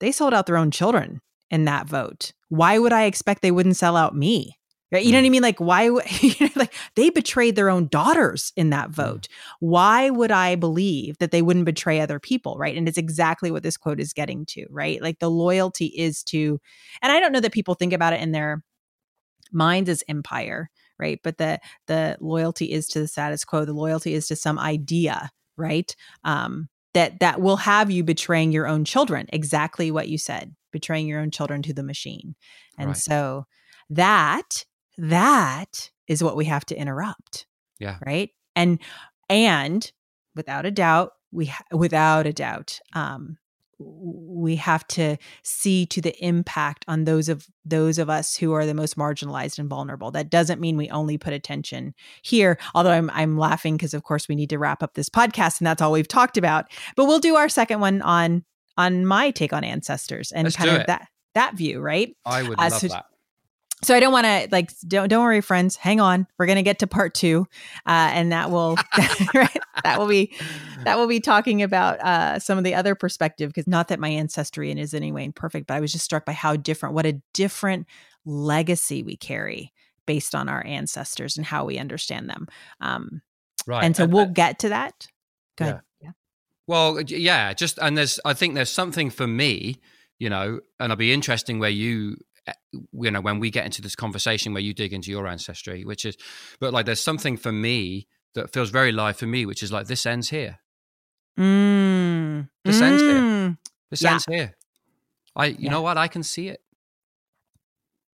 they 0.00 0.12
sold 0.12 0.34
out 0.34 0.46
their 0.46 0.56
own 0.56 0.70
children 0.70 1.20
in 1.50 1.64
that 1.64 1.88
vote. 1.88 2.32
Why 2.48 2.78
would 2.78 2.92
I 2.92 3.04
expect 3.04 3.42
they 3.42 3.50
wouldn't 3.50 3.76
sell 3.76 3.96
out 3.96 4.14
me? 4.14 4.57
Right? 4.90 5.04
You 5.04 5.12
know 5.12 5.18
what 5.18 5.26
I 5.26 5.30
mean? 5.30 5.42
Like, 5.42 5.58
why? 5.58 5.88
like, 6.56 6.74
they 6.96 7.10
betrayed 7.10 7.56
their 7.56 7.68
own 7.68 7.88
daughters 7.88 8.52
in 8.56 8.70
that 8.70 8.90
vote. 8.90 9.28
Why 9.60 10.08
would 10.10 10.30
I 10.32 10.54
believe 10.54 11.18
that 11.18 11.30
they 11.30 11.42
wouldn't 11.42 11.66
betray 11.66 12.00
other 12.00 12.18
people? 12.18 12.56
Right? 12.56 12.76
And 12.76 12.88
it's 12.88 12.96
exactly 12.98 13.50
what 13.50 13.62
this 13.62 13.76
quote 13.76 14.00
is 14.00 14.12
getting 14.14 14.46
to. 14.46 14.66
Right? 14.70 15.02
Like, 15.02 15.18
the 15.18 15.30
loyalty 15.30 15.86
is 15.86 16.22
to, 16.24 16.58
and 17.02 17.12
I 17.12 17.20
don't 17.20 17.32
know 17.32 17.40
that 17.40 17.52
people 17.52 17.74
think 17.74 17.92
about 17.92 18.14
it 18.14 18.20
in 18.22 18.32
their 18.32 18.62
minds 19.52 19.88
as 19.88 20.02
empire, 20.08 20.70
right? 20.98 21.20
But 21.22 21.38
the 21.38 21.58
the 21.86 22.16
loyalty 22.20 22.72
is 22.72 22.86
to 22.88 23.00
the 23.00 23.08
status 23.08 23.44
quo. 23.44 23.64
The 23.64 23.72
loyalty 23.72 24.14
is 24.14 24.26
to 24.28 24.36
some 24.36 24.58
idea, 24.58 25.30
right? 25.56 25.94
Um, 26.24 26.68
that 26.94 27.20
that 27.20 27.40
will 27.40 27.56
have 27.56 27.90
you 27.90 28.04
betraying 28.04 28.52
your 28.52 28.66
own 28.66 28.84
children. 28.84 29.26
Exactly 29.32 29.90
what 29.90 30.08
you 30.08 30.18
said, 30.18 30.54
betraying 30.72 31.06
your 31.06 31.20
own 31.20 31.30
children 31.30 31.62
to 31.62 31.72
the 31.74 31.82
machine, 31.82 32.34
and 32.78 32.88
Right. 32.88 32.96
so 32.96 33.46
that 33.90 34.64
that 34.98 35.90
is 36.06 36.22
what 36.22 36.36
we 36.36 36.44
have 36.46 36.66
to 36.66 36.76
interrupt 36.76 37.46
Yeah. 37.78 37.98
right 38.04 38.30
and 38.56 38.78
and 39.30 39.90
without 40.34 40.66
a 40.66 40.70
doubt 40.70 41.12
we 41.32 41.46
ha- 41.46 41.64
without 41.72 42.26
a 42.26 42.32
doubt 42.32 42.80
um 42.94 43.38
we 43.80 44.56
have 44.56 44.84
to 44.88 45.16
see 45.44 45.86
to 45.86 46.00
the 46.00 46.12
impact 46.24 46.84
on 46.88 47.04
those 47.04 47.28
of 47.28 47.46
those 47.64 47.98
of 47.98 48.10
us 48.10 48.34
who 48.36 48.52
are 48.52 48.66
the 48.66 48.74
most 48.74 48.96
marginalized 48.96 49.56
and 49.60 49.70
vulnerable 49.70 50.10
that 50.10 50.30
doesn't 50.30 50.60
mean 50.60 50.76
we 50.76 50.90
only 50.90 51.16
put 51.16 51.32
attention 51.32 51.94
here 52.22 52.58
although 52.74 52.90
i'm 52.90 53.08
i'm 53.14 53.38
laughing 53.38 53.76
because 53.76 53.94
of 53.94 54.02
course 54.02 54.28
we 54.28 54.34
need 54.34 54.50
to 54.50 54.58
wrap 54.58 54.82
up 54.82 54.94
this 54.94 55.08
podcast 55.08 55.60
and 55.60 55.66
that's 55.66 55.80
all 55.80 55.92
we've 55.92 56.08
talked 56.08 56.36
about 56.36 56.64
but 56.96 57.04
we'll 57.04 57.20
do 57.20 57.36
our 57.36 57.48
second 57.48 57.78
one 57.78 58.02
on 58.02 58.42
on 58.76 59.06
my 59.06 59.30
take 59.30 59.52
on 59.52 59.62
ancestors 59.62 60.32
and 60.32 60.46
Let's 60.46 60.56
kind 60.56 60.70
of 60.70 60.86
that 60.88 61.06
that 61.34 61.54
view 61.54 61.80
right 61.80 62.16
I 62.26 62.42
would 62.42 62.58
Uh, 62.58 62.70
love 62.70 62.80
so- 62.80 62.88
that. 62.88 63.04
So 63.82 63.94
I 63.94 64.00
don't 64.00 64.12
want 64.12 64.26
to 64.26 64.48
like 64.50 64.72
don't 64.86 65.08
don't 65.08 65.22
worry, 65.22 65.40
friends. 65.40 65.76
Hang 65.76 66.00
on, 66.00 66.26
we're 66.38 66.46
gonna 66.46 66.62
get 66.62 66.78
to 66.80 66.86
part 66.86 67.14
two, 67.14 67.46
uh, 67.86 68.10
and 68.12 68.32
that 68.32 68.50
will 68.50 68.76
right, 69.34 69.56
that 69.84 69.98
will 69.98 70.08
be 70.08 70.32
that 70.84 70.96
will 70.98 71.06
be 71.06 71.20
talking 71.20 71.62
about 71.62 72.00
uh, 72.00 72.38
some 72.38 72.58
of 72.58 72.64
the 72.64 72.74
other 72.74 72.94
perspective. 72.94 73.50
Because 73.50 73.66
not 73.66 73.88
that 73.88 74.00
my 74.00 74.08
ancestry 74.08 74.70
is 74.72 74.94
in 74.94 75.02
any 75.02 75.12
way 75.12 75.24
imperfect, 75.24 75.66
but 75.66 75.74
I 75.74 75.80
was 75.80 75.92
just 75.92 76.04
struck 76.04 76.24
by 76.24 76.32
how 76.32 76.56
different, 76.56 76.94
what 76.94 77.06
a 77.06 77.20
different 77.34 77.86
legacy 78.24 79.02
we 79.02 79.16
carry 79.16 79.72
based 80.06 80.34
on 80.34 80.48
our 80.48 80.64
ancestors 80.66 81.36
and 81.36 81.46
how 81.46 81.64
we 81.64 81.78
understand 81.78 82.28
them. 82.28 82.46
Um, 82.80 83.22
Right. 83.66 83.84
and 83.84 83.94
so 83.96 84.04
and- 84.04 84.12
we'll 84.12 84.26
get 84.26 84.60
to 84.60 84.70
that. 84.70 85.06
Go 85.56 85.64
Yeah. 85.64 85.70
ahead. 85.70 85.80
Yeah. 86.00 86.10
Well, 86.66 87.00
yeah, 87.02 87.52
just 87.52 87.78
and 87.82 87.96
there's 87.98 88.18
I 88.24 88.32
think 88.34 88.54
there's 88.54 88.70
something 88.70 89.10
for 89.10 89.26
me, 89.26 89.80
you 90.18 90.30
know, 90.30 90.60
and 90.80 90.90
it'll 90.92 90.96
be 90.96 91.12
interesting 91.12 91.58
where 91.58 91.68
you 91.70 92.16
you 92.72 93.10
know 93.10 93.20
when 93.20 93.38
we 93.40 93.50
get 93.50 93.64
into 93.64 93.80
this 93.82 93.94
conversation 93.96 94.52
where 94.52 94.62
you 94.62 94.74
dig 94.74 94.92
into 94.92 95.10
your 95.10 95.26
ancestry, 95.26 95.84
which 95.84 96.04
is 96.04 96.16
but 96.60 96.72
like 96.72 96.86
there's 96.86 97.00
something 97.02 97.36
for 97.36 97.52
me 97.52 98.06
that 98.34 98.52
feels 98.52 98.70
very 98.70 98.92
live 98.92 99.16
for 99.16 99.26
me, 99.26 99.46
which 99.46 99.62
is 99.62 99.72
like 99.72 99.86
this 99.86 100.04
ends 100.06 100.28
here. 100.30 100.58
Mm. 101.38 102.48
This 102.64 102.80
ends 102.80 103.02
here. 103.02 103.14
Mm. 103.20 103.58
This 103.90 104.02
Yeah. 104.02 104.12
ends 104.12 104.24
here. 104.28 104.56
I 105.36 105.46
you 105.46 105.56
Yeah. 105.60 105.70
know 105.70 105.82
what? 105.82 105.96
I 105.96 106.08
can 106.08 106.22
see 106.22 106.48
it. 106.48 106.62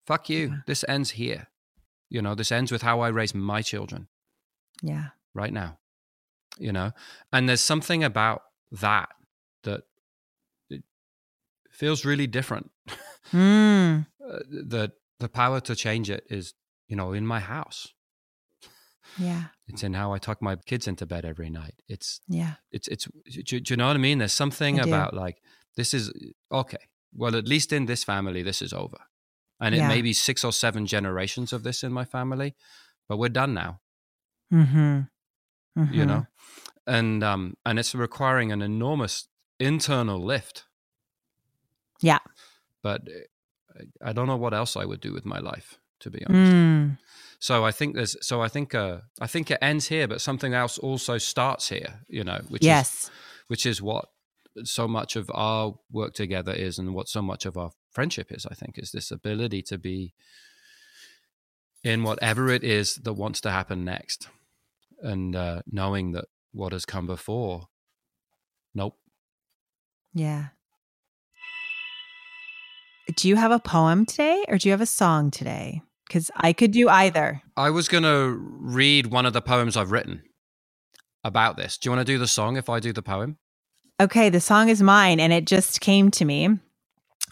Fuck 0.05 0.29
you. 0.29 0.49
Yeah. 0.49 0.57
This 0.65 0.83
ends 0.87 1.11
here. 1.11 1.47
You 2.09 2.21
know, 2.21 2.35
this 2.35 2.51
ends 2.51 2.71
with 2.71 2.81
how 2.81 2.99
I 2.99 3.07
raise 3.09 3.33
my 3.33 3.61
children 3.61 4.07
Yeah. 4.81 5.09
right 5.33 5.53
now. 5.53 5.79
You 6.57 6.73
know? 6.73 6.91
And 7.31 7.47
there's 7.47 7.61
something 7.61 8.03
about 8.03 8.43
that 8.71 9.09
that 9.63 9.83
it 10.69 10.83
feels 11.69 12.03
really 12.05 12.27
different. 12.27 12.71
Mm. 13.31 14.07
Uh, 14.29 14.39
the 14.49 14.91
the 15.19 15.29
power 15.29 15.59
to 15.61 15.75
change 15.75 16.09
it 16.09 16.23
is 16.29 16.53
you 16.87 16.95
know 16.95 17.13
in 17.13 17.25
my 17.25 17.39
house 17.39 17.93
Yeah. 19.17 19.43
it's 19.67 19.83
in 19.83 19.93
how 19.93 20.13
i 20.13 20.19
tuck 20.19 20.41
my 20.41 20.55
kids 20.55 20.87
into 20.87 21.05
bed 21.05 21.25
every 21.25 21.49
night 21.49 21.75
it's 21.87 22.21
Yeah. 22.27 22.53
it's 22.71 22.87
it's 22.87 23.07
do, 23.49 23.59
do 23.59 23.73
you 23.73 23.77
know 23.77 23.87
what 23.87 23.95
i 23.95 23.99
mean 23.99 24.17
there's 24.19 24.33
something 24.33 24.79
I 24.79 24.83
do. 24.83 24.89
about 24.89 25.13
like 25.13 25.41
this 25.75 25.93
is 25.93 26.11
okay 26.51 26.83
well 27.13 27.35
at 27.35 27.47
least 27.47 27.71
in 27.73 27.85
this 27.85 28.03
family 28.03 28.43
this 28.43 28.61
is 28.61 28.73
over 28.73 28.97
and 29.59 29.75
it 29.75 29.79
Yeah. 29.79 29.87
may 29.87 30.01
be 30.01 30.13
six 30.13 30.43
or 30.43 30.51
seven 30.53 30.85
generations 30.85 31.53
of 31.53 31.63
this 31.63 31.83
in 31.83 31.91
my 31.91 32.05
family 32.05 32.55
but 33.07 33.17
we're 33.17 33.29
done 33.41 33.53
now 33.53 33.79
Mm-hmm. 34.53 35.93
you 35.93 36.05
know 36.05 36.25
and 36.85 37.23
um 37.23 37.55
and 37.65 37.79
it's 37.79 37.95
requiring 37.95 38.51
an 38.51 38.61
enormous 38.61 39.27
internal 39.59 40.19
lift 40.19 40.65
Yeah. 42.01 42.19
but 42.83 43.01
I- 44.07 44.13
don't 44.13 44.27
know 44.27 44.37
what 44.37 44.53
else 44.53 44.75
i 44.75 44.85
would 44.85 45.01
do 45.01 45.13
with 45.13 45.25
my 45.25 45.39
life 45.39 45.77
to 45.99 46.09
be 46.09 46.25
honest 46.25 46.51
Mm. 46.53 46.97
So 47.39 47.65
I 47.65 47.71
think 47.71 47.95
there's 47.95 48.15
so 48.21 48.41
I 48.45 48.49
think 48.49 48.75
uh 48.75 48.97
I 49.19 49.27
think 49.27 49.49
it 49.49 49.57
ends 49.61 49.87
here, 49.87 50.07
but 50.07 50.21
something 50.21 50.53
else 50.53 50.77
also 50.77 51.17
starts 51.17 51.69
here, 51.69 51.93
you 52.07 52.23
know, 52.23 52.39
which 52.49 52.61
is 52.61 52.67
Yes. 52.67 53.11
which 53.47 53.65
is 53.65 53.81
what 53.81 54.05
so 54.63 54.87
much 54.87 55.15
of 55.15 55.29
our 55.33 55.73
work 55.91 56.13
together 56.13 56.53
is 56.53 56.77
and 56.79 56.93
what 56.93 57.07
so 57.09 57.21
much 57.21 57.45
of 57.47 57.57
our 57.57 57.71
friendship 57.91 58.31
is, 58.31 58.45
I 58.45 58.53
think, 58.53 58.77
is 58.77 58.91
this 58.91 59.09
ability 59.11 59.61
to 59.63 59.77
be 59.79 60.13
in 61.83 62.03
whatever 62.03 62.49
it 62.49 62.63
is 62.63 62.95
that 63.03 63.13
wants 63.13 63.41
to 63.41 63.49
happen 63.51 63.83
next. 63.83 64.29
And 65.01 65.35
uh 65.35 65.61
knowing 65.65 66.11
that 66.13 66.25
what 66.51 66.73
has 66.73 66.85
come 66.85 67.07
before, 67.07 67.69
nope. 68.75 68.97
Yeah. 70.13 70.49
Do 73.15 73.27
you 73.27 73.35
have 73.35 73.51
a 73.51 73.59
poem 73.59 74.05
today 74.05 74.43
or 74.47 74.57
do 74.57 74.69
you 74.69 74.71
have 74.71 74.81
a 74.81 74.85
song 74.85 75.31
today? 75.31 75.81
Because 76.07 76.29
I 76.35 76.53
could 76.53 76.71
do 76.71 76.89
either. 76.89 77.41
I 77.55 77.69
was 77.69 77.87
gonna 77.87 78.35
read 78.37 79.07
one 79.07 79.25
of 79.25 79.33
the 79.33 79.41
poems 79.41 79.77
I've 79.77 79.91
written 79.91 80.23
about 81.23 81.57
this. 81.57 81.77
Do 81.77 81.87
you 81.87 81.95
want 81.95 82.05
to 82.05 82.13
do 82.13 82.17
the 82.17 82.27
song 82.27 82.57
if 82.57 82.69
I 82.69 82.79
do 82.79 82.91
the 82.91 83.01
poem? 83.01 83.37
Okay, 83.99 84.29
the 84.29 84.41
song 84.41 84.69
is 84.69 84.81
mine 84.81 85.19
and 85.19 85.31
it 85.31 85.45
just 85.45 85.79
came 85.81 86.11
to 86.11 86.25
me. 86.25 86.49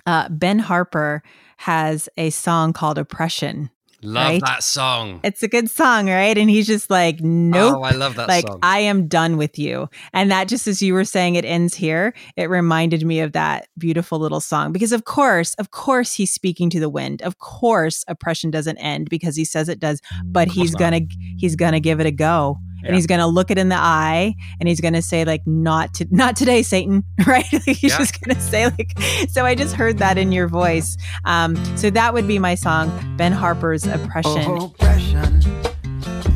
Uh, 0.06 0.30
ben 0.30 0.60
Harper 0.60 1.24
has 1.58 2.08
a 2.18 2.30
song 2.30 2.74
called 2.74 2.98
Oppression. 2.98 3.70
Love 4.02 4.28
Right? 4.28 4.42
that 4.42 4.64
song. 4.64 5.20
It's 5.24 5.44
a 5.44 5.48
good 5.48 5.70
song, 5.70 6.08
right? 6.08 6.38
And 6.38 6.50
he's 6.50 6.68
just 6.68 6.90
like, 6.90 7.20
nope. 7.22 7.76
Oh, 7.78 7.84
I 7.84 7.92
love 7.92 8.16
that 8.16 8.28
like 8.28 8.48
song. 8.48 8.60
I 8.64 8.80
am 8.80 9.08
done 9.08 9.38
with 9.38 9.60
you. 9.60 9.90
And 10.14 10.32
that 10.32 10.48
just 10.48 10.68
as 10.68 10.82
you 10.82 10.94
were 10.94 11.04
saying 11.04 11.36
it 11.36 11.46
ends 11.46 11.76
here, 11.76 12.14
it 12.38 12.50
reminded 12.50 13.06
me 13.06 13.20
of 13.20 13.34
that 13.34 13.68
beautiful 13.78 14.20
little 14.20 14.40
song 14.40 14.72
because 14.72 14.92
of 14.92 15.06
course, 15.06 15.54
of 15.56 15.72
course 15.72 16.14
he's 16.14 16.32
speaking 16.32 16.70
to 16.70 16.80
the 16.80 16.90
wind. 16.90 17.22
Of 17.22 17.40
course 17.40 18.06
oppression 18.08 18.52
doesn't 18.52 18.78
end 18.78 19.10
because 19.10 19.36
he 19.36 19.46
says 19.46 19.68
it 19.70 19.80
does, 19.80 20.02
but 20.26 20.48
mm, 20.48 20.52
he's 20.52 20.74
not. 20.74 20.92
to 20.92 21.06
he's 21.38 21.56
going 21.56 21.74
to 21.74 21.80
give 21.80 22.00
it 22.00 22.06
a 22.06 22.12
go. 22.12 22.58
And 22.82 22.90
Yeah. 22.90 22.96
he's 22.96 23.08
going 23.08 23.20
to 23.20 23.28
look 23.28 23.52
it 23.52 23.58
in 23.58 23.70
the 23.70 23.76
eye 23.78 24.34
and 24.60 24.68
he's 24.70 24.80
going 24.82 24.94
to 24.94 25.02
say 25.02 25.26
like 25.26 25.42
not 25.46 25.94
to, 25.96 26.08
not 26.12 26.36
today 26.36 26.62
Satan, 26.64 27.04
right? 27.28 27.46
He's 27.46 27.84
Yeah. 27.84 27.98
just 27.98 28.20
going 28.22 28.36
to 28.36 28.42
say 28.42 28.66
like 28.66 28.98
so 29.30 29.46
I 29.46 29.56
just 29.56 29.76
heard 29.76 29.98
that 30.00 30.18
in 30.18 30.32
your 30.32 30.48
voice. 30.48 30.98
Um 31.26 31.56
so 31.78 31.90
that 31.90 32.14
would 32.14 32.28
be 32.28 32.40
my 32.40 32.56
song 32.56 32.90
Ben 33.18 33.32
Harper's 33.32 33.86
Oppression. 33.86 34.58
Oppression, 34.58 35.42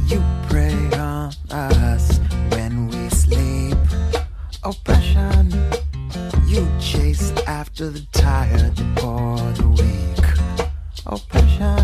you 0.08 0.22
prey 0.50 0.74
on 1.00 1.34
us 1.50 2.20
when 2.52 2.88
we 2.90 3.10
sleep. 3.10 3.78
Oppression, 4.64 5.52
you 6.48 6.68
chase 6.80 7.32
after 7.48 7.90
the 7.90 8.06
tired 8.12 8.80
or 9.04 9.38
the 9.60 9.68
weak. 9.80 10.70
Oppression, 11.06 11.83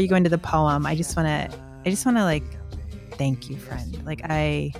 you 0.00 0.08
go 0.08 0.16
into 0.16 0.30
the 0.30 0.38
poem, 0.38 0.86
I 0.86 0.94
just 0.94 1.16
want 1.16 1.26
to 1.26 1.58
I 1.86 1.90
just 1.90 2.04
want 2.04 2.18
to 2.18 2.24
like 2.24 2.44
thank 3.12 3.48
you, 3.50 3.56
friend. 3.56 4.04
Like 4.04 4.22
I 4.24 4.72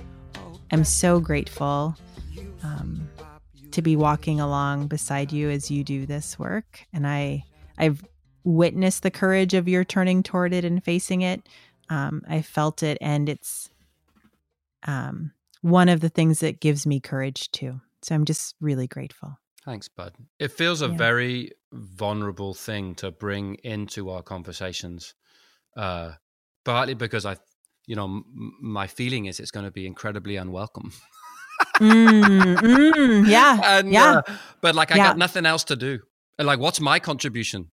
am 0.71 0.83
so 0.83 1.19
grateful 1.19 1.95
um, 2.63 3.09
to 3.71 3.81
be 3.81 3.95
walking 3.95 4.39
along 4.39 4.87
beside 4.87 5.31
you 5.31 5.49
as 5.49 5.71
you 5.71 5.83
do 5.83 6.05
this 6.05 6.37
work, 6.39 6.85
and 6.93 7.07
I 7.07 7.43
I've 7.77 8.03
witnessed 8.43 9.03
the 9.03 9.11
courage 9.11 9.53
of 9.53 9.67
your 9.67 9.83
turning 9.83 10.23
toward 10.23 10.53
it 10.53 10.65
and 10.65 10.83
facing 10.83 11.21
it. 11.21 11.47
Um, 11.89 12.23
I 12.27 12.41
felt 12.41 12.83
it, 12.83 12.97
and 13.01 13.29
it's 13.29 13.69
um, 14.87 15.31
one 15.61 15.89
of 15.89 15.99
the 15.99 16.09
things 16.09 16.39
that 16.39 16.59
gives 16.59 16.85
me 16.87 16.99
courage 16.99 17.51
too. 17.51 17.81
So 18.01 18.15
I'm 18.15 18.25
just 18.25 18.55
really 18.59 18.87
grateful. 18.87 19.37
Thanks, 19.63 19.87
bud. 19.87 20.13
It 20.39 20.51
feels 20.51 20.81
a 20.81 20.87
Yeah. 20.87 20.97
very 20.97 21.51
vulnerable 21.73 22.53
thing 22.53 22.95
to 22.95 23.11
bring 23.11 23.55
into 23.63 24.09
our 24.09 24.21
conversations, 24.23 25.13
uh, 25.77 26.11
partly 26.65 26.93
because 26.93 27.25
I, 27.25 27.37
you 27.87 27.95
know, 27.95 28.05
m- 28.05 28.53
my 28.61 28.87
feeling 28.87 29.25
is 29.25 29.39
it's 29.39 29.51
going 29.51 29.65
to 29.65 29.71
be 29.71 29.85
incredibly 29.85 30.35
unwelcome. 30.35 30.91
Mm, 31.79 32.57
mm, 32.57 33.29
yeah. 33.29 33.59
and, 33.79 33.91
yeah. 33.91 34.11
uh, 34.17 34.21
but 34.61 34.75
like, 34.75 34.91
I 34.91 34.97
Yeah. 34.97 35.07
got 35.07 35.17
nothing 35.17 35.45
else 35.45 35.63
to 35.65 35.75
do. 35.75 35.99
And 36.37 36.47
like, 36.47 36.59
what's 36.59 36.79
my 36.79 36.99
contribution? 36.99 37.71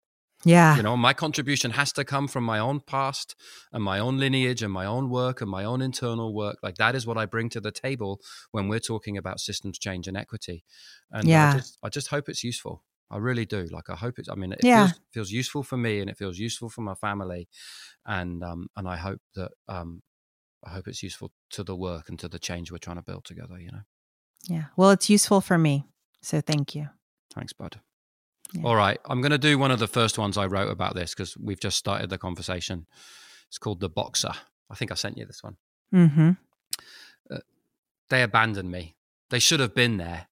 Yeah. 0.43 0.75
You 0.75 0.81
know, 0.81 0.97
my 0.97 1.13
contribution 1.13 1.71
has 1.71 1.91
to 1.93 2.03
come 2.03 2.27
from 2.27 2.43
my 2.43 2.57
own 2.57 2.79
past 2.79 3.35
and 3.71 3.83
my 3.83 3.99
own 3.99 4.17
lineage 4.17 4.63
and 4.63 4.73
my 4.73 4.85
own 4.85 5.09
work 5.09 5.39
and 5.41 5.49
my 5.49 5.63
own 5.63 5.81
internal 5.83 6.33
work. 6.33 6.57
Like 6.63 6.75
that 6.75 6.95
is 6.95 7.05
what 7.05 7.17
I 7.17 7.27
bring 7.27 7.49
to 7.49 7.61
the 7.61 7.71
table 7.71 8.19
when 8.51 8.67
we're 8.67 8.79
talking 8.79 9.17
about 9.17 9.39
systems 9.39 9.77
change 9.77 10.07
and 10.07 10.17
equity. 10.17 10.63
And 11.11 11.27
Yeah. 11.27 11.49
I 11.53 11.57
just, 11.57 11.77
I 11.83 11.89
just 11.89 12.07
hope 12.07 12.27
it's 12.27 12.43
useful. 12.43 12.83
I 13.11 13.17
really 13.17 13.45
do. 13.45 13.67
Like 13.71 13.89
I 13.89 13.95
hope 13.95 14.17
it's. 14.19 14.29
I 14.29 14.35
mean, 14.35 14.53
it 14.53 14.59
Yeah. 14.63 14.87
feels, 14.87 14.99
feels 15.11 15.31
useful 15.31 15.63
for 15.63 15.77
me 15.77 15.99
and 15.99 16.09
it 16.09 16.17
feels 16.17 16.39
useful 16.39 16.69
for 16.69 16.81
my 16.81 16.95
family, 16.95 17.47
and 18.05 18.43
um, 18.43 18.67
and 18.75 18.87
I 18.87 18.97
hope 18.97 19.21
that 19.35 19.51
um, 19.67 20.01
I 20.63 20.69
hope 20.71 20.87
it's 20.87 21.03
useful 21.03 21.31
to 21.51 21.63
the 21.63 21.75
work 21.75 22.09
and 22.09 22.17
to 22.19 22.27
the 22.27 22.39
change 22.39 22.71
we're 22.71 22.77
trying 22.77 22.97
to 22.97 23.03
build 23.03 23.25
together. 23.25 23.59
You 23.59 23.71
know. 23.71 23.81
Yeah. 24.47 24.65
Well, 24.77 24.91
it's 24.91 25.09
useful 25.09 25.41
for 25.41 25.57
me. 25.57 25.85
So 26.21 26.41
thank 26.41 26.73
you. 26.75 26.89
Thanks, 27.35 27.53
bud. 27.53 27.79
Yeah. 28.53 28.63
All 28.63 28.75
right. 28.75 28.99
I'm 29.05 29.21
going 29.21 29.31
to 29.31 29.37
do 29.37 29.57
one 29.57 29.71
of 29.71 29.79
the 29.79 29.87
first 29.87 30.17
ones 30.17 30.37
I 30.37 30.45
wrote 30.45 30.69
about 30.69 30.95
this 30.95 31.13
because 31.13 31.37
we've 31.37 31.59
just 31.59 31.77
started 31.77 32.09
the 32.09 32.17
conversation. 32.17 32.85
It's 33.47 33.57
called 33.57 33.79
The 33.79 33.89
Boxer. 33.89 34.33
I 34.69 34.75
think 34.75 34.91
I 34.91 34.95
sent 34.95 35.17
you 35.17 35.25
this 35.25 35.41
one. 35.43 35.57
Mm-hmm. 35.93 36.31
They 38.09 38.23
abandoned 38.23 38.69
me. 38.69 38.95
They 39.29 39.39
should 39.39 39.61
have 39.61 39.73
been 39.73 39.97
there. 39.97 40.27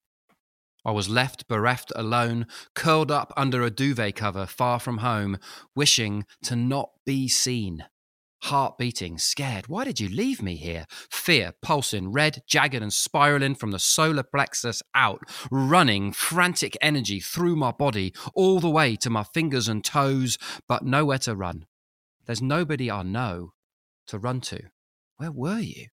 I 0.90 0.92
was 0.92 1.08
left 1.08 1.48
bereft 1.48 1.92
alone, 1.96 2.48
curled 2.74 3.12
up 3.12 3.32
under 3.38 3.62
a 3.62 3.70
duvet 3.70 4.16
cover 4.16 4.48
far 4.48 4.80
from 4.80 4.98
home, 4.98 5.38
wishing 5.76 6.26
to 6.42 6.56
not 6.56 6.90
be 7.06 7.28
seen. 7.28 7.86
Heart 8.42 8.80
beating, 8.80 9.20
scared. 9.20 9.68
Why 9.68 9.84
did 9.84 10.00
you 10.00 10.10
leave 10.10 10.42
me 10.42 10.56
here? 10.56 10.88
Fear 11.12 11.54
pulsing, 11.62 12.12
red, 12.12 12.42
jagged, 12.48 12.82
and 12.82 12.92
spiraling 12.92 13.54
from 13.54 13.70
the 13.70 13.78
solar 13.78 14.24
plexus 14.24 14.82
out, 14.96 15.22
running 15.52 16.12
frantic 16.12 16.76
energy 16.82 17.20
through 17.20 17.56
my 17.56 17.70
body, 17.72 18.12
all 18.34 18.60
the 18.60 18.68
way 18.68 18.96
to 18.96 19.12
my 19.12 19.24
fingers 19.24 19.68
and 19.68 19.86
toes, 19.86 20.40
but 20.68 20.84
nowhere 20.84 21.20
to 21.20 21.36
run. 21.36 21.68
There's 22.26 22.42
nobody 22.42 22.90
I 22.90 23.04
know 23.04 23.52
to 24.08 24.18
run 24.18 24.42
to. 24.42 24.60
Where 25.18 25.32
were 25.32 25.60
you? 25.60 25.86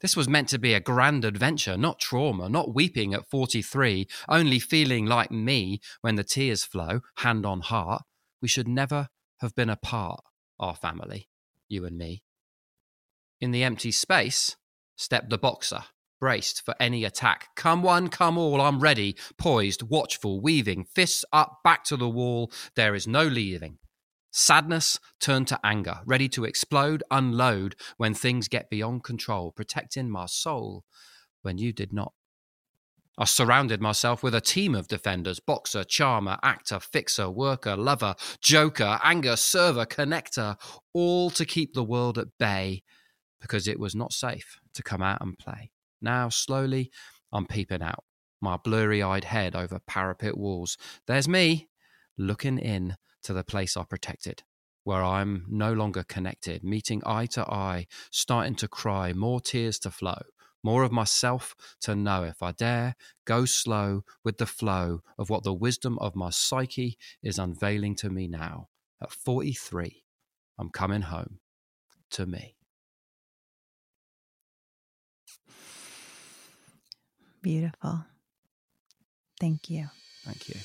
This 0.00 0.16
was 0.16 0.28
meant 0.28 0.48
to 0.48 0.58
be 0.58 0.72
a 0.72 0.80
grand 0.80 1.24
adventure, 1.24 1.76
not 1.76 1.98
trauma, 1.98 2.48
not 2.48 2.74
weeping 2.74 3.12
at 3.12 3.28
43, 3.28 4.08
only 4.28 4.58
feeling 4.58 5.04
like 5.04 5.30
me 5.30 5.80
when 6.00 6.14
the 6.14 6.24
tears 6.24 6.64
flow, 6.64 7.00
hand 7.18 7.44
on 7.44 7.60
heart. 7.60 8.02
We 8.40 8.48
should 8.48 8.66
never 8.66 9.08
have 9.40 9.54
been 9.54 9.68
apart, 9.68 10.22
our 10.58 10.74
family, 10.74 11.28
you 11.68 11.84
and 11.84 11.98
me. 11.98 12.22
In 13.40 13.50
the 13.50 13.62
empty 13.62 13.92
space 13.92 14.56
stepped 14.96 15.28
the 15.28 15.38
boxer, 15.38 15.84
braced 16.18 16.64
for 16.64 16.74
any 16.80 17.04
attack. 17.04 17.48
Come 17.54 17.82
one, 17.82 18.08
come 18.08 18.38
all, 18.38 18.60
I'm 18.60 18.80
ready, 18.80 19.16
poised, 19.38 19.82
watchful, 19.82 20.40
weaving, 20.40 20.84
fists 20.84 21.24
up, 21.32 21.58
back 21.62 21.84
to 21.84 21.96
the 21.96 22.08
wall. 22.08 22.50
There 22.74 22.94
is 22.94 23.06
no 23.06 23.24
leaving. 23.24 23.78
Sadness 24.30 25.00
turned 25.20 25.48
to 25.48 25.58
anger, 25.64 26.00
ready 26.06 26.28
to 26.30 26.44
explode, 26.44 27.02
unload 27.10 27.74
when 27.96 28.14
things 28.14 28.48
get 28.48 28.70
beyond 28.70 29.02
control, 29.02 29.50
protecting 29.50 30.08
my 30.08 30.26
soul 30.26 30.84
when 31.42 31.58
you 31.58 31.72
did 31.72 31.92
not. 31.92 32.12
I 33.18 33.24
surrounded 33.24 33.80
myself 33.80 34.22
with 34.22 34.34
a 34.34 34.40
team 34.40 34.74
of 34.74 34.88
defenders 34.88 35.40
boxer, 35.40 35.84
charmer, 35.84 36.38
actor, 36.42 36.80
fixer, 36.80 37.28
worker, 37.28 37.76
lover, 37.76 38.14
joker, 38.40 38.98
anger, 39.02 39.36
server, 39.36 39.84
connector, 39.84 40.56
all 40.94 41.28
to 41.30 41.44
keep 41.44 41.74
the 41.74 41.84
world 41.84 42.16
at 42.16 42.38
bay 42.38 42.82
because 43.40 43.66
it 43.66 43.80
was 43.80 43.94
not 43.94 44.12
safe 44.12 44.58
to 44.74 44.82
come 44.82 45.02
out 45.02 45.20
and 45.20 45.38
play. 45.38 45.70
Now, 46.00 46.28
slowly, 46.28 46.90
I'm 47.32 47.46
peeping 47.46 47.82
out, 47.82 48.04
my 48.40 48.56
blurry 48.56 49.02
eyed 49.02 49.24
head 49.24 49.54
over 49.54 49.80
parapet 49.86 50.38
walls. 50.38 50.78
There's 51.06 51.28
me, 51.28 51.68
looking 52.16 52.58
in 52.58 52.96
to 53.24 53.32
the 53.32 53.44
place 53.44 53.76
I 53.76 53.84
protected, 53.84 54.42
where 54.84 55.02
I'm 55.02 55.46
no 55.48 55.72
longer 55.72 56.04
connected, 56.04 56.64
meeting 56.64 57.02
eye 57.06 57.26
to 57.26 57.44
eye, 57.50 57.86
starting 58.10 58.54
to 58.56 58.68
cry, 58.68 59.12
more 59.12 59.40
tears 59.40 59.78
to 59.80 59.90
flow, 59.90 60.20
more 60.62 60.82
of 60.82 60.92
myself 60.92 61.54
to 61.82 61.94
know 61.94 62.24
if 62.24 62.42
I 62.42 62.52
dare, 62.52 62.96
go 63.26 63.44
slow 63.44 64.02
with 64.24 64.38
the 64.38 64.46
flow 64.46 65.00
of 65.18 65.30
what 65.30 65.44
the 65.44 65.54
wisdom 65.54 65.98
of 66.00 66.16
my 66.16 66.30
psyche 66.30 66.98
is 67.22 67.38
unveiling 67.38 67.94
to 67.96 68.10
me 68.10 68.28
now. 68.28 68.68
At 69.02 69.12
43, 69.12 70.04
I'm 70.58 70.70
coming 70.70 71.02
home 71.02 71.40
to 72.12 72.26
me. 72.26 72.56
Beautiful. 77.42 78.04
Thank 79.40 79.70
you. 79.70 79.88
Thank 80.24 80.48
you. 80.50 80.56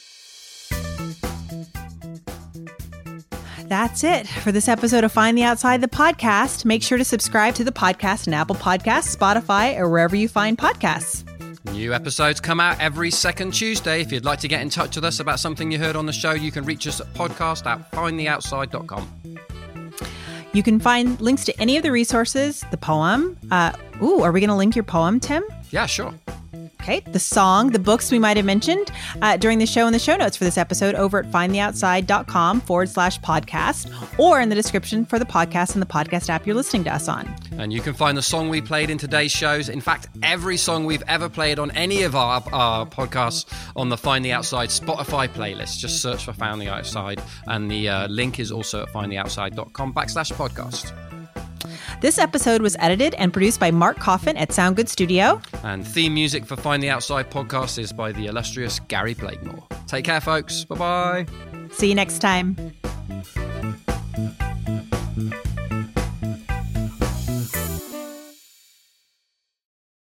That's 3.67 4.03
it 4.03 4.27
for 4.27 4.51
this 4.51 4.67
episode 4.67 5.03
of 5.03 5.11
Find 5.11 5.35
the 5.35 5.43
Outside 5.43 5.81
the 5.81 5.87
podcast. 5.87 6.65
Make 6.65 6.83
sure 6.83 6.99
to 6.99 7.03
subscribe 7.03 7.55
to 7.55 7.63
the 7.63 7.71
podcast 7.71 8.27
in 8.27 8.33
Apple 8.33 8.55
Podcasts, 8.55 9.15
Spotify, 9.15 9.75
or 9.77 9.89
wherever 9.89 10.15
you 10.15 10.27
find 10.27 10.55
podcasts. 10.57 11.23
New 11.71 11.91
episodes 11.93 12.39
come 12.39 12.59
out 12.59 12.79
every 12.79 13.09
second 13.09 13.53
Tuesday. 13.53 14.01
If 14.01 14.11
you'd 14.11 14.23
like 14.23 14.39
to 14.41 14.47
get 14.47 14.61
in 14.61 14.69
touch 14.69 14.95
with 14.95 15.03
us 15.03 15.19
about 15.19 15.39
something 15.39 15.71
you 15.71 15.79
heard 15.79 15.95
on 15.95 16.05
the 16.05 16.13
show, 16.13 16.31
you 16.33 16.51
can 16.51 16.63
reach 16.63 16.87
us 16.87 17.01
at 17.01 17.11
podcast 17.15 17.65
at 17.65 17.91
findtheoutside.com. 17.91 19.09
You 20.53 20.63
can 20.63 20.79
find 20.79 21.19
links 21.19 21.43
to 21.45 21.59
any 21.59 21.75
of 21.75 21.83
the 21.83 21.91
resources, 21.91 22.63
the 22.71 22.77
poem. 22.77 23.35
Uh, 23.51 23.73
ooh, 24.01 24.21
are 24.21 24.31
we 24.31 24.39
going 24.39 24.49
to 24.49 24.55
link 24.55 24.75
your 24.75 24.83
poem, 24.83 25.19
Tim? 25.19 25.43
Yeah, 25.71 25.85
sure. 25.87 26.13
Okay, 26.85 26.99
the 26.99 27.17
song, 27.17 27.71
the 27.71 27.79
books 27.79 28.11
we 28.11 28.19
might 28.19 28.37
have 28.37 28.45
mentioned 28.45 28.91
uh, 29.23 29.37
during 29.37 29.57
the 29.57 29.65
show 29.65 29.87
and 29.87 29.95
the 29.95 29.97
show 29.97 30.15
notes 30.17 30.37
for 30.37 30.43
this 30.43 30.55
episode 30.55 30.93
over 30.93 31.17
at 31.17 31.25
findtheoutside.com 31.31 32.61
forward 32.61 32.89
slash 32.89 33.19
podcast 33.21 34.19
or 34.19 34.39
in 34.39 34.49
the 34.49 34.55
description 34.55 35.03
for 35.03 35.17
the 35.17 35.25
podcast 35.25 35.73
and 35.73 35.81
the 35.81 35.87
podcast 35.87 36.29
app 36.29 36.45
you're 36.45 36.55
listening 36.55 36.83
to 36.83 36.93
us 36.93 37.07
on. 37.07 37.27
And 37.57 37.73
you 37.73 37.81
can 37.81 37.95
find 37.95 38.15
the 38.15 38.21
song 38.21 38.49
we 38.49 38.61
played 38.61 38.91
in 38.91 38.99
today's 38.99 39.31
shows. 39.31 39.67
In 39.67 39.81
fact, 39.81 40.09
every 40.21 40.57
song 40.57 40.85
we've 40.85 41.01
ever 41.07 41.27
played 41.27 41.57
on 41.57 41.71
any 41.71 42.03
of 42.03 42.15
our, 42.15 42.43
our 42.53 42.85
podcasts 42.85 43.51
on 43.75 43.89
the 43.89 43.97
Find 43.97 44.23
the 44.23 44.33
Outside 44.33 44.69
Spotify 44.69 45.27
playlist. 45.27 45.79
Just 45.79 46.03
search 46.03 46.23
for 46.23 46.33
Find 46.33 46.61
the 46.61 46.69
Outside. 46.69 47.19
And 47.47 47.71
the 47.71 47.89
uh, 47.89 48.07
link 48.09 48.39
is 48.39 48.51
also 48.51 48.83
at 48.83 48.89
findtheoutside.com 48.89 49.91
backslash 49.91 50.31
podcast. 50.33 51.14
This 52.01 52.17
episode 52.17 52.61
was 52.61 52.75
edited 52.79 53.15
and 53.15 53.31
produced 53.33 53.59
by 53.59 53.71
Mark 53.71 53.97
Coffin 53.97 54.37
at 54.37 54.51
Sound 54.51 54.75
Good 54.75 54.89
Studio. 54.89 55.41
And 55.63 55.85
theme 55.85 56.13
music 56.13 56.45
for 56.45 56.55
Find 56.55 56.81
the 56.81 56.89
Outside 56.89 57.29
podcast 57.29 57.79
is 57.79 57.93
by 57.93 58.11
the 58.11 58.27
illustrious 58.27 58.79
Gary 58.87 59.13
Blakemore. 59.13 59.67
Take 59.87 60.05
care, 60.05 60.21
folks. 60.21 60.65
Bye 60.65 60.75
bye. 60.75 61.25
See 61.71 61.89
you 61.89 61.95
next 61.95 62.19
time. 62.19 62.55